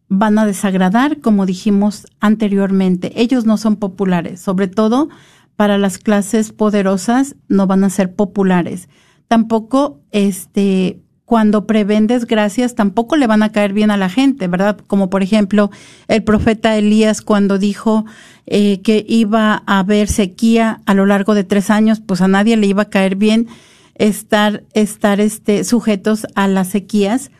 van 0.08 0.38
a 0.38 0.46
desagradar, 0.46 1.20
como 1.20 1.46
dijimos 1.46 2.06
anteriormente. 2.20 3.12
Ellos 3.16 3.44
no 3.44 3.56
son 3.56 3.76
populares, 3.76 4.40
sobre 4.40 4.68
todo 4.68 5.08
para 5.56 5.76
las 5.76 5.98
clases 5.98 6.52
poderosas 6.52 7.34
no 7.48 7.66
van 7.66 7.82
a 7.82 7.90
ser 7.90 8.14
populares. 8.14 8.88
Tampoco, 9.26 10.00
este, 10.12 11.00
cuando 11.24 11.66
prevén 11.66 12.06
desgracias, 12.06 12.74
tampoco 12.74 13.16
le 13.16 13.26
van 13.26 13.42
a 13.42 13.52
caer 13.52 13.72
bien 13.72 13.90
a 13.90 13.96
la 13.96 14.08
gente, 14.08 14.46
¿verdad? 14.48 14.78
Como 14.86 15.10
por 15.10 15.22
ejemplo 15.22 15.70
el 16.06 16.22
profeta 16.22 16.76
Elías 16.76 17.20
cuando 17.20 17.58
dijo 17.58 18.06
eh, 18.46 18.80
que 18.82 19.04
iba 19.06 19.62
a 19.66 19.80
haber 19.80 20.08
sequía 20.08 20.80
a 20.86 20.94
lo 20.94 21.04
largo 21.04 21.34
de 21.34 21.44
tres 21.44 21.70
años, 21.70 22.00
pues 22.00 22.22
a 22.22 22.28
nadie 22.28 22.56
le 22.56 22.66
iba 22.66 22.84
a 22.84 22.88
caer 22.88 23.16
bien 23.16 23.48
estar, 23.96 24.64
estar 24.72 25.20
este, 25.20 25.64
sujetos 25.64 26.26
a 26.34 26.48
las 26.48 26.68
sequías. 26.68 27.30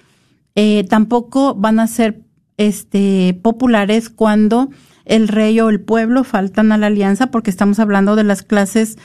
Eh, 0.55 0.85
tampoco 0.91 1.55
van 1.55 1.81
a 1.81 1.87
ser 1.87 2.21
este, 2.59 3.39
populares 3.43 4.11
cuando 4.11 4.69
el 5.07 5.29
rey 5.29 5.59
o 5.61 5.71
el 5.71 5.81
pueblo 5.81 6.23
faltan 6.23 6.71
a 6.71 6.77
la 6.77 6.89
alianza, 6.89 7.31
porque 7.31 7.49
estamos 7.49 7.79
hablando 7.79 8.15
de 8.15 8.25
las 8.25 8.43
clases 8.43 8.99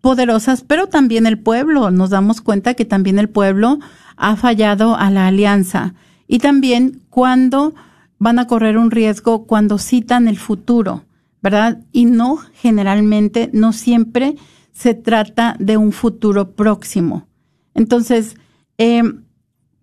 poderosas, 0.00 0.62
pero 0.62 0.86
también 0.86 1.26
el 1.26 1.38
pueblo. 1.38 1.90
Nos 1.90 2.08
damos 2.08 2.40
cuenta 2.40 2.72
que 2.72 2.86
también 2.86 3.18
el 3.18 3.28
pueblo 3.28 3.78
ha 4.16 4.36
fallado 4.36 4.96
a 4.96 5.10
la 5.10 5.26
alianza. 5.26 5.92
Y 6.26 6.38
también 6.38 7.02
cuando 7.10 7.74
van 8.18 8.38
a 8.38 8.46
correr 8.46 8.78
un 8.78 8.90
riesgo 8.90 9.44
cuando 9.44 9.76
citan 9.76 10.26
el 10.26 10.38
futuro. 10.38 11.04
¿verdad? 11.42 11.80
Y 11.92 12.04
no 12.04 12.36
generalmente, 12.54 13.50
no 13.52 13.72
siempre 13.72 14.36
se 14.72 14.94
trata 14.94 15.56
de 15.58 15.76
un 15.76 15.92
futuro 15.92 16.52
próximo. 16.52 17.26
Entonces, 17.74 18.36
em, 18.78 19.24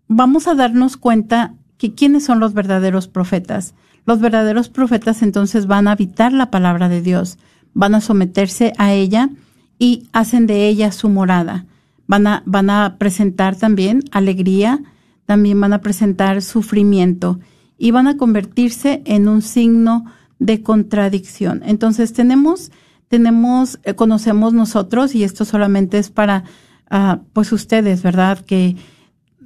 vamos 0.08 0.48
a 0.48 0.56
darnos 0.56 0.98
cuenta 0.98 1.56
que 1.78 1.94
quiénes 1.94 2.26
son 2.26 2.40
los 2.40 2.54
verdaderos 2.54 3.08
profetas. 3.08 3.74
Los 4.06 4.20
verdaderos 4.20 4.70
profetas 4.70 5.22
entonces 5.22 5.68
van 5.68 5.88
a 5.88 5.92
habitar 5.92 6.34
la 6.34 6.50
palabra 6.50 6.90
de 6.90 7.02
Dios, 7.02 7.38
van 7.74 7.96
a 7.96 8.02
someterse 8.02 8.74
a 8.78 8.94
ella 8.94 9.30
y 9.78 10.08
hacen 10.14 10.48
de 10.48 10.68
ella 10.68 10.92
su 10.92 11.10
morada. 11.10 11.66
Van 12.08 12.26
a, 12.26 12.42
van 12.46 12.70
a 12.70 12.96
presentar 12.98 13.56
también 13.58 14.02
alegría, 14.12 14.82
también 15.26 15.60
van 15.60 15.74
a 15.74 15.82
presentar 15.82 16.42
sufrimiento 16.42 17.40
y 17.78 17.92
van 17.92 18.08
a 18.08 18.18
convertirse 18.18 19.02
en 19.06 19.28
un 19.28 19.42
signo 19.42 20.06
de 20.40 20.62
contradicción. 20.62 21.62
Entonces 21.66 22.14
tenemos, 22.14 22.72
tenemos, 23.08 23.80
eh, 23.84 23.94
conocemos 23.94 24.54
nosotros, 24.54 25.16
y 25.16 25.24
esto 25.24 25.46
solamente 25.46 25.98
es 25.98 26.10
para, 26.10 26.44
ah, 26.90 27.20
pues 27.34 27.52
ustedes, 27.52 28.04
¿verdad? 28.04 28.40
Que 28.40 28.76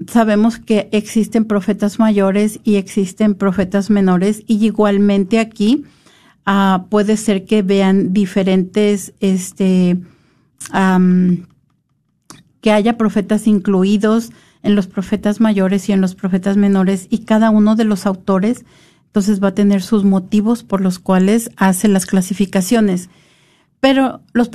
sabemos 0.07 0.59
que 0.59 0.89
existen 0.91 1.45
profetas 1.45 1.99
mayores 1.99 2.59
y 2.63 2.75
existen 2.75 3.35
profetas 3.35 3.89
menores 3.89 4.43
y 4.47 4.65
igualmente 4.65 5.39
aquí 5.39 5.83
ah, 6.45 6.85
puede 6.89 7.17
ser 7.17 7.45
que 7.45 7.61
vean 7.61 8.13
diferentes, 8.13 9.13
este, 9.19 9.97
que 12.61 12.71
haya 12.71 12.97
profetas 12.97 13.47
incluidos 13.47 14.31
en 14.63 14.75
los 14.75 14.87
profetas 14.87 15.39
mayores 15.39 15.89
y 15.89 15.91
en 15.91 16.01
los 16.01 16.15
profetas 16.15 16.57
menores 16.57 17.07
y 17.09 17.19
cada 17.19 17.49
uno 17.49 17.75
de 17.75 17.85
los 17.85 18.05
autores 18.05 18.65
entonces 19.11 19.43
va 19.43 19.49
a 19.49 19.53
tener 19.53 19.81
sus 19.81 20.05
motivos 20.05 20.63
por 20.63 20.79
los 20.79 20.97
cuales 20.97 21.51
hace 21.57 21.89
las 21.89 22.05
clasificaciones. 22.05 23.09
Pero 23.81 24.21
los 24.31 24.51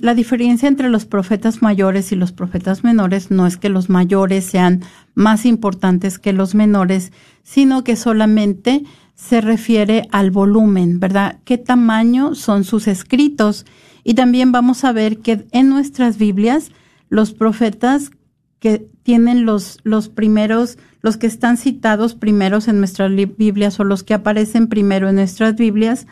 la 0.00 0.14
diferencia 0.14 0.68
entre 0.68 0.90
los 0.90 1.06
profetas 1.06 1.62
mayores 1.62 2.12
y 2.12 2.14
los 2.14 2.32
profetas 2.32 2.84
menores 2.84 3.30
no 3.30 3.46
es 3.46 3.56
que 3.56 3.70
los 3.70 3.88
mayores 3.88 4.44
sean 4.44 4.82
más 5.14 5.46
importantes 5.46 6.18
que 6.18 6.34
los 6.34 6.54
menores, 6.54 7.10
sino 7.42 7.84
que 7.84 7.96
solamente 7.96 8.84
se 9.14 9.40
refiere 9.40 10.06
al 10.12 10.30
volumen, 10.30 11.00
¿verdad? 11.00 11.38
¿Qué 11.44 11.56
tamaño 11.56 12.34
son 12.34 12.64
sus 12.64 12.86
escritos? 12.86 13.64
Y 14.04 14.12
también 14.12 14.52
vamos 14.52 14.84
a 14.84 14.92
ver 14.92 15.20
que 15.20 15.46
en 15.52 15.70
nuestras 15.70 16.18
Biblias 16.18 16.70
los 17.08 17.32
profetas 17.32 18.10
que 18.58 18.86
tienen 19.02 19.46
los, 19.46 19.78
los 19.84 20.10
primeros, 20.10 20.76
los 21.00 21.16
que 21.16 21.26
están 21.26 21.56
citados 21.56 22.14
primeros 22.14 22.68
en 22.68 22.78
nuestras 22.80 23.10
Biblias 23.38 23.80
o 23.80 23.84
los 23.84 24.02
que 24.02 24.12
aparecen 24.12 24.68
primero 24.68 25.08
en 25.08 25.14
nuestras 25.14 25.56
Biblias, 25.56 26.06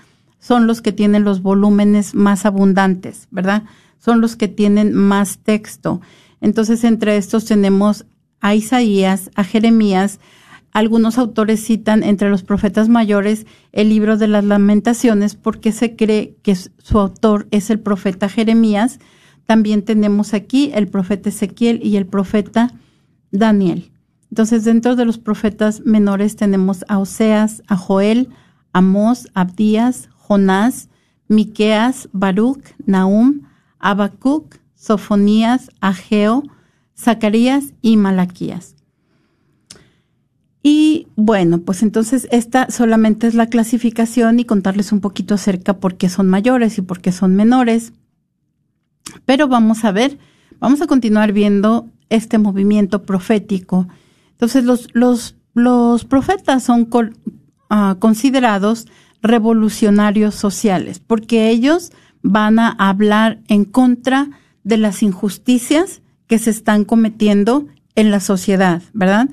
son 0.45 0.67
los 0.67 0.83
que 0.83 0.93
tienen 0.93 1.25
los 1.25 1.41
volúmenes 1.41 2.15
más 2.15 2.45
abundantes, 2.45 3.29
¿verdad? 3.31 3.63
Son 3.99 4.21
los 4.21 4.37
que 4.37 4.47
tienen 4.47 4.93
más 4.93 5.39
texto. 5.39 6.03
Entonces, 6.43 6.85
entre 6.85 7.17
estos 7.17 7.47
tenemos 7.47 8.05
a 8.43 8.55
Isaías, 8.55 9.31
a 9.37 9.43
Jeremías. 9.43 10.21
Algunos 10.71 11.17
autores 11.17 11.65
citan 11.65 12.03
entre 12.03 12.29
los 12.29 12.43
profetas 12.43 12.91
mayores 12.91 13.47
el 13.73 13.89
libro 13.89 14.19
de 14.19 14.29
las 14.29 14.45
lamentaciones 14.45 15.35
porque 15.35 15.73
se 15.73 15.97
cree 15.97 16.37
que 16.43 16.55
su 16.55 16.99
autor 16.99 17.49
es 17.51 17.71
el 17.71 17.81
profeta 17.81 18.29
Jeremías. 18.29 18.99
También 19.47 19.81
tenemos 19.81 20.35
aquí 20.35 20.73
el 20.75 20.89
profeta 20.89 21.31
Ezequiel 21.31 21.81
y 21.83 21.97
el 21.97 22.05
profeta 22.05 22.71
Daniel. 23.31 23.93
Entonces, 24.31 24.65
dentro 24.65 24.95
de 24.95 25.07
los 25.07 25.17
profetas 25.17 25.81
menores 25.87 26.37
tenemos 26.37 26.85
a 26.89 26.99
Oseas, 26.99 27.63
a 27.67 27.79
Joel, 27.79 28.29
Amós, 28.75 29.29
Abdías, 29.33 30.11
Jonás, 30.27 30.89
Miqueas, 31.29 32.09
Baruch, 32.13 32.65
Nahum, 32.87 33.43
Habacuc, 33.79 34.57
Sofonías, 34.75 35.71
Ageo, 35.81 36.43
Zacarías 36.97 37.75
y 37.83 37.99
Malaquías. 37.99 38.75
Y 40.63 41.09
bueno, 41.15 41.61
pues 41.61 41.83
entonces 41.83 42.27
esta 42.31 42.71
solamente 42.71 43.27
es 43.27 43.35
la 43.35 43.49
clasificación 43.49 44.41
y 44.41 44.47
contarles 44.47 44.93
un 44.93 45.01
poquito 45.01 45.35
acerca 45.35 45.75
por 45.79 45.97
qué 45.97 46.09
son 46.09 46.31
mayores 46.31 46.79
y 46.79 46.83
por 46.83 47.03
qué 47.03 47.13
son 47.13 47.37
menores. 47.37 47.93
Pero 49.27 49.47
vamos 49.47 49.85
a 49.85 49.93
ver, 49.93 50.19
vamos 50.59 50.81
a 50.81 50.87
continuar 50.87 51.33
viendo 51.33 51.91
este 52.09 52.39
movimiento 52.39 53.03
profético. 53.03 53.89
Entonces 54.31 54.65
los, 54.65 54.89
los, 54.95 55.37
los 55.53 56.07
profetas 56.07 56.63
son 56.63 56.89
ah, 57.69 57.97
considerados 57.99 58.87
revolucionarios 59.25 60.35
sociales, 60.35 61.01
porque 61.01 61.49
ellos 61.49 61.91
van 62.23 62.59
a 62.59 62.69
hablar 62.69 63.41
en 63.49 63.65
contra 63.65 64.29
de 64.63 64.77
las 64.77 65.03
injusticias 65.03 66.03
que 66.27 66.39
se 66.39 66.51
están 66.51 66.85
cometiendo 66.85 67.67
en 67.97 68.11
la 68.11 68.21
sociedad, 68.21 68.83
¿verdad? 68.93 69.29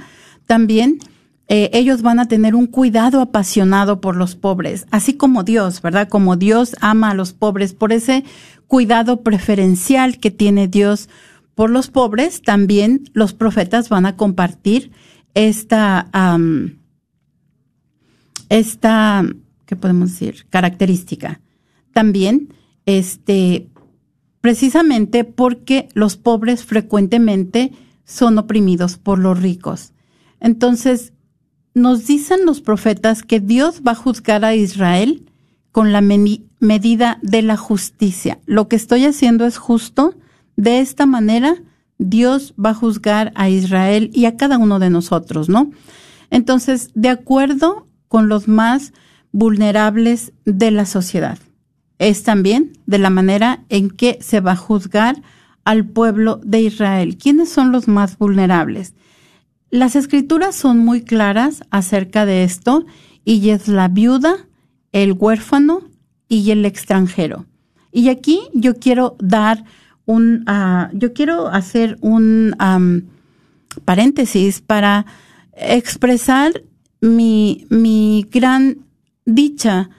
También 0.48 1.00
eh, 1.48 1.70
ellos 1.74 2.02
van 2.02 2.20
a 2.20 2.28
tener 2.30 2.56
un 2.56 2.68
cuidado 2.68 3.20
apasionado 3.20 4.00
por 4.00 4.16
los 4.16 4.36
pobres, 4.36 4.88
así 4.92 5.14
como 5.14 5.44
Dios, 5.44 5.82
¿verdad? 5.82 6.08
Como 6.08 6.38
Dios 6.38 6.76
ama 6.80 7.12
a 7.12 7.14
los 7.14 7.34
pobres, 7.34 7.74
por 7.74 7.92
ese 7.92 8.24
cuidado 8.68 9.22
preferencial 9.24 10.20
que 10.20 10.32
tiene 10.32 10.70
Dios 10.70 11.10
por 11.54 11.70
los 11.70 11.90
pobres, 11.90 12.42
también 12.42 13.10
los 13.12 13.34
profetas 13.34 13.90
van 13.90 14.06
a 14.06 14.16
compartir 14.16 14.92
esta, 15.34 16.08
esta 18.48 19.26
¿qué 19.72 19.78
podemos 19.78 20.12
decir? 20.12 20.48
Característica. 20.50 21.40
También, 21.94 22.54
este, 22.86 23.70
precisamente 24.42 25.24
porque 25.24 25.88
los 25.94 26.18
pobres 26.18 26.66
frecuentemente 26.66 27.72
son 28.04 28.38
oprimidos 28.38 28.98
por 28.98 29.18
los 29.18 29.42
ricos. 29.42 29.94
Entonces, 30.42 31.14
nos 31.74 32.06
dicen 32.06 32.46
los 32.46 32.60
profetas 32.60 33.24
que 33.24 33.40
Dios 33.40 33.82
va 33.88 33.94
a 33.94 33.96
juzgar 33.96 34.44
a 34.44 34.56
Israel 34.56 35.26
con 35.72 35.94
la 35.94 36.02
medida 36.02 37.18
de 37.22 37.42
la 37.42 37.56
justicia. 37.56 38.40
Lo 38.46 38.68
que 38.68 38.76
estoy 38.76 39.06
haciendo 39.06 39.46
es 39.46 39.58
justo. 39.58 40.16
De 40.58 40.82
esta 40.82 41.06
manera, 41.06 41.56
Dios 41.98 42.54
va 42.60 42.72
a 42.72 42.74
juzgar 42.74 43.32
a 43.36 43.48
Israel 43.48 44.12
y 44.14 44.26
a 44.26 44.36
cada 44.36 44.58
uno 44.58 44.80
de 44.80 44.90
nosotros, 44.90 45.48
¿no? 45.48 45.72
Entonces, 46.30 46.90
de 46.94 47.08
acuerdo 47.08 47.88
con 48.10 48.28
los 48.28 48.50
más 48.50 48.92
vulnerables 49.32 50.34
de 50.46 50.72
la 50.72 50.86
sociedad. 50.86 51.40
Es 52.00 52.24
también 52.24 52.74
de 52.86 53.00
la 53.00 53.10
manera 53.10 53.64
en 53.70 53.90
que 53.90 54.18
se 54.22 54.40
va 54.40 54.54
a 54.54 54.58
juzgar 54.58 55.22
al 55.64 55.86
pueblo 55.86 56.40
de 56.44 56.62
Israel. 56.62 57.18
¿Quiénes 57.18 57.50
son 57.50 57.72
los 57.72 57.88
más 57.88 58.18
vulnerables? 58.18 58.94
Las 59.70 59.96
escrituras 59.96 60.56
son 60.56 60.80
muy 60.80 61.04
claras 61.04 61.64
acerca 61.70 62.26
de 62.26 62.44
esto 62.44 62.86
y 63.24 63.50
es 63.50 63.68
la 63.68 63.88
viuda, 63.88 64.36
el 64.92 65.14
huérfano 65.14 65.82
y 66.28 66.52
el 66.52 66.66
extranjero. 66.66 67.46
Y 67.92 68.10
aquí 68.10 68.42
yo 68.54 68.76
quiero 68.76 69.16
dar 69.20 69.64
un, 70.06 70.44
ah, 70.48 70.90
yo 70.94 71.14
quiero 71.14 71.48
hacer 71.48 71.98
un 72.02 72.56
paréntesis 73.86 74.62
para 74.62 75.06
expresar 75.54 76.64
mi, 77.00 77.66
mi 77.70 78.28
gran 78.30 78.80
dicha 79.26 79.90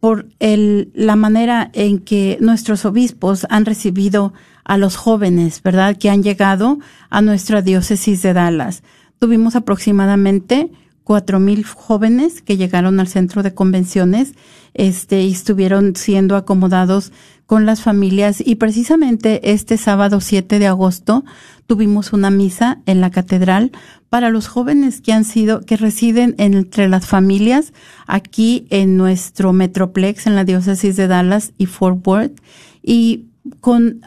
por 0.00 0.26
el, 0.40 0.90
la 0.94 1.16
manera 1.16 1.70
en 1.74 1.98
que 2.00 2.36
nuestros 2.40 2.84
obispos 2.84 3.46
han 3.50 3.64
recibido 3.64 4.32
a 4.64 4.76
los 4.76 4.96
jóvenes, 4.96 5.62
¿verdad? 5.62 5.96
Que 5.96 6.10
han 6.10 6.22
llegado 6.22 6.78
a 7.10 7.22
nuestra 7.22 7.62
diócesis 7.62 8.22
de 8.22 8.32
Dallas. 8.32 8.82
Tuvimos 9.18 9.54
aproximadamente 9.54 10.70
cuatro 11.04 11.40
mil 11.40 11.64
jóvenes 11.64 12.42
que 12.42 12.56
llegaron 12.56 13.00
al 13.00 13.08
centro 13.08 13.42
de 13.42 13.54
convenciones, 13.54 14.34
este, 14.74 15.22
y 15.22 15.32
estuvieron 15.32 15.94
siendo 15.96 16.36
acomodados 16.36 17.12
con 17.46 17.66
las 17.66 17.82
familias 17.82 18.42
y 18.44 18.54
precisamente 18.54 19.52
este 19.52 19.76
sábado 19.76 20.20
7 20.20 20.58
de 20.58 20.66
agosto 20.66 21.24
tuvimos 21.66 22.12
una 22.12 22.30
misa 22.30 22.80
en 22.86 23.00
la 23.00 23.10
catedral 23.10 23.72
para 24.08 24.30
los 24.30 24.48
jóvenes 24.48 25.00
que 25.00 25.12
han 25.12 25.24
sido, 25.24 25.60
que 25.62 25.76
residen 25.76 26.34
entre 26.38 26.88
las 26.88 27.06
familias 27.06 27.72
aquí 28.06 28.66
en 28.70 28.96
nuestro 28.96 29.52
Metroplex, 29.52 30.26
en 30.26 30.36
la 30.36 30.44
diócesis 30.44 30.96
de 30.96 31.08
Dallas 31.08 31.52
y 31.58 31.66
Fort 31.66 32.06
Worth, 32.06 32.40
y 32.82 33.26
con, 33.60 34.00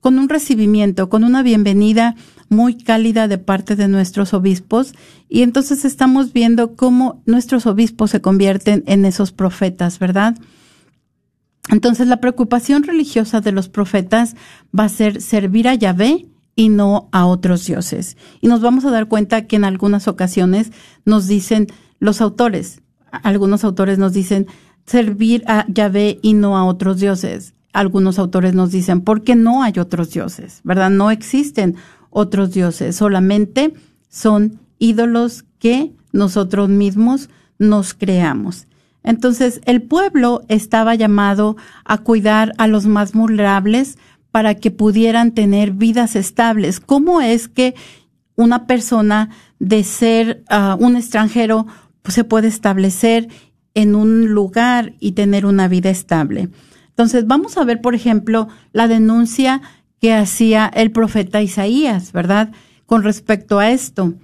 con 0.00 0.18
un 0.18 0.28
recibimiento, 0.28 1.08
con 1.08 1.24
una 1.24 1.42
bienvenida 1.42 2.16
muy 2.48 2.74
cálida 2.74 3.28
de 3.28 3.38
parte 3.38 3.76
de 3.76 3.86
nuestros 3.86 4.34
obispos 4.34 4.94
y 5.28 5.42
entonces 5.42 5.84
estamos 5.84 6.32
viendo 6.32 6.74
cómo 6.74 7.22
nuestros 7.24 7.64
obispos 7.66 8.10
se 8.10 8.20
convierten 8.20 8.82
en 8.86 9.04
esos 9.04 9.30
profetas, 9.30 10.00
¿verdad? 10.00 10.36
Entonces 11.68 12.08
la 12.08 12.20
preocupación 12.20 12.82
religiosa 12.82 13.40
de 13.40 13.52
los 13.52 13.68
profetas 13.68 14.34
va 14.76 14.84
a 14.84 14.88
ser 14.88 15.22
servir 15.22 15.68
a 15.68 15.74
Yahvé 15.74 16.26
y 16.54 16.68
no 16.68 17.08
a 17.12 17.26
otros 17.26 17.66
dioses. 17.66 18.16
Y 18.40 18.48
nos 18.48 18.60
vamos 18.60 18.84
a 18.84 18.90
dar 18.90 19.08
cuenta 19.08 19.46
que 19.46 19.56
en 19.56 19.64
algunas 19.64 20.08
ocasiones 20.08 20.72
nos 21.04 21.26
dicen 21.26 21.68
los 21.98 22.20
autores, 22.20 22.82
algunos 23.10 23.64
autores 23.64 23.98
nos 23.98 24.12
dicen, 24.12 24.46
servir 24.86 25.44
a 25.46 25.66
Yahvé 25.68 26.18
y 26.22 26.34
no 26.34 26.56
a 26.56 26.64
otros 26.64 26.98
dioses? 26.98 27.54
Algunos 27.72 28.18
autores 28.18 28.54
nos 28.54 28.72
dicen, 28.72 29.02
porque 29.02 29.36
no 29.36 29.62
hay 29.62 29.74
otros 29.78 30.10
dioses, 30.10 30.60
¿verdad? 30.64 30.90
No 30.90 31.10
existen 31.10 31.76
otros 32.10 32.52
dioses, 32.52 32.96
solamente 32.96 33.72
son 34.08 34.58
ídolos 34.78 35.44
que 35.60 35.92
nosotros 36.12 36.68
mismos 36.68 37.30
nos 37.58 37.94
creamos. 37.94 38.66
Entonces, 39.02 39.60
el 39.64 39.82
pueblo 39.82 40.42
estaba 40.48 40.94
llamado 40.94 41.56
a 41.84 41.98
cuidar 41.98 42.52
a 42.58 42.66
los 42.66 42.86
más 42.86 43.12
vulnerables 43.12 43.96
para 44.30 44.54
que 44.54 44.70
pudieran 44.70 45.32
tener 45.32 45.72
vidas 45.72 46.16
estables. 46.16 46.80
¿Cómo 46.80 47.20
es 47.20 47.48
que 47.48 47.74
una 48.36 48.66
persona 48.66 49.30
de 49.58 49.84
ser 49.84 50.44
ah, 50.48 50.76
un 50.78 50.96
extranjero 50.96 51.66
pues, 52.02 52.14
se 52.14 52.24
puede 52.24 52.48
establecer 52.48 53.28
en 53.74 53.94
un 53.94 54.28
lugar 54.28 54.94
y 55.00 55.12
tener 55.12 55.46
una 55.46 55.68
vida 55.68 55.90
estable? 55.90 56.48
Entonces, 56.88 57.26
vamos 57.26 57.56
a 57.56 57.64
ver, 57.64 57.80
por 57.80 57.94
ejemplo, 57.94 58.48
la 58.72 58.88
denuncia 58.88 59.62
que 60.00 60.14
hacía 60.14 60.70
el 60.74 60.90
profeta 60.90 61.42
Isaías, 61.42 62.12
¿verdad? 62.12 62.52
Con 62.86 63.02
respecto 63.02 63.58
a 63.58 63.70
esto 63.70 64.14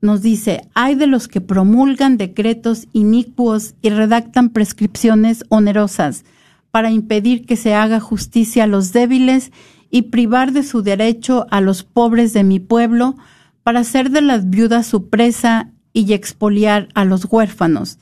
nos 0.00 0.22
dice, 0.22 0.62
hay 0.74 0.94
de 0.94 1.06
los 1.06 1.28
que 1.28 1.40
promulgan 1.40 2.16
decretos 2.16 2.86
inicuos 2.92 3.74
y 3.82 3.90
redactan 3.90 4.48
prescripciones 4.48 5.44
onerosas 5.48 6.24
para 6.70 6.90
impedir 6.90 7.46
que 7.46 7.56
se 7.56 7.74
haga 7.74 8.00
justicia 8.00 8.64
a 8.64 8.66
los 8.66 8.92
débiles 8.92 9.52
y 9.90 10.02
privar 10.02 10.52
de 10.52 10.62
su 10.62 10.82
derecho 10.82 11.46
a 11.50 11.60
los 11.60 11.82
pobres 11.82 12.32
de 12.32 12.44
mi 12.44 12.60
pueblo, 12.60 13.16
para 13.62 13.80
hacer 13.80 14.10
de 14.10 14.22
las 14.22 14.48
viudas 14.48 14.86
su 14.86 15.08
presa 15.08 15.70
y 15.92 16.12
expoliar 16.12 16.88
a 16.94 17.04
los 17.04 17.26
huérfanos. 17.30 17.98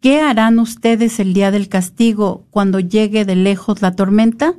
¿Qué 0.00 0.20
harán 0.20 0.58
ustedes 0.58 1.18
el 1.20 1.34
día 1.34 1.50
del 1.50 1.68
castigo 1.68 2.46
cuando 2.50 2.80
llegue 2.80 3.24
de 3.24 3.36
lejos 3.36 3.82
la 3.82 3.96
tormenta? 3.96 4.54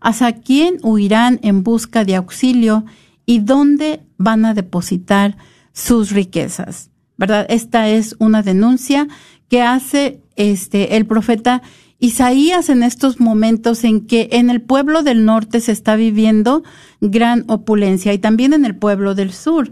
¿Hasta 0.00 0.32
quién 0.32 0.78
huirán 0.82 1.40
en 1.42 1.62
busca 1.62 2.04
de 2.04 2.16
auxilio 2.16 2.84
y 3.26 3.40
dónde 3.40 4.02
van 4.18 4.44
a 4.44 4.54
depositar 4.54 5.36
sus 5.72 6.10
riquezas, 6.10 6.90
¿verdad? 7.16 7.46
Esta 7.48 7.88
es 7.88 8.16
una 8.18 8.42
denuncia 8.42 9.08
que 9.48 9.62
hace 9.62 10.20
este 10.36 10.96
el 10.96 11.06
profeta 11.06 11.62
Isaías 12.04 12.68
en 12.68 12.82
estos 12.82 13.18
momentos 13.18 13.82
en 13.82 14.06
que 14.06 14.28
en 14.32 14.50
el 14.50 14.60
pueblo 14.60 15.02
del 15.02 15.24
norte 15.24 15.60
se 15.60 15.72
está 15.72 15.96
viviendo 15.96 16.62
gran 17.00 17.44
opulencia 17.46 18.12
y 18.12 18.18
también 18.18 18.52
en 18.52 18.66
el 18.66 18.76
pueblo 18.76 19.14
del 19.14 19.32
sur. 19.32 19.70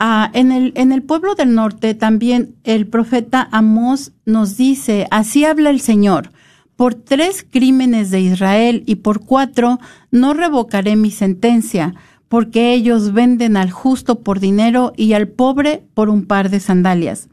Ah, 0.00 0.32
en, 0.34 0.50
el, 0.50 0.72
en 0.74 0.90
el 0.90 1.04
pueblo 1.04 1.36
del 1.36 1.54
norte 1.54 1.94
también 1.94 2.56
el 2.64 2.88
profeta 2.88 3.48
Amós 3.52 4.10
nos 4.26 4.56
dice, 4.56 5.06
así 5.12 5.44
habla 5.44 5.70
el 5.70 5.80
Señor, 5.80 6.32
por 6.74 6.96
tres 6.96 7.46
crímenes 7.48 8.10
de 8.10 8.20
Israel 8.20 8.82
y 8.84 8.96
por 8.96 9.24
cuatro 9.24 9.78
no 10.10 10.34
revocaré 10.34 10.96
mi 10.96 11.12
sentencia, 11.12 11.94
porque 12.28 12.74
ellos 12.74 13.12
venden 13.12 13.56
al 13.56 13.70
justo 13.70 14.24
por 14.24 14.40
dinero 14.40 14.92
y 14.96 15.12
al 15.12 15.28
pobre 15.28 15.84
por 15.94 16.08
un 16.08 16.26
par 16.26 16.50
de 16.50 16.58
sandalias. 16.58 17.28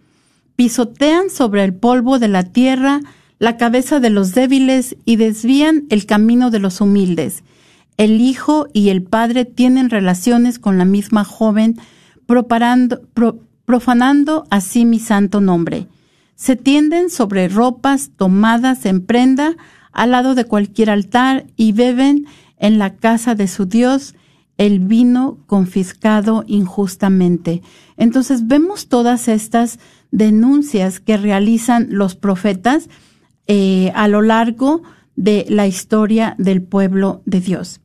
Pisotean 0.55 1.31
sobre 1.31 1.63
el 1.63 1.73
polvo 1.73 2.19
de 2.19 2.27
la 2.27 2.43
tierra 2.43 3.01
la 3.41 3.57
cabeza 3.57 3.99
de 3.99 4.11
los 4.11 4.35
débiles 4.35 4.95
y 5.03 5.15
desvían 5.15 5.85
el 5.89 6.05
camino 6.05 6.51
de 6.51 6.59
los 6.59 6.79
humildes. 6.79 7.43
El 7.97 8.21
hijo 8.21 8.67
y 8.71 8.89
el 8.89 9.01
padre 9.01 9.45
tienen 9.45 9.89
relaciones 9.89 10.59
con 10.59 10.77
la 10.77 10.85
misma 10.85 11.23
joven, 11.23 11.79
profanando 12.27 14.45
así 14.51 14.85
mi 14.85 14.99
santo 14.99 15.41
nombre. 15.41 15.87
Se 16.35 16.55
tienden 16.55 17.09
sobre 17.09 17.47
ropas 17.47 18.11
tomadas 18.15 18.85
en 18.85 19.03
prenda 19.03 19.55
al 19.91 20.11
lado 20.11 20.35
de 20.35 20.45
cualquier 20.45 20.91
altar 20.91 21.47
y 21.57 21.71
beben 21.71 22.27
en 22.59 22.77
la 22.77 22.93
casa 22.93 23.33
de 23.33 23.47
su 23.47 23.65
Dios 23.65 24.13
el 24.59 24.77
vino 24.77 25.39
confiscado 25.47 26.43
injustamente. 26.45 27.63
Entonces 27.97 28.45
vemos 28.45 28.87
todas 28.87 29.27
estas 29.27 29.79
denuncias 30.11 30.99
que 30.99 31.17
realizan 31.17 31.87
los 31.89 32.13
profetas 32.13 32.87
eh, 33.47 33.91
a 33.95 34.07
lo 34.07 34.21
largo 34.21 34.83
de 35.15 35.45
la 35.49 35.67
historia 35.67 36.35
del 36.37 36.61
pueblo 36.61 37.21
de 37.25 37.41
Dios. 37.41 37.81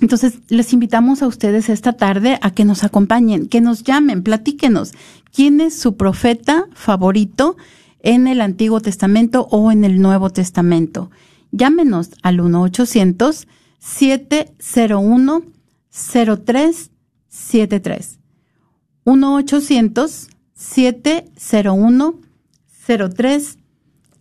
Entonces, 0.00 0.40
les 0.48 0.72
invitamos 0.72 1.22
a 1.22 1.26
ustedes 1.26 1.68
esta 1.68 1.94
tarde 1.94 2.38
a 2.42 2.50
que 2.52 2.64
nos 2.64 2.84
acompañen, 2.84 3.46
que 3.46 3.60
nos 3.60 3.84
llamen, 3.84 4.22
platíquenos 4.22 4.92
quién 5.32 5.60
es 5.60 5.78
su 5.78 5.96
profeta 5.96 6.66
favorito 6.74 7.56
en 8.00 8.26
el 8.26 8.40
Antiguo 8.40 8.80
Testamento 8.80 9.46
o 9.50 9.72
en 9.72 9.84
el 9.84 10.00
Nuevo 10.00 10.30
Testamento. 10.30 11.10
Llámenos 11.52 12.10
al 12.22 12.40
1 12.40 12.62
800 12.62 13.46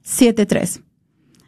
701-0373. 0.04 0.82
1-800-701-0373. 0.84 0.84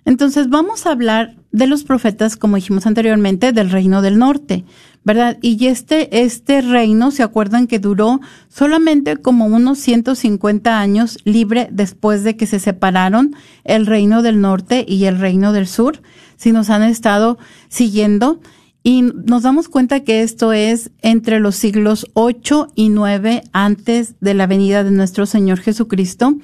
Entonces 0.06 0.50
vamos 0.50 0.86
a 0.86 0.92
hablar 0.92 1.36
de 1.52 1.66
los 1.66 1.84
profetas, 1.84 2.38
como 2.38 2.58
dijimos 2.58 2.86
anteriormente, 2.86 3.52
del 3.54 3.72
reino 3.72 4.04
del 4.04 4.20
norte, 4.20 4.64
¿verdad? 5.04 5.38
Y 5.42 5.66
este, 5.66 6.22
este 6.24 6.62
reino, 6.62 7.10
¿se 7.10 7.24
acuerdan 7.24 7.66
que 7.66 7.80
duró 7.80 8.22
solamente 8.48 9.18
como 9.18 9.48
unos 9.48 9.80
150 9.80 10.80
años 10.80 11.18
libre 11.24 11.70
después 11.72 12.24
de 12.24 12.38
que 12.38 12.46
se 12.46 12.60
separaron 12.60 13.36
el 13.64 13.88
reino 13.88 14.22
del 14.22 14.42
norte 14.42 14.86
y 14.88 15.06
el 15.06 15.18
reino 15.18 15.54
del 15.54 15.68
sur? 15.68 16.04
Si 16.38 16.52
nos 16.52 16.70
han 16.70 16.84
estado 16.84 17.40
siguiendo. 17.68 18.40
Y 18.84 19.02
nos 19.02 19.42
damos 19.42 19.68
cuenta 19.68 20.02
que 20.02 20.22
esto 20.22 20.54
es 20.54 20.92
entre 21.02 21.40
los 21.40 21.56
siglos 21.56 22.06
8 22.14 22.68
y 22.76 22.90
9 22.90 23.42
antes 23.52 24.14
de 24.22 24.36
la 24.36 24.46
venida 24.46 24.84
de 24.84 24.92
nuestro 24.92 25.26
Señor 25.26 25.60
Jesucristo. 25.60 26.36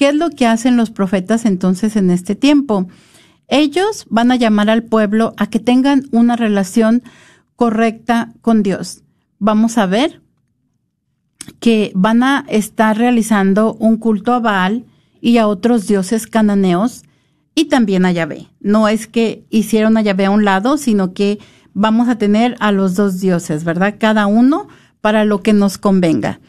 ¿Qué 0.00 0.08
es 0.08 0.14
lo 0.14 0.30
que 0.30 0.46
hacen 0.46 0.78
los 0.78 0.88
profetas 0.88 1.44
entonces 1.44 1.94
en 1.94 2.08
este 2.08 2.34
tiempo? 2.34 2.88
Ellos 3.48 4.06
van 4.08 4.32
a 4.32 4.36
llamar 4.36 4.70
al 4.70 4.82
pueblo 4.82 5.34
a 5.36 5.48
que 5.50 5.58
tengan 5.58 6.04
una 6.10 6.36
relación 6.36 7.02
correcta 7.54 8.32
con 8.40 8.62
Dios. 8.62 9.02
Vamos 9.38 9.76
a 9.76 9.84
ver 9.84 10.22
que 11.58 11.92
van 11.94 12.22
a 12.22 12.46
estar 12.48 12.96
realizando 12.96 13.74
un 13.74 13.98
culto 13.98 14.32
a 14.32 14.38
Baal 14.38 14.86
y 15.20 15.36
a 15.36 15.46
otros 15.46 15.86
dioses 15.86 16.26
cananeos 16.26 17.02
y 17.54 17.66
también 17.66 18.06
a 18.06 18.12
Yahvé. 18.12 18.46
No 18.58 18.88
es 18.88 19.06
que 19.06 19.44
hicieron 19.50 19.98
a 19.98 20.00
Yahvé 20.00 20.24
a 20.24 20.30
un 20.30 20.46
lado, 20.46 20.78
sino 20.78 21.12
que 21.12 21.40
vamos 21.74 22.08
a 22.08 22.16
tener 22.16 22.56
a 22.60 22.72
los 22.72 22.94
dos 22.94 23.20
dioses, 23.20 23.64
¿verdad? 23.64 23.96
Cada 23.98 24.26
uno 24.26 24.66
para 25.02 25.26
lo 25.26 25.42
que 25.42 25.52
nos 25.52 25.76
convenga. 25.76 26.40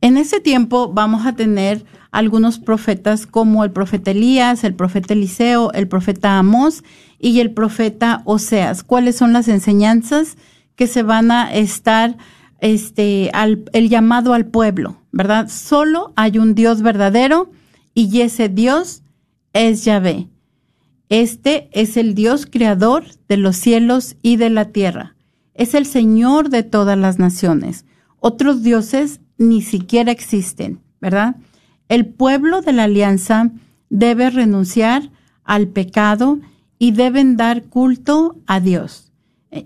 En 0.00 0.16
ese 0.16 0.40
tiempo 0.40 0.90
vamos 0.90 1.26
a 1.26 1.34
tener 1.34 1.84
algunos 2.14 2.60
profetas 2.60 3.26
como 3.26 3.64
el 3.64 3.72
profeta 3.72 4.12
Elías, 4.12 4.62
el 4.62 4.74
profeta 4.74 5.14
Eliseo, 5.14 5.72
el 5.72 5.88
profeta 5.88 6.38
Amós 6.38 6.84
y 7.18 7.40
el 7.40 7.50
profeta 7.50 8.22
Oseas. 8.24 8.84
¿Cuáles 8.84 9.16
son 9.16 9.32
las 9.32 9.48
enseñanzas 9.48 10.36
que 10.76 10.86
se 10.86 11.02
van 11.02 11.32
a 11.32 11.52
estar, 11.52 12.16
este, 12.60 13.30
al, 13.34 13.64
el 13.72 13.88
llamado 13.88 14.32
al 14.32 14.46
pueblo, 14.46 14.96
verdad? 15.10 15.48
Solo 15.48 16.12
hay 16.14 16.38
un 16.38 16.54
Dios 16.54 16.82
verdadero 16.82 17.50
y 17.94 18.20
ese 18.20 18.48
Dios 18.48 19.02
es 19.52 19.84
Yahvé. 19.84 20.28
Este 21.08 21.68
es 21.72 21.96
el 21.96 22.14
Dios 22.14 22.46
creador 22.46 23.06
de 23.28 23.38
los 23.38 23.56
cielos 23.56 24.14
y 24.22 24.36
de 24.36 24.50
la 24.50 24.66
tierra. 24.66 25.16
Es 25.54 25.74
el 25.74 25.84
Señor 25.84 26.48
de 26.48 26.62
todas 26.62 26.96
las 26.96 27.18
naciones. 27.18 27.84
Otros 28.20 28.62
dioses 28.62 29.18
ni 29.36 29.62
siquiera 29.62 30.12
existen, 30.12 30.80
¿verdad? 31.00 31.34
El 31.88 32.06
pueblo 32.06 32.62
de 32.62 32.72
la 32.72 32.84
alianza 32.84 33.50
debe 33.90 34.30
renunciar 34.30 35.10
al 35.44 35.68
pecado 35.68 36.40
y 36.78 36.92
deben 36.92 37.36
dar 37.36 37.64
culto 37.64 38.36
a 38.46 38.60
Dios. 38.60 39.12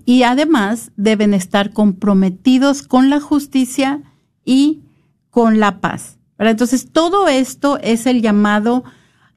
Y 0.05 0.23
además 0.23 0.93
deben 0.97 1.33
estar 1.33 1.73
comprometidos 1.73 2.83
con 2.83 3.09
la 3.09 3.21
justicia 3.21 4.03
y 4.45 4.81
con 5.31 5.61
la 5.61 5.81
paz. 5.81 6.19
Entonces, 6.39 6.91
todo 6.93 7.27
esto 7.29 7.79
es 7.79 8.07
el 8.07 8.23
llamado 8.23 8.85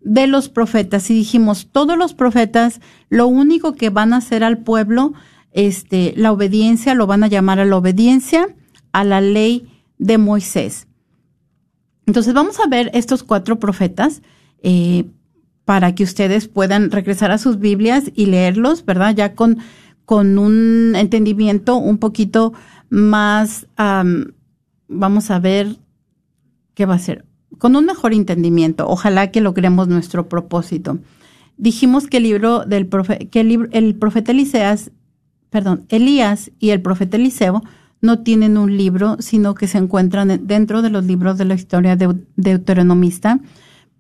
de 0.02 0.28
los 0.28 0.50
profetas. 0.50 1.10
Y 1.10 1.14
dijimos, 1.14 1.70
todos 1.72 1.98
los 1.98 2.14
profetas, 2.14 2.82
lo 3.10 3.28
único 3.28 3.76
que 3.76 3.90
van 3.90 4.14
a 4.14 4.18
hacer 4.18 4.44
al 4.44 4.60
pueblo, 4.60 5.14
este, 5.52 6.14
la 6.18 6.32
obediencia, 6.32 6.96
lo 6.96 7.08
van 7.08 7.24
a 7.24 7.28
llamar 7.28 7.60
a 7.60 7.66
la 7.66 7.78
obediencia 7.78 8.48
a 8.92 9.04
la 9.04 9.22
ley 9.22 9.70
de 9.98 10.18
Moisés. 10.18 10.88
Entonces 12.12 12.34
vamos 12.34 12.60
a 12.60 12.68
ver 12.68 12.92
estos 12.94 13.24
cuatro 13.24 13.58
profetas 13.58 14.22
eh, 14.64 15.06
para 15.64 15.96
que 15.96 16.04
ustedes 16.04 16.50
puedan 16.50 16.92
regresar 16.92 17.32
a 17.32 17.38
sus 17.38 17.58
Biblias 17.58 18.12
y 18.14 18.26
leerlos, 18.26 18.84
¿verdad? 18.84 19.16
Ya 19.16 19.34
con, 19.34 19.60
con 20.04 20.38
un 20.38 20.94
entendimiento 20.98 21.78
un 21.78 22.00
poquito 22.00 22.52
más, 22.90 23.66
vamos 23.78 25.32
a 25.32 25.40
ver 25.40 25.78
qué 26.74 26.86
va 26.86 26.96
a 26.96 27.00
ser, 27.00 27.24
con 27.58 27.78
un 27.78 27.86
mejor 27.86 28.12
entendimiento. 28.12 28.90
Ojalá 28.90 29.32
que 29.32 29.40
logremos 29.40 29.88
nuestro 29.88 30.28
propósito. 30.28 31.00
Dijimos 31.56 32.08
que 32.08 32.18
el 32.18 32.24
libro 32.24 32.66
del 32.66 32.90
que 33.32 33.40
el, 33.40 33.70
el 33.72 33.96
profeta 33.96 34.34
Eliseas, 34.34 34.92
perdón, 35.50 35.86
Elías 35.88 36.52
y 36.60 36.72
el 36.72 36.82
profeta 36.82 37.16
Eliseo 37.16 37.64
no 38.02 38.20
tienen 38.20 38.58
un 38.58 38.76
libro, 38.76 39.18
sino 39.20 39.56
que 39.56 39.68
se 39.68 39.78
encuentran 39.78 40.42
dentro 40.48 40.82
de 40.82 40.90
los 40.90 41.06
libros 41.06 41.38
de 41.38 41.46
la 41.46 41.54
historia 41.54 41.96
de, 41.96 42.16
deuteronomista. 42.36 43.40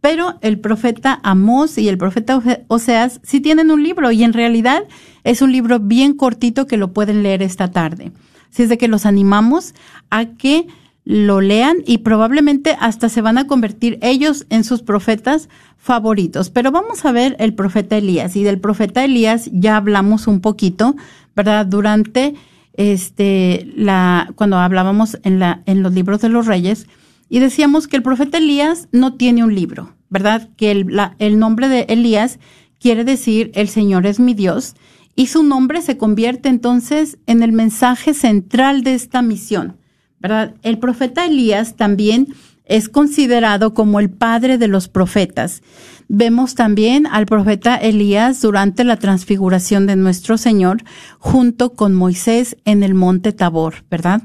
Pero 0.02 0.40
el 0.42 0.60
profeta 0.60 1.20
Amós 1.24 1.78
y 1.78 1.88
el 1.88 2.00
profeta 2.00 2.42
Oseas 2.68 3.22
sí 3.24 3.40
tienen 3.40 3.70
un 3.70 3.84
libro 3.84 4.12
y 4.12 4.24
en 4.24 4.34
realidad 4.34 4.84
es 5.24 5.44
un 5.44 5.52
libro 5.52 5.80
bien 5.80 6.14
cortito 6.14 6.66
que 6.66 6.78
lo 6.78 6.92
pueden 6.92 7.22
leer 7.22 7.44
esta 7.44 7.70
tarde. 7.70 8.12
Así 8.52 8.64
es 8.64 8.70
de 8.70 8.80
que 8.80 8.88
los 8.88 9.06
animamos 9.06 9.76
a 10.10 10.26
que 10.26 10.68
lo 11.04 11.42
lean 11.42 11.78
y 11.86 12.00
probablemente 12.00 12.76
hasta 12.80 13.10
se 13.10 13.22
van 13.22 13.38
a 13.38 13.48
convertir 13.48 13.98
ellos 14.02 14.46
en 14.50 14.64
sus 14.64 14.82
profetas 14.82 15.50
favoritos. 15.78 16.50
Pero 16.50 16.72
vamos 16.72 17.06
a 17.06 17.12
ver 17.12 17.36
el 17.40 17.54
profeta 17.54 17.98
Elías 17.98 18.36
y 18.36 18.44
del 18.44 18.60
profeta 18.60 19.04
Elías 19.04 19.50
ya 19.52 19.78
hablamos 19.78 20.28
un 20.28 20.42
poquito, 20.42 20.96
¿verdad? 21.36 21.66
Durante 21.66 22.36
este, 22.74 23.72
la, 23.76 24.32
cuando 24.36 24.58
hablábamos 24.58 25.18
en, 25.24 25.40
la, 25.40 25.64
en 25.66 25.84
los 25.84 25.94
libros 25.94 26.22
de 26.22 26.30
los 26.30 26.46
reyes, 26.46 26.88
y 27.30 27.40
decíamos 27.40 27.88
que 27.88 27.98
el 27.98 28.04
profeta 28.04 28.38
Elías 28.38 28.90
no 28.92 29.16
tiene 29.16 29.44
un 29.44 29.56
libro, 29.56 29.96
¿verdad? 30.10 30.50
Que 30.58 30.72
el, 30.72 30.88
el 31.20 31.40
nombre 31.40 31.70
de 31.70 31.86
Elías 31.90 32.40
quiere 32.80 33.04
decir 33.04 33.52
el 33.56 33.70
Señor 33.70 34.06
es 34.06 34.20
mi 34.20 34.34
Dios, 34.34 34.76
y 35.16 35.28
su 35.28 35.44
nombre 35.44 35.82
se 35.82 35.98
convierte 35.98 36.50
entonces 36.50 37.18
en 37.28 37.44
el 37.44 37.52
mensaje 37.52 38.14
central 38.14 38.84
de 38.84 38.94
esta 38.94 39.22
misión, 39.22 39.78
¿verdad? 40.20 40.56
El 40.62 40.80
profeta 40.80 41.26
Elías 41.26 41.76
también 41.76 42.28
es 42.66 42.88
considerado 42.88 43.74
como 43.74 44.00
el 44.00 44.10
padre 44.10 44.58
de 44.58 44.70
los 44.70 44.88
profetas. 44.88 45.62
Vemos 46.14 46.56
también 46.56 47.08
al 47.08 47.26
profeta 47.26 47.78
Elías 47.78 48.42
durante 48.42 48.84
la 48.84 48.98
transfiguración 48.98 49.88
de 49.88 49.96
nuestro 49.96 50.38
Señor 50.38 50.84
junto 51.20 51.72
con 51.72 51.94
Moisés 51.94 52.58
en 52.66 52.84
el 52.84 52.96
monte 52.96 53.32
Tabor, 53.32 53.86
¿verdad? 53.90 54.24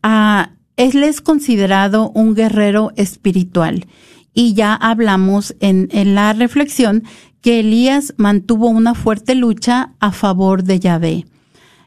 Ah, 0.00 0.52
él 0.76 1.02
es 1.02 1.20
considerado 1.20 2.10
un 2.10 2.36
guerrero 2.36 2.92
espiritual 2.94 3.88
y 4.32 4.54
ya 4.54 4.74
hablamos 4.74 5.56
en, 5.58 5.88
en 5.90 6.14
la 6.14 6.34
reflexión 6.34 7.02
que 7.40 7.58
Elías 7.58 8.14
mantuvo 8.16 8.68
una 8.68 8.94
fuerte 8.94 9.34
lucha 9.34 9.94
a 9.98 10.12
favor 10.12 10.62
de 10.62 10.78
Yahvé. 10.78 11.26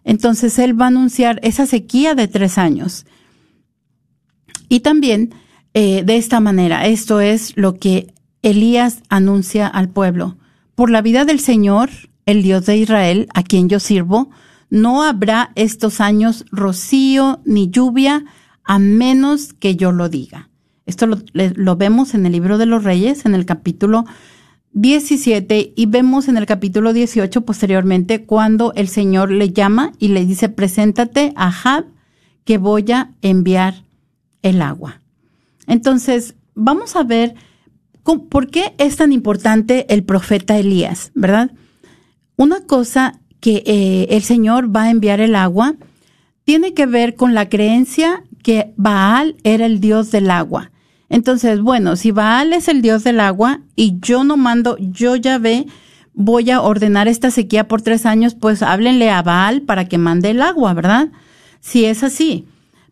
Entonces 0.04 0.60
él 0.60 0.80
va 0.80 0.86
a 0.86 0.90
anunciar 0.90 1.40
esa 1.42 1.66
sequía 1.66 2.16
de 2.16 2.28
tres 2.28 2.58
años. 2.58 3.06
Y 4.68 4.82
también 4.82 5.34
eh, 5.74 6.04
de 6.04 6.18
esta 6.18 6.42
manera, 6.42 6.86
esto 6.86 7.22
es 7.22 7.56
lo 7.56 7.76
que 7.76 8.14
Elías 8.42 9.04
anuncia 9.10 9.68
al 9.68 9.90
pueblo. 9.90 10.38
Por 10.76 10.90
la 10.90 11.02
vida 11.02 11.26
del 11.26 11.40
Señor, 11.40 11.90
el 12.26 12.44
Dios 12.44 12.66
de 12.66 12.78
Israel, 12.78 13.28
a 13.34 13.44
quien 13.44 13.70
yo 13.70 13.80
sirvo, 13.80 14.30
no 14.70 15.04
habrá 15.04 15.52
estos 15.56 16.02
años 16.02 16.46
rocío 16.52 17.42
ni 17.46 17.70
lluvia 17.70 18.26
a 18.64 18.80
menos 18.80 19.54
que 19.54 19.76
yo 19.76 19.92
lo 19.92 20.10
diga. 20.10 20.50
Esto 20.86 21.08
lo, 21.08 21.76
vemos 21.76 22.14
en 22.14 22.26
el 22.26 22.32
libro 22.32 22.58
de 22.58 22.66
los 22.66 22.84
reyes, 22.84 23.26
en 23.26 23.36
el 23.36 23.46
capítulo 23.46 24.06
17, 24.74 25.74
y 25.76 25.86
vemos 25.86 26.28
en 26.28 26.38
el 26.38 26.46
capítulo 26.46 26.94
18 26.94 27.42
posteriormente 27.42 28.26
cuando 28.26 28.74
el 28.74 28.88
Señor 28.88 29.32
le 29.32 29.52
llama 29.52 29.92
y 30.00 30.08
le 30.08 30.26
dice, 30.26 30.50
preséntate 30.50 31.34
a 31.36 31.52
Jab, 31.52 31.86
que 32.46 32.58
voy 32.58 32.92
a 32.92 33.12
enviar 33.22 33.84
el 34.42 34.62
agua. 34.62 35.02
Entonces, 35.68 36.36
vamos 36.56 36.96
a 36.96 37.04
ver 37.04 37.36
¿Por 38.04 38.50
qué 38.50 38.74
es 38.78 38.98
tan 38.98 39.12
importante 39.12 39.86
el 39.94 40.04
profeta 40.04 40.58
Elías, 40.58 41.12
verdad? 41.14 41.52
Una 42.36 42.62
cosa 42.62 43.20
que 43.40 43.64
eh, 43.66 44.08
el 44.10 44.24
Señor 44.24 44.76
va 44.76 44.84
a 44.84 44.90
enviar 44.90 45.20
el 45.20 45.36
agua 45.36 45.76
tiene 46.44 46.74
que 46.74 46.86
ver 46.86 47.16
con 47.16 47.34
la 47.34 47.50
creencia 47.50 48.24
que 48.44 48.74
Baal 48.78 49.36
era 49.44 49.66
el 49.66 49.80
dios 49.80 50.12
del 50.12 50.32
agua. 50.32 50.72
Entonces, 51.10 51.62
bueno, 51.62 51.96
si 51.96 52.12
Baal 52.12 52.54
es 52.54 52.68
el 52.68 52.82
dios 52.82 53.04
del 53.04 53.20
agua 53.20 53.62
y 53.76 54.00
yo 54.00 54.24
no 54.24 54.38
mando, 54.38 54.78
yo 54.80 55.16
ya 55.16 55.38
ve, 55.38 55.68
voy 56.14 56.50
a 56.52 56.62
ordenar 56.62 57.08
esta 57.08 57.32
sequía 57.32 57.68
por 57.68 57.82
tres 57.82 58.06
años, 58.06 58.34
pues 58.34 58.64
háblenle 58.64 59.10
a 59.10 59.22
Baal 59.22 59.62
para 59.62 59.88
que 59.88 59.98
mande 59.98 60.32
el 60.32 60.42
agua, 60.42 60.74
¿verdad? 60.74 61.10
Si 61.60 61.86
es 61.86 62.04
así. 62.04 62.46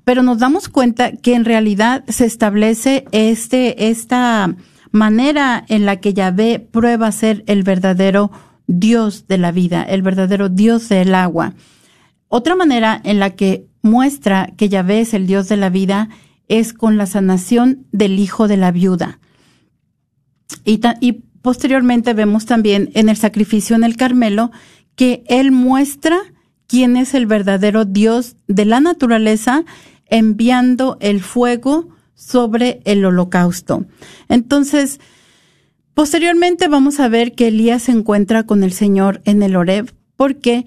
Pero 0.03 0.21
nos 0.21 0.39
damos 0.39 0.69
cuenta 0.69 1.13
que 1.13 1.33
en 1.33 1.45
realidad 1.45 2.03
se 2.07 2.25
establece 2.25 3.05
este, 3.11 3.89
esta, 3.89 4.55
manera 4.91 5.63
en 5.67 5.85
la 5.85 5.97
que 5.97 6.13
Yahvé 6.13 6.59
prueba 6.59 7.11
ser 7.11 7.43
el 7.47 7.63
verdadero 7.63 8.31
Dios 8.67 9.27
de 9.27 9.37
la 9.37 9.51
vida, 9.51 9.83
el 9.83 10.01
verdadero 10.01 10.49
Dios 10.49 10.89
del 10.89 11.15
agua. 11.15 11.53
Otra 12.27 12.55
manera 12.55 13.01
en 13.03 13.19
la 13.19 13.31
que 13.31 13.65
muestra 13.81 14.51
que 14.57 14.69
Yahvé 14.69 15.01
es 15.01 15.13
el 15.13 15.25
Dios 15.27 15.49
de 15.49 15.57
la 15.57 15.69
vida 15.69 16.09
es 16.47 16.73
con 16.73 16.97
la 16.97 17.05
sanación 17.05 17.85
del 17.91 18.19
hijo 18.19 18.47
de 18.47 18.57
la 18.57 18.71
viuda. 18.71 19.19
Y, 20.65 20.81
y 20.99 21.23
posteriormente 21.41 22.13
vemos 22.13 22.45
también 22.45 22.89
en 22.93 23.09
el 23.09 23.17
sacrificio 23.17 23.75
en 23.75 23.83
el 23.83 23.97
Carmelo 23.97 24.51
que 24.95 25.23
Él 25.27 25.51
muestra 25.51 26.17
quién 26.67 26.97
es 26.97 27.13
el 27.13 27.25
verdadero 27.25 27.85
Dios 27.85 28.35
de 28.47 28.65
la 28.65 28.79
naturaleza 28.79 29.63
enviando 30.05 30.97
el 30.99 31.21
fuego 31.21 31.89
sobre 32.19 32.81
el 32.83 33.05
holocausto. 33.05 33.85
Entonces, 34.27 34.99
posteriormente 35.93 36.67
vamos 36.67 36.99
a 36.99 37.07
ver 37.07 37.33
que 37.33 37.47
Elías 37.47 37.83
se 37.83 37.93
encuentra 37.93 38.43
con 38.43 38.63
el 38.63 38.73
Señor 38.73 39.21
en 39.23 39.41
el 39.41 39.55
Oreb 39.55 39.93
porque 40.17 40.65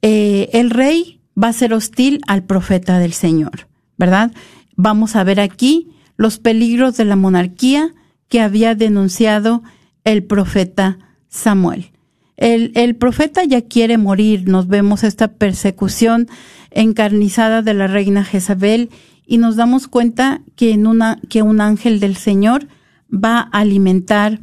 eh, 0.00 0.48
el 0.54 0.70
rey 0.70 1.20
va 1.40 1.48
a 1.48 1.52
ser 1.52 1.74
hostil 1.74 2.20
al 2.26 2.42
profeta 2.42 2.98
del 2.98 3.12
Señor, 3.12 3.68
¿verdad? 3.98 4.32
Vamos 4.76 5.14
a 5.14 5.24
ver 5.24 5.40
aquí 5.40 5.90
los 6.16 6.38
peligros 6.38 6.96
de 6.96 7.04
la 7.04 7.16
monarquía 7.16 7.92
que 8.28 8.40
había 8.40 8.74
denunciado 8.74 9.62
el 10.04 10.24
profeta 10.24 10.98
Samuel. 11.28 11.90
El, 12.36 12.72
el, 12.74 12.96
profeta 12.96 13.44
ya 13.44 13.62
quiere 13.62 13.98
morir. 13.98 14.48
Nos 14.48 14.68
vemos 14.68 15.04
esta 15.04 15.28
persecución 15.28 16.28
encarnizada 16.70 17.62
de 17.62 17.74
la 17.74 17.86
reina 17.86 18.24
Jezabel 18.24 18.90
y 19.26 19.38
nos 19.38 19.56
damos 19.56 19.88
cuenta 19.88 20.42
que, 20.56 20.72
en 20.72 20.86
una, 20.86 21.20
que 21.28 21.42
un 21.42 21.60
ángel 21.60 22.00
del 22.00 22.16
Señor 22.16 22.68
va 23.12 23.38
a 23.38 23.60
alimentar 23.60 24.40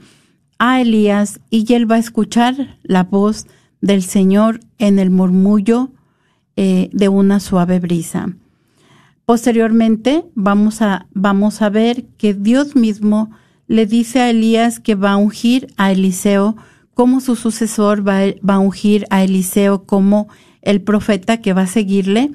a 0.59 0.82
Elías 0.82 1.39
y 1.49 1.71
él 1.73 1.89
va 1.89 1.95
a 1.95 1.99
escuchar 1.99 2.77
la 2.84 3.03
voz 3.03 3.47
del 3.82 4.03
Señor 4.03 4.59
en 4.77 4.99
el 4.99 5.09
murmullo 5.09 5.91
eh, 6.55 6.89
de 6.93 7.09
una 7.09 7.39
suave 7.39 7.79
brisa. 7.79 8.36
Posteriormente 9.25 10.25
vamos 10.36 10.82
a, 10.82 11.07
vamos 11.13 11.61
a 11.61 11.69
ver 11.69 12.05
que 12.17 12.34
Dios 12.34 12.75
mismo 12.75 13.32
le 13.67 13.86
dice 13.86 14.19
a 14.19 14.29
Elías 14.29 14.79
que 14.79 14.95
va 14.95 15.11
a 15.11 15.17
ungir 15.17 15.67
a 15.77 15.91
Eliseo 15.91 16.55
como 16.93 17.21
su 17.21 17.36
sucesor, 17.36 18.07
va, 18.07 18.19
va 18.47 18.55
a 18.55 18.59
ungir 18.59 19.05
a 19.09 19.23
Eliseo 19.23 19.86
como 19.86 20.27
el 20.61 20.82
profeta 20.82 21.38
que 21.38 21.53
va 21.53 21.61
a 21.63 21.67
seguirle 21.67 22.32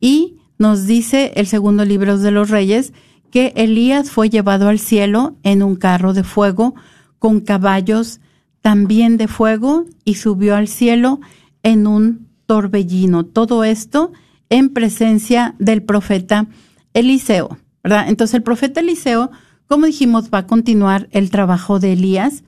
y 0.00 0.36
nos 0.58 0.86
dice 0.86 1.32
el 1.36 1.46
segundo 1.46 1.84
libro 1.84 2.18
de 2.18 2.30
los 2.30 2.50
reyes 2.50 2.92
que 3.30 3.52
Elías 3.56 4.10
fue 4.10 4.30
llevado 4.30 4.68
al 4.68 4.78
cielo 4.78 5.36
en 5.42 5.62
un 5.62 5.76
carro 5.76 6.12
de 6.12 6.22
fuego 6.22 6.74
con 7.18 7.40
caballos 7.40 8.20
también 8.60 9.16
de 9.16 9.28
fuego 9.28 9.86
y 10.04 10.14
subió 10.14 10.56
al 10.56 10.68
cielo 10.68 11.20
en 11.62 11.86
un 11.86 12.28
torbellino. 12.46 13.24
Todo 13.24 13.64
esto 13.64 14.12
en 14.48 14.70
presencia 14.70 15.54
del 15.58 15.82
profeta 15.82 16.46
Eliseo, 16.92 17.58
¿verdad? 17.82 18.08
Entonces 18.08 18.34
el 18.34 18.42
profeta 18.42 18.80
Eliseo, 18.80 19.30
como 19.66 19.86
dijimos, 19.86 20.30
va 20.32 20.38
a 20.38 20.46
continuar 20.46 21.08
el 21.10 21.30
trabajo 21.30 21.80
de 21.80 21.94
Elías 21.94 22.44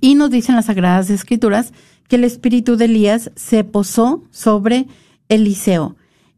y 0.00 0.14
nos 0.14 0.30
dicen 0.30 0.56
las 0.56 0.66
Sagradas 0.66 1.10
Escrituras 1.10 1.72
que 2.08 2.16
el 2.16 2.24
espíritu 2.24 2.76
de 2.76 2.86
Elías 2.86 3.30
se 3.36 3.64
posó 3.64 4.24
sobre 4.30 4.86
Eliseo. 5.28 5.96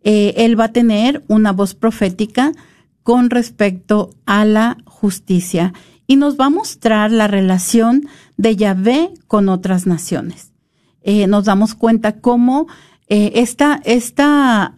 Eh, 0.09 0.45
él 0.45 0.59
va 0.59 0.67
a 0.67 0.73
tener 0.73 1.25
una 1.27 1.51
voz 1.51 1.75
profética 1.75 2.53
con 3.03 3.29
respecto 3.29 4.11
a 4.25 4.45
la 4.45 4.77
justicia 4.85 5.73
y 6.07 6.15
nos 6.15 6.39
va 6.39 6.47
a 6.47 6.51
mostrar 6.51 7.11
la 7.11 7.27
relación 7.27 8.07
de 8.37 8.55
Yahvé 8.55 9.11
con 9.27 9.49
otras 9.49 9.85
naciones. 9.85 10.53
Eh, 11.03 11.27
nos 11.27 11.47
damos 11.47 11.75
cuenta 11.75 12.21
cómo 12.21 12.69
eh, 13.09 13.33
esta, 13.35 13.81
esta 13.85 14.75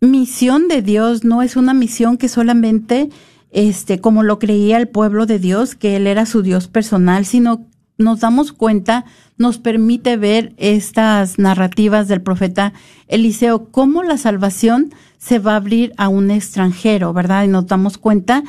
misión 0.00 0.66
de 0.66 0.82
Dios 0.82 1.22
no 1.22 1.40
es 1.40 1.54
una 1.54 1.72
misión 1.72 2.16
que 2.18 2.28
solamente, 2.28 3.10
este, 3.52 4.00
como 4.00 4.24
lo 4.24 4.40
creía 4.40 4.76
el 4.78 4.88
pueblo 4.88 5.24
de 5.24 5.38
Dios, 5.38 5.76
que 5.76 5.94
Él 5.94 6.08
era 6.08 6.26
su 6.26 6.42
Dios 6.42 6.66
personal, 6.66 7.26
sino 7.26 7.68
nos 7.96 8.18
damos 8.18 8.52
cuenta, 8.52 9.04
nos 9.42 9.58
permite 9.58 10.16
ver 10.16 10.54
estas 10.56 11.38
narrativas 11.38 12.08
del 12.08 12.22
profeta 12.22 12.72
Eliseo, 13.08 13.70
cómo 13.70 14.02
la 14.02 14.16
salvación 14.16 14.94
se 15.18 15.38
va 15.38 15.52
a 15.52 15.56
abrir 15.56 15.92
a 15.98 16.08
un 16.08 16.30
extranjero, 16.30 17.12
¿verdad? 17.12 17.44
Y 17.44 17.48
nos 17.48 17.66
damos 17.66 17.98
cuenta 17.98 18.42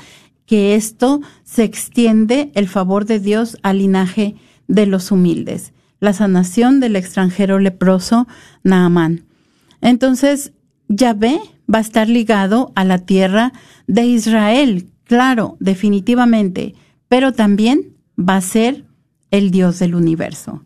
que 0.45 0.75
esto 0.75 1.19
se 1.43 1.63
extiende 1.63 2.51
el 2.53 2.67
favor 2.69 3.05
de 3.05 3.19
Dios 3.19 3.57
al 3.63 3.79
linaje 3.79 4.35
de 4.67 4.85
los 4.85 5.11
humildes. 5.11 5.73
La 5.99 6.13
sanación 6.13 6.79
del 6.79 6.95
extranjero 6.95 7.59
leproso 7.59 8.27
Naamán. 8.63 9.25
Entonces, 9.81 10.53
Yahvé 10.87 11.39
va 11.73 11.79
a 11.79 11.81
estar 11.81 12.07
ligado 12.07 12.71
a 12.75 12.83
la 12.85 12.99
tierra 12.99 13.51
de 13.87 14.05
Israel, 14.05 14.89
claro, 15.05 15.57
definitivamente, 15.59 16.75
pero 17.07 17.33
también 17.33 17.95
va 18.17 18.37
a 18.37 18.41
ser 18.41 18.85
el 19.31 19.49
Dios 19.49 19.79
del 19.79 19.95
universo. 19.95 20.61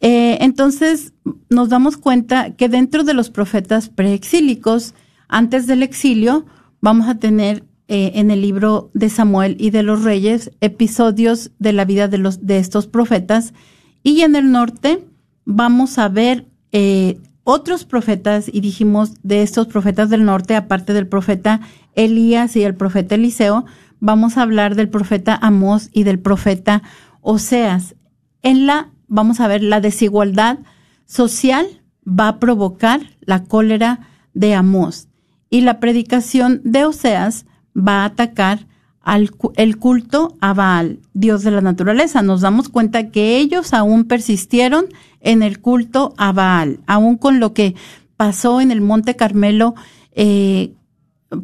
Eh, 0.00 0.38
entonces, 0.40 1.14
nos 1.48 1.68
damos 1.68 1.96
cuenta 1.96 2.50
que 2.56 2.68
dentro 2.68 3.04
de 3.04 3.14
los 3.14 3.30
profetas 3.30 3.88
preexílicos, 3.88 4.94
antes 5.28 5.66
del 5.66 5.82
exilio, 5.82 6.46
vamos 6.80 7.08
a 7.08 7.18
tener 7.18 7.64
eh, 7.88 8.12
en 8.14 8.30
el 8.30 8.40
libro 8.42 8.90
de 8.94 9.10
Samuel 9.10 9.56
y 9.58 9.70
de 9.70 9.82
los 9.82 10.04
Reyes 10.04 10.50
episodios 10.60 11.50
de 11.58 11.72
la 11.72 11.84
vida 11.84 12.08
de, 12.08 12.18
los, 12.18 12.46
de 12.46 12.58
estos 12.58 12.86
profetas. 12.86 13.54
Y 14.02 14.22
en 14.22 14.36
el 14.36 14.50
norte 14.50 15.06
vamos 15.44 15.98
a 15.98 16.08
ver 16.08 16.46
eh, 16.72 17.18
otros 17.44 17.84
profetas, 17.84 18.48
y 18.50 18.60
dijimos 18.62 19.12
de 19.22 19.42
estos 19.42 19.66
profetas 19.66 20.08
del 20.08 20.24
norte, 20.24 20.56
aparte 20.56 20.94
del 20.94 21.06
profeta 21.06 21.60
Elías 21.94 22.56
y 22.56 22.62
el 22.62 22.74
profeta 22.74 23.14
Eliseo, 23.16 23.66
vamos 24.00 24.38
a 24.38 24.42
hablar 24.42 24.74
del 24.74 24.88
profeta 24.88 25.38
Amós 25.40 25.90
y 25.92 26.04
del 26.04 26.18
profeta 26.18 26.82
Oseas. 27.20 27.96
En 28.42 28.66
la, 28.66 28.90
vamos 29.08 29.40
a 29.40 29.48
ver, 29.48 29.62
la 29.62 29.80
desigualdad 29.80 30.58
social 31.06 31.66
va 32.06 32.28
a 32.28 32.38
provocar 32.38 33.00
la 33.20 33.44
cólera 33.44 34.08
de 34.34 34.54
Amós 34.54 35.08
y 35.50 35.60
la 35.60 35.80
predicación 35.80 36.60
de 36.64 36.84
Oseas 36.84 37.46
va 37.76 38.02
a 38.02 38.06
atacar 38.06 38.66
al, 39.00 39.30
el 39.56 39.78
culto 39.78 40.36
a 40.40 40.54
Baal, 40.54 41.00
Dios 41.12 41.42
de 41.42 41.50
la 41.50 41.60
naturaleza. 41.60 42.22
Nos 42.22 42.40
damos 42.40 42.68
cuenta 42.68 43.10
que 43.10 43.38
ellos 43.38 43.72
aún 43.72 44.04
persistieron 44.04 44.86
en 45.20 45.42
el 45.42 45.60
culto 45.60 46.14
a 46.16 46.32
Baal, 46.32 46.80
aún 46.86 47.16
con 47.16 47.38
lo 47.38 47.52
que 47.52 47.74
pasó 48.16 48.60
en 48.60 48.70
el 48.70 48.80
Monte 48.80 49.16
Carmelo 49.16 49.74
eh, 50.12 50.72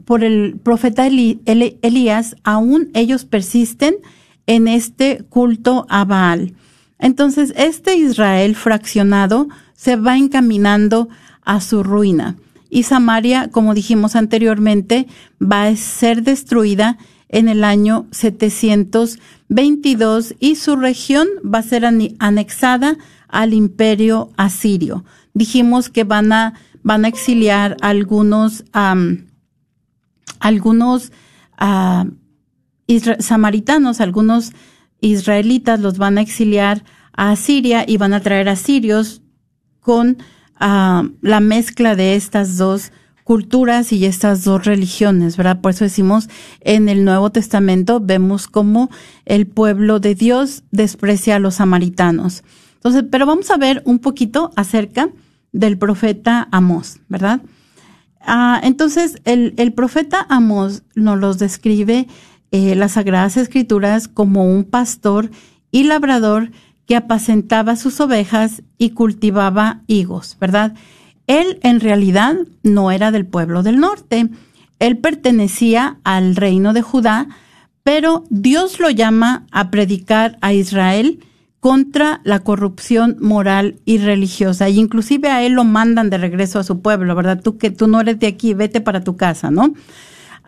por 0.05 0.25
el 0.25 0.59
profeta 0.63 1.07
Elías, 1.07 2.37
aún 2.45 2.91
ellos 2.95 3.25
persisten 3.25 3.97
en 4.47 4.69
este 4.69 5.25
culto 5.29 5.87
a 5.89 6.05
Baal. 6.05 6.55
Entonces, 7.01 7.53
este 7.57 7.97
Israel 7.97 8.55
fraccionado 8.55 9.49
se 9.75 9.97
va 9.97 10.17
encaminando 10.17 11.09
a 11.43 11.61
su 11.61 11.83
ruina. 11.83 12.37
Y 12.69 12.85
Samaria, 12.85 13.51
como 13.51 13.75
dijimos 13.75 14.15
anteriormente, 14.15 15.09
va 15.43 15.65
a 15.65 15.75
ser 15.77 16.23
destruida 16.23 16.99
en 17.29 17.49
el 17.49 17.65
año 17.65 18.07
722 18.11 20.37
y 20.39 20.55
su 20.57 20.77
región 20.77 21.27
va 21.43 21.59
a 21.59 21.63
ser 21.63 21.87
anexada 21.87 22.99
al 23.29 23.55
imperio 23.55 24.31
asirio. 24.37 25.05
Dijimos 25.33 25.89
que 25.89 26.05
van 26.05 26.33
a, 26.33 26.55
van 26.83 27.05
a 27.05 27.09
exiliar 27.09 27.77
algunos, 27.81 28.65
algunos 30.41 31.13
uh, 31.61 32.11
samaritanos, 33.21 34.01
algunos 34.01 34.53
israelitas 35.01 35.81
los 35.81 35.99
van 35.99 36.19
a 36.19 36.23
exiliar 36.23 36.85
a 37.13 37.35
Siria 37.37 37.85
y 37.87 37.97
van 37.97 38.13
a 38.13 38.21
traer 38.21 38.49
a 38.49 38.57
sirios 38.57 39.23
con 39.81 40.19
la 40.59 41.41
mezcla 41.41 41.97
de 41.97 42.15
estas 42.15 42.59
dos 42.59 42.93
culturas 43.25 43.93
y 43.93 44.05
estas 44.05 44.45
dos 44.45 44.65
religiones, 44.65 45.37
¿verdad? 45.37 45.61
Por 45.61 45.71
eso 45.71 45.85
decimos 45.85 46.29
en 46.61 46.89
el 46.89 47.05
Nuevo 47.05 47.31
Testamento 47.31 48.01
vemos 48.01 48.47
cómo 48.47 48.91
el 49.25 49.47
pueblo 49.47 50.01
de 50.01 50.15
Dios 50.15 50.65
desprecia 50.71 51.37
a 51.37 51.39
los 51.39 51.55
samaritanos. 51.55 52.43
Entonces, 52.75 53.05
pero 53.11 53.27
vamos 53.27 53.51
a 53.51 53.57
ver 53.57 53.83
un 53.85 54.01
poquito 54.01 54.51
acerca 54.57 55.11
del 55.53 55.79
profeta 55.79 56.49
Amós, 56.51 56.99
¿verdad? 57.09 57.41
Ah, 58.21 58.61
entonces, 58.63 59.17
el, 59.25 59.55
el, 59.57 59.73
profeta 59.73 60.27
Amós 60.29 60.83
nos 60.95 61.19
los 61.19 61.39
describe 61.39 62.07
eh, 62.53 62.75
las 62.75 62.93
Sagradas 62.93 63.37
Escrituras 63.37 64.09
como 64.09 64.45
un 64.45 64.65
pastor 64.65 65.31
y 65.71 65.85
labrador 65.85 66.51
que 66.87 66.97
apacentaba 66.97 67.77
sus 67.77 68.01
ovejas 68.01 68.63
y 68.77 68.91
cultivaba 68.91 69.83
higos, 69.87 70.37
¿verdad? 70.41 70.75
Él 71.27 71.61
en 71.63 71.79
realidad 71.79 72.35
no 72.63 72.91
era 72.91 73.13
del 73.13 73.27
pueblo 73.27 73.63
del 73.63 73.79
norte, 73.79 74.29
él 74.81 74.99
pertenecía 74.99 75.99
al 76.03 76.35
reino 76.35 76.73
de 76.73 76.83
Judá, 76.83 77.29
pero 77.85 78.25
Dios 78.31 78.81
lo 78.81 78.91
llama 78.91 79.47
a 79.53 79.71
predicar 79.71 80.39
a 80.41 80.53
Israel 80.53 81.21
contra 81.61 82.23
la 82.25 82.41
corrupción 82.41 83.17
moral 83.21 83.77
y 83.85 83.99
religiosa. 83.99 84.69
Y 84.69 84.79
inclusive 84.79 85.29
a 85.29 85.45
él 85.45 85.53
lo 85.53 85.65
mandan 85.65 86.11
de 86.11 86.19
regreso 86.19 86.59
a 86.59 86.65
su 86.65 86.81
pueblo, 86.81 87.15
¿verdad? 87.15 87.41
Tú 87.43 87.59
que 87.59 87.71
tú 87.71 87.87
no 87.87 88.01
eres 88.01 88.19
de 88.19 88.27
aquí, 88.27 88.55
vete 88.55 88.81
para 88.81 89.05
tu 89.05 89.17
casa, 89.17 89.51
¿no? 89.51 89.75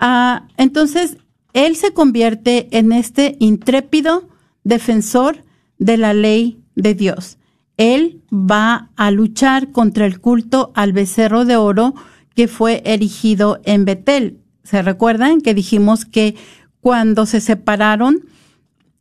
Ah, 0.01 0.47
entonces, 0.57 1.19
él 1.53 1.77
se 1.77 1.93
convierte 1.93 2.69
en 2.71 2.93
este 2.93 3.37
intrépido 3.39 4.29
defensor 4.65 5.45
de 5.79 5.97
la 5.97 6.15
ley 6.15 6.61
de 6.75 6.95
Dios. 6.95 7.39
Él 7.77 8.23
va 8.33 8.91
a 8.97 9.11
luchar 9.11 9.73
contra 9.73 10.07
el 10.07 10.21
culto 10.21 10.73
al 10.75 10.93
becerro 10.93 11.45
de 11.45 11.57
oro 11.57 11.95
que 12.35 12.49
fue 12.49 12.83
erigido 12.85 13.61
en 13.65 13.85
Betel. 13.85 14.39
¿Se 14.63 14.83
recuerdan 14.83 15.41
que 15.41 15.55
dijimos 15.55 16.05
que 16.05 16.37
cuando 16.81 17.27
se 17.27 17.41
separaron 17.41 18.25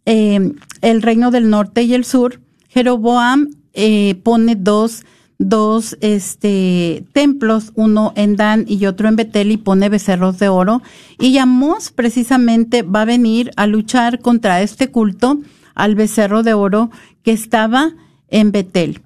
eh, 0.05 0.53
el 0.81 1.01
reino 1.01 1.31
del 1.31 1.49
norte 1.49 1.83
y 1.83 1.93
el 1.93 2.05
sur, 2.05 2.41
Jeroboam 2.69 3.49
eh, 3.73 4.15
pone 4.23 4.55
dos, 4.55 5.03
dos 5.41 5.97
este, 6.01 7.03
templos, 7.13 7.71
uno 7.75 8.13
en 8.15 8.35
Dan 8.35 8.65
y 8.67 8.85
otro 8.85 9.07
en 9.07 9.15
Betel, 9.15 9.51
y 9.51 9.57
pone 9.57 9.89
becerros 9.89 10.37
de 10.39 10.49
oro. 10.49 10.81
Y 11.19 11.37
Amos 11.37 11.91
precisamente 11.91 12.83
va 12.83 13.01
a 13.01 13.05
venir 13.05 13.51
a 13.57 13.67
luchar 13.67 14.19
contra 14.19 14.61
este 14.61 14.89
culto 14.91 15.39
al 15.73 15.95
becerro 15.95 16.43
de 16.43 16.53
oro 16.53 16.91
que 17.23 17.31
estaba 17.31 17.93
en 18.29 18.51
Betel. 18.51 19.01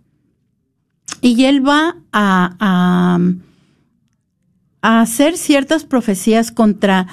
Y 1.22 1.46
él 1.46 1.66
va 1.66 1.96
a, 2.12 2.56
a, 2.60 3.20
a 4.82 5.02
hacer 5.02 5.38
ciertas 5.38 5.86
profecías 5.86 6.52
contra 6.52 7.08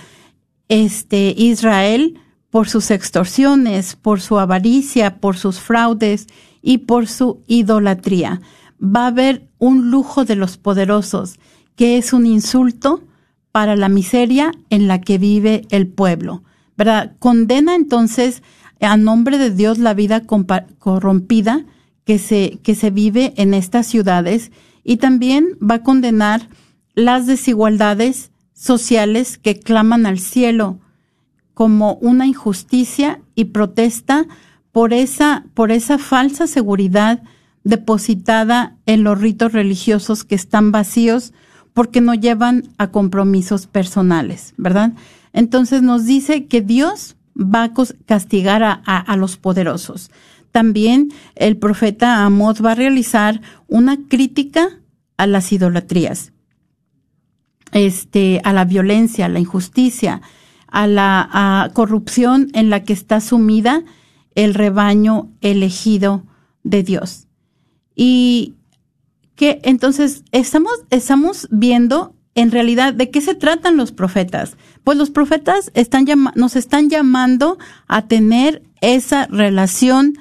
este 0.69 1.35
Israel 1.37 2.19
por 2.51 2.69
sus 2.69 2.91
extorsiones, 2.91 3.95
por 3.95 4.21
su 4.21 4.39
avaricia, 4.39 5.19
por 5.21 5.37
sus 5.37 5.61
fraudes 5.61 6.27
y 6.61 6.79
por 6.79 7.07
su 7.07 7.41
idolatría. 7.47 8.41
Va 8.83 9.05
a 9.05 9.09
haber 9.09 9.49
un 9.59 9.91
lujo 9.91 10.25
de 10.25 10.37
los 10.37 10.57
poderosos, 10.57 11.39
que 11.77 11.99
es 11.99 12.13
un 12.13 12.27
insulto 12.27 13.05
para 13.53 13.77
la 13.77 13.89
miseria 13.89 14.53
en 14.71 14.89
la 14.89 15.01
que 15.01 15.19
vive 15.19 15.63
el 15.71 15.87
pueblo. 15.87 16.43
¿Verdad? 16.77 17.15
Condena 17.19 17.75
entonces 17.75 18.43
a 18.81 18.97
nombre 18.97 19.39
de 19.39 19.51
Dios 19.51 19.79
la 19.79 19.95
vida 19.95 20.23
corrompida 20.27 21.65
que 22.05 22.19
se, 22.19 22.59
que 22.63 22.75
se 22.75 22.91
vive 22.91 23.33
en 23.37 23.55
estas 23.55 23.87
ciudades 23.87 24.51
y 24.83 24.97
también 24.97 25.57
va 25.63 25.77
a 25.77 25.83
condenar 25.83 26.49
las 26.95 27.27
desigualdades 27.27 28.33
sociales 28.55 29.39
que 29.39 29.59
claman 29.59 30.07
al 30.07 30.19
cielo 30.19 30.79
como 31.55 31.95
una 31.95 32.27
injusticia 32.27 33.21
y 33.35 33.47
protesta 33.47 34.27
por 34.73 34.93
esa, 34.93 35.45
por 35.55 35.71
esa 35.71 35.99
falsa 35.99 36.47
seguridad 36.47 37.23
depositada 37.65 38.77
en 38.87 39.05
los 39.05 39.21
ritos 39.21 39.53
religiosos 39.53 40.25
que 40.25 40.35
están 40.35 40.73
vacíos 40.73 41.33
porque 41.73 42.01
no 42.01 42.15
llevan 42.15 42.65
a 42.79 42.91
compromisos 42.91 43.67
personales, 43.67 44.55
¿verdad? 44.57 44.93
Entonces 45.33 45.83
nos 45.83 46.05
dice 46.05 46.47
que 46.47 46.61
Dios 46.61 47.17
va 47.37 47.65
a 47.65 47.73
castigar 48.07 48.63
a, 48.63 49.17
los 49.17 49.37
poderosos. 49.37 50.11
También 50.51 51.13
el 51.35 51.57
profeta 51.57 52.25
Amós 52.25 52.63
va 52.63 52.73
a 52.73 52.77
realizar 52.77 53.41
una 53.69 53.97
crítica 54.09 54.69
a 55.17 55.27
las 55.27 55.51
idolatrías, 55.51 56.33
este, 57.73 58.43
a 58.45 58.53
la 58.53 58.67
violencia, 58.67 59.27
a 59.27 59.31
la 59.31 59.41
injusticia, 59.41 60.21
a 60.67 60.87
la 60.87 61.71
corrupción 61.73 62.49
en 62.53 62.69
la 62.69 62.85
que 62.85 62.93
está 62.93 63.21
sumida 63.21 63.83
el 64.35 64.53
rebaño 64.53 65.31
elegido 65.41 66.25
de 66.65 66.83
Dios. 66.83 67.29
Y 67.95 68.55
que 69.37 69.61
entonces 69.65 70.25
estamos, 70.33 70.73
estamos 70.91 71.49
viendo 71.51 72.15
en 72.35 72.51
realidad, 72.51 72.95
¿de 72.95 73.11
qué 73.11 73.21
se 73.21 73.35
tratan 73.35 73.77
los 73.77 73.93
profetas? 73.93 74.57
Pues 74.85 74.97
los 74.97 75.11
profetas 75.11 75.71
están 75.75 76.07
nos 76.35 76.57
están 76.57 76.89
llamando 76.89 77.59
a 77.89 78.07
tener 78.07 78.63
esa 78.81 79.27
relación 79.27 80.15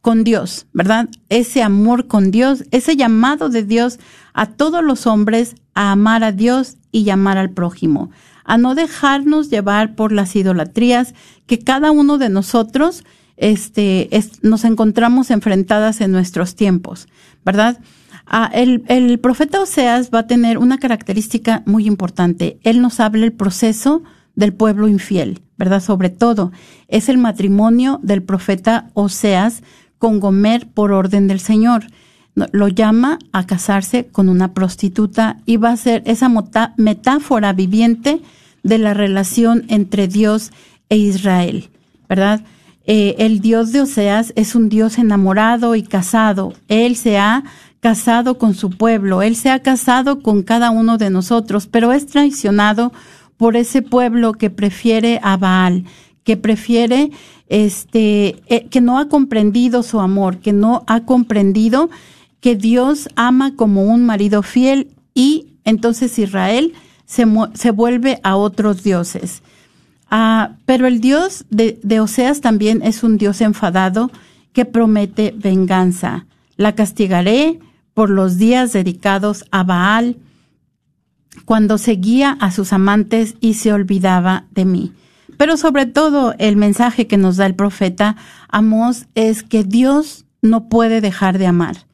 con 0.00 0.22
Dios, 0.22 0.66
¿verdad? 0.72 1.08
Ese 1.28 1.64
amor 1.64 2.06
con 2.06 2.30
Dios, 2.30 2.64
ese 2.70 2.94
llamado 2.94 3.48
de 3.48 3.64
Dios 3.64 3.98
a 4.34 4.46
todos 4.46 4.84
los 4.84 5.08
hombres 5.08 5.56
a 5.74 5.90
amar 5.90 6.22
a 6.22 6.30
Dios 6.30 6.76
y 6.92 7.02
llamar 7.02 7.38
al 7.38 7.50
prójimo, 7.50 8.10
a 8.44 8.56
no 8.56 8.76
dejarnos 8.76 9.50
llevar 9.50 9.96
por 9.96 10.12
las 10.12 10.36
idolatrías 10.36 11.14
que 11.46 11.58
cada 11.58 11.90
uno 11.90 12.18
de 12.18 12.28
nosotros 12.28 13.02
este, 13.36 14.08
nos 14.42 14.64
encontramos 14.64 15.30
enfrentadas 15.30 16.00
en 16.00 16.12
nuestros 16.12 16.54
tiempos, 16.54 17.08
¿verdad? 17.44 17.78
Ah, 18.26 18.50
el, 18.52 18.84
el, 18.88 19.18
profeta 19.18 19.60
Oseas 19.60 20.10
va 20.12 20.20
a 20.20 20.26
tener 20.26 20.58
una 20.58 20.78
característica 20.78 21.62
muy 21.64 21.86
importante. 21.86 22.58
Él 22.64 22.80
nos 22.80 22.98
habla 22.98 23.24
el 23.24 23.32
proceso 23.32 24.02
del 24.34 24.52
pueblo 24.52 24.88
infiel, 24.88 25.42
¿verdad? 25.56 25.80
Sobre 25.80 26.10
todo, 26.10 26.52
es 26.88 27.08
el 27.08 27.18
matrimonio 27.18 28.00
del 28.02 28.22
profeta 28.22 28.90
Oseas 28.94 29.62
con 29.98 30.20
Gomer 30.20 30.66
por 30.66 30.92
orden 30.92 31.28
del 31.28 31.40
Señor. 31.40 31.86
Lo 32.34 32.68
llama 32.68 33.18
a 33.32 33.46
casarse 33.46 34.08
con 34.08 34.28
una 34.28 34.52
prostituta 34.52 35.38
y 35.46 35.56
va 35.56 35.70
a 35.70 35.76
ser 35.76 36.02
esa 36.04 36.30
metáfora 36.76 37.52
viviente 37.54 38.20
de 38.62 38.78
la 38.78 38.92
relación 38.92 39.64
entre 39.68 40.08
Dios 40.08 40.50
e 40.90 40.96
Israel, 40.96 41.70
¿verdad? 42.08 42.42
Eh, 42.86 43.16
el 43.18 43.40
Dios 43.40 43.72
de 43.72 43.80
Oseas 43.80 44.32
es 44.36 44.54
un 44.54 44.68
Dios 44.68 44.98
enamorado 44.98 45.74
y 45.74 45.82
casado. 45.82 46.52
Él 46.68 46.94
se 46.94 47.18
ha 47.18 47.42
casado 47.80 48.38
con 48.38 48.54
su 48.54 48.70
pueblo, 48.70 49.22
Él 49.22 49.36
se 49.36 49.50
ha 49.50 49.60
casado 49.60 50.22
con 50.22 50.42
cada 50.42 50.70
uno 50.70 50.96
de 50.96 51.10
nosotros, 51.10 51.66
pero 51.66 51.92
es 51.92 52.06
traicionado 52.06 52.92
por 53.36 53.56
ese 53.56 53.82
pueblo 53.82 54.32
que 54.32 54.50
prefiere 54.50 55.20
a 55.22 55.36
Baal, 55.36 55.84
que 56.24 56.36
prefiere, 56.36 57.10
este, 57.48 58.42
eh, 58.46 58.66
que 58.70 58.80
no 58.80 58.98
ha 58.98 59.08
comprendido 59.08 59.82
su 59.82 60.00
amor, 60.00 60.38
que 60.38 60.52
no 60.52 60.84
ha 60.86 61.00
comprendido 61.00 61.90
que 62.40 62.54
Dios 62.54 63.08
ama 63.16 63.54
como 63.56 63.84
un 63.84 64.04
marido 64.04 64.42
fiel 64.42 64.88
y 65.14 65.54
entonces 65.64 66.18
Israel 66.18 66.72
se, 67.04 67.24
se 67.54 67.70
vuelve 67.72 68.20
a 68.22 68.36
otros 68.36 68.82
dioses. 68.82 69.42
Ah, 70.10 70.56
pero 70.64 70.86
el 70.86 71.00
Dios 71.00 71.46
de, 71.50 71.78
de 71.82 72.00
Oseas 72.00 72.40
también 72.40 72.82
es 72.82 73.02
un 73.02 73.18
Dios 73.18 73.40
enfadado 73.40 74.10
que 74.52 74.64
promete 74.64 75.34
venganza. 75.36 76.26
La 76.56 76.74
castigaré 76.74 77.58
por 77.94 78.10
los 78.10 78.36
días 78.36 78.72
dedicados 78.72 79.44
a 79.50 79.64
Baal, 79.64 80.18
cuando 81.44 81.78
seguía 81.78 82.36
a 82.40 82.50
sus 82.50 82.72
amantes 82.72 83.36
y 83.40 83.54
se 83.54 83.72
olvidaba 83.72 84.46
de 84.50 84.64
mí. 84.64 84.92
Pero 85.36 85.56
sobre 85.56 85.86
todo 85.86 86.34
el 86.38 86.56
mensaje 86.56 87.06
que 87.06 87.16
nos 87.16 87.36
da 87.36 87.46
el 87.46 87.54
profeta 87.54 88.16
Amós 88.48 89.06
es 89.14 89.42
que 89.42 89.64
Dios 89.64 90.24
no 90.40 90.68
puede 90.68 91.00
dejar 91.00 91.38
de 91.38 91.46
amar. 91.46 91.86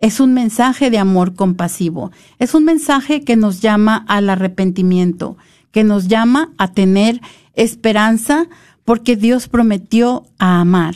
Es 0.00 0.20
un 0.20 0.34
mensaje 0.34 0.90
de 0.90 0.98
amor 0.98 1.34
compasivo. 1.34 2.12
Es 2.38 2.54
un 2.54 2.64
mensaje 2.64 3.22
que 3.22 3.36
nos 3.36 3.60
llama 3.60 4.04
al 4.08 4.28
arrepentimiento, 4.28 5.36
que 5.70 5.82
nos 5.82 6.08
llama 6.08 6.50
a 6.58 6.72
tener 6.72 7.20
esperanza 7.54 8.46
porque 8.84 9.16
Dios 9.16 9.48
prometió 9.48 10.24
a 10.38 10.60
amar. 10.60 10.94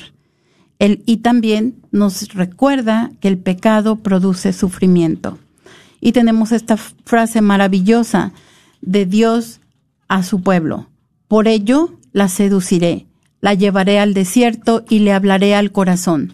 y 0.80 1.16
también 1.18 1.74
nos 1.90 2.34
recuerda 2.34 3.11
que 3.20 3.26
el 3.26 3.36
pecado 3.38 3.96
produce 3.96 4.52
sufrimiento. 4.52 5.38
Y 6.00 6.12
tenemos 6.12 6.52
esta 6.52 6.76
frase 6.76 7.40
maravillosa 7.40 8.32
de 8.80 9.04
Dios 9.04 9.61
a 10.06 10.22
su 10.22 10.40
pueblo. 10.40 10.88
Por 11.26 11.48
ello 11.48 11.98
la 12.12 12.28
seduciré, 12.28 13.06
la 13.40 13.54
llevaré 13.54 13.98
al 13.98 14.14
desierto 14.14 14.84
y 14.88 15.00
le 15.00 15.12
hablaré 15.12 15.54
al 15.56 15.72
corazón. 15.72 16.32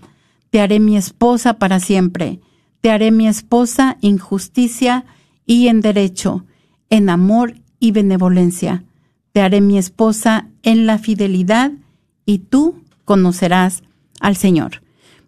Te 0.50 0.60
haré 0.60 0.78
mi 0.78 0.96
esposa 0.96 1.54
para 1.54 1.80
siempre. 1.80 2.40
Te 2.80 2.90
haré 2.90 3.10
mi 3.10 3.26
esposa 3.26 3.96
en 4.02 4.18
justicia 4.18 5.04
y 5.46 5.68
en 5.68 5.80
derecho, 5.80 6.44
en 6.90 7.08
amor 7.08 7.54
y 7.80 7.90
benevolencia. 7.90 8.84
Te 9.34 9.40
haré 9.40 9.60
mi 9.60 9.78
esposa 9.78 10.46
en 10.62 10.86
la 10.86 10.96
fidelidad 10.96 11.72
y 12.24 12.38
tú 12.38 12.84
conocerás 13.04 13.82
al 14.20 14.36
Señor. 14.36 14.82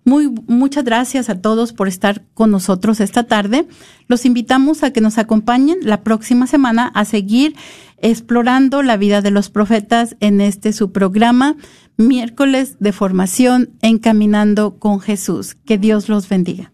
Muy, 0.04 0.32
muchas 0.46 0.84
gracias 0.84 1.28
a 1.28 1.40
todos 1.40 1.72
por 1.72 1.88
estar 1.88 2.22
con 2.32 2.52
nosotros 2.52 3.00
esta 3.00 3.24
tarde. 3.24 3.66
Los 4.06 4.24
invitamos 4.24 4.84
a 4.84 4.92
que 4.92 5.00
nos 5.00 5.18
acompañen 5.18 5.78
la 5.82 6.04
próxima 6.04 6.46
semana 6.46 6.86
a 6.94 7.04
seguir 7.04 7.56
explorando 7.98 8.84
la 8.84 8.96
vida 8.96 9.22
de 9.22 9.32
los 9.32 9.50
profetas 9.50 10.14
en 10.20 10.40
este 10.40 10.72
su 10.72 10.92
programa, 10.92 11.56
miércoles 11.96 12.76
de 12.78 12.92
formación 12.92 13.70
Encaminando 13.82 14.78
con 14.78 15.00
Jesús. 15.00 15.56
Que 15.64 15.78
Dios 15.78 16.08
los 16.08 16.28
bendiga. 16.28 16.70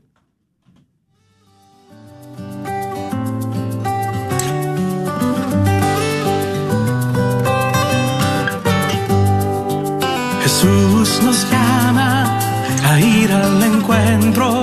Jesús 10.63 11.23
nos 11.25 11.51
llama 11.51 12.39
a 12.85 13.01
ir 13.01 13.33
al 13.33 13.63
encuentro 13.65 14.63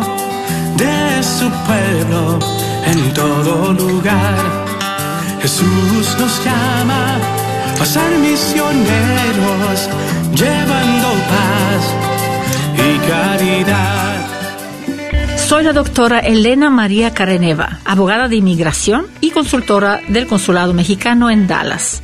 de 0.78 1.22
su 1.22 1.50
pueblo 1.68 2.40
en 2.86 3.14
todo 3.14 3.74
lugar. 3.74 4.38
Jesús 5.42 6.16
nos 6.18 6.46
llama 6.46 7.18
a 7.82 7.86
ser 7.86 8.18
misioneros, 8.20 9.90
llevando 10.36 11.10
paz 11.34 11.84
y 12.78 13.10
caridad. 13.10 14.26
Soy 15.36 15.66
la 15.66 15.74
doctora 15.74 16.20
Elena 16.20 16.70
María 16.70 17.14
Careneva, 17.14 17.80
abogada 17.84 18.30
de 18.30 18.38
inmigración 18.38 19.08
y 19.20 19.32
consultora 19.32 20.00
del 20.08 20.28
Consulado 20.28 20.74
Mexicano 20.74 21.30
en 21.30 21.46
Dallas. 21.46 22.04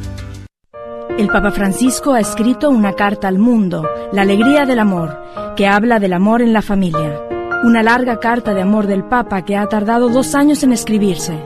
El 1.17 1.27
Papa 1.27 1.51
Francisco 1.51 2.13
ha 2.13 2.19
escrito 2.19 2.69
una 2.69 2.93
carta 2.93 3.27
al 3.27 3.37
mundo, 3.37 3.87
La 4.11 4.23
alegría 4.23 4.65
del 4.65 4.79
amor, 4.79 5.21
que 5.55 5.67
habla 5.67 5.99
del 5.99 6.13
amor 6.13 6.41
en 6.41 6.53
la 6.53 6.61
familia. 6.61 7.21
Una 7.63 7.83
larga 7.83 8.19
carta 8.19 8.53
de 8.53 8.61
amor 8.61 8.87
del 8.87 9.03
Papa 9.03 9.43
que 9.43 9.55
ha 9.55 9.67
tardado 9.67 10.09
dos 10.09 10.33
años 10.33 10.63
en 10.63 10.73
escribirse 10.73 11.37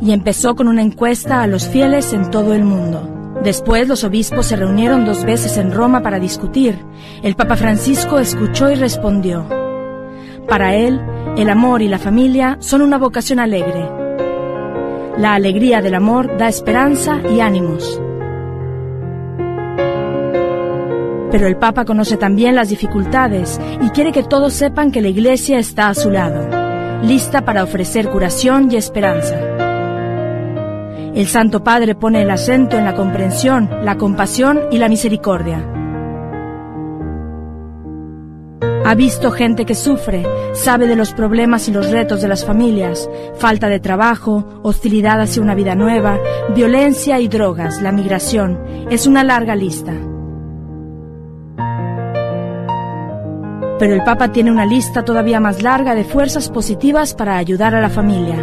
y 0.00 0.12
empezó 0.12 0.54
con 0.54 0.68
una 0.68 0.82
encuesta 0.82 1.42
a 1.42 1.46
los 1.46 1.66
fieles 1.66 2.12
en 2.12 2.30
todo 2.30 2.54
el 2.54 2.64
mundo. 2.64 3.36
Después 3.42 3.88
los 3.88 4.04
obispos 4.04 4.46
se 4.46 4.56
reunieron 4.56 5.04
dos 5.04 5.24
veces 5.24 5.56
en 5.56 5.72
Roma 5.72 6.02
para 6.02 6.20
discutir. 6.20 6.78
El 7.22 7.34
Papa 7.34 7.56
Francisco 7.56 8.18
escuchó 8.18 8.70
y 8.70 8.74
respondió. 8.74 9.48
Para 10.48 10.74
él, 10.74 11.00
el 11.36 11.50
amor 11.50 11.82
y 11.82 11.88
la 11.88 11.98
familia 11.98 12.56
son 12.60 12.82
una 12.82 12.98
vocación 12.98 13.40
alegre. 13.40 13.88
La 15.18 15.34
alegría 15.34 15.82
del 15.82 15.94
amor 15.94 16.36
da 16.36 16.48
esperanza 16.48 17.20
y 17.28 17.40
ánimos. 17.40 18.00
Pero 21.30 21.46
el 21.46 21.56
Papa 21.56 21.84
conoce 21.84 22.16
también 22.16 22.54
las 22.54 22.70
dificultades 22.70 23.60
y 23.82 23.90
quiere 23.90 24.12
que 24.12 24.22
todos 24.22 24.52
sepan 24.54 24.90
que 24.90 25.02
la 25.02 25.08
Iglesia 25.08 25.58
está 25.58 25.88
a 25.88 25.94
su 25.94 26.10
lado, 26.10 26.48
lista 27.02 27.44
para 27.44 27.62
ofrecer 27.62 28.08
curación 28.08 28.70
y 28.72 28.76
esperanza. 28.76 29.38
El 31.14 31.26
Santo 31.26 31.64
Padre 31.64 31.94
pone 31.94 32.22
el 32.22 32.30
acento 32.30 32.76
en 32.78 32.84
la 32.84 32.94
comprensión, 32.94 33.68
la 33.82 33.96
compasión 33.96 34.60
y 34.70 34.78
la 34.78 34.88
misericordia. 34.88 35.64
Ha 38.84 38.94
visto 38.94 39.30
gente 39.30 39.66
que 39.66 39.74
sufre, 39.74 40.24
sabe 40.54 40.86
de 40.86 40.96
los 40.96 41.12
problemas 41.12 41.68
y 41.68 41.72
los 41.72 41.90
retos 41.90 42.22
de 42.22 42.28
las 42.28 42.46
familias, 42.46 43.10
falta 43.34 43.68
de 43.68 43.80
trabajo, 43.80 44.60
hostilidad 44.62 45.20
hacia 45.20 45.42
una 45.42 45.54
vida 45.54 45.74
nueva, 45.74 46.18
violencia 46.54 47.20
y 47.20 47.28
drogas, 47.28 47.82
la 47.82 47.92
migración. 47.92 48.58
Es 48.90 49.06
una 49.06 49.24
larga 49.24 49.54
lista. 49.56 49.92
Pero 53.78 53.94
el 53.94 54.02
Papa 54.02 54.32
tiene 54.32 54.50
una 54.50 54.66
lista 54.66 55.04
todavía 55.04 55.40
más 55.40 55.62
larga 55.62 55.94
de 55.94 56.04
fuerzas 56.04 56.48
positivas 56.48 57.14
para 57.14 57.36
ayudar 57.36 57.74
a 57.74 57.80
la 57.80 57.90
familia. 57.90 58.36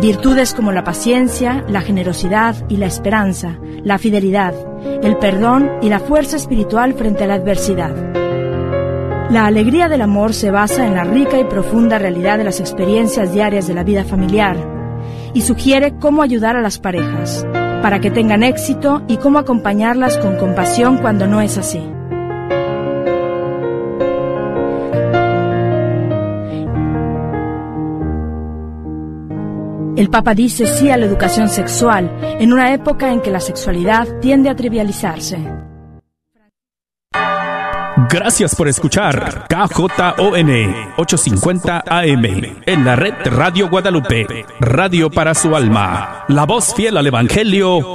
Virtudes 0.00 0.54
como 0.54 0.72
la 0.72 0.82
paciencia, 0.82 1.64
la 1.68 1.80
generosidad 1.80 2.56
y 2.68 2.76
la 2.76 2.86
esperanza, 2.86 3.58
la 3.84 3.96
fidelidad, 3.98 4.54
el 5.02 5.16
perdón 5.18 5.70
y 5.82 5.88
la 5.88 6.00
fuerza 6.00 6.36
espiritual 6.36 6.94
frente 6.94 7.24
a 7.24 7.26
la 7.28 7.34
adversidad. 7.34 7.94
La 9.30 9.46
alegría 9.46 9.88
del 9.88 10.02
amor 10.02 10.34
se 10.34 10.50
basa 10.50 10.86
en 10.86 10.94
la 10.94 11.04
rica 11.04 11.38
y 11.38 11.44
profunda 11.44 11.98
realidad 11.98 12.38
de 12.38 12.44
las 12.44 12.60
experiencias 12.60 13.32
diarias 13.32 13.66
de 13.66 13.74
la 13.74 13.84
vida 13.84 14.04
familiar 14.04 14.56
y 15.32 15.42
sugiere 15.42 15.96
cómo 15.98 16.22
ayudar 16.22 16.56
a 16.56 16.60
las 16.60 16.78
parejas 16.78 17.46
para 17.82 18.00
que 18.00 18.10
tengan 18.10 18.42
éxito 18.42 19.02
y 19.08 19.16
cómo 19.18 19.38
acompañarlas 19.38 20.18
con 20.18 20.36
compasión 20.36 20.98
cuando 20.98 21.26
no 21.26 21.40
es 21.40 21.56
así. 21.56 21.93
El 30.04 30.10
Papa 30.10 30.34
dice 30.34 30.66
sí 30.66 30.90
a 30.90 30.98
la 30.98 31.06
educación 31.06 31.48
sexual 31.48 32.10
en 32.38 32.52
una 32.52 32.74
época 32.74 33.10
en 33.10 33.22
que 33.22 33.30
la 33.30 33.40
sexualidad 33.40 34.06
tiende 34.20 34.50
a 34.50 34.54
trivializarse. 34.54 35.38
Gracias 38.10 38.54
por 38.54 38.68
escuchar 38.68 39.46
KJON 39.48 40.50
850 40.98 41.84
AM 41.86 42.24
en 42.66 42.84
la 42.84 42.96
red 42.96 43.14
Radio 43.24 43.70
Guadalupe, 43.70 44.26
radio 44.60 45.10
para 45.10 45.32
su 45.32 45.56
alma, 45.56 46.24
la 46.28 46.44
voz 46.44 46.74
fiel 46.74 46.98
al 46.98 47.06
Evangelio 47.06 47.92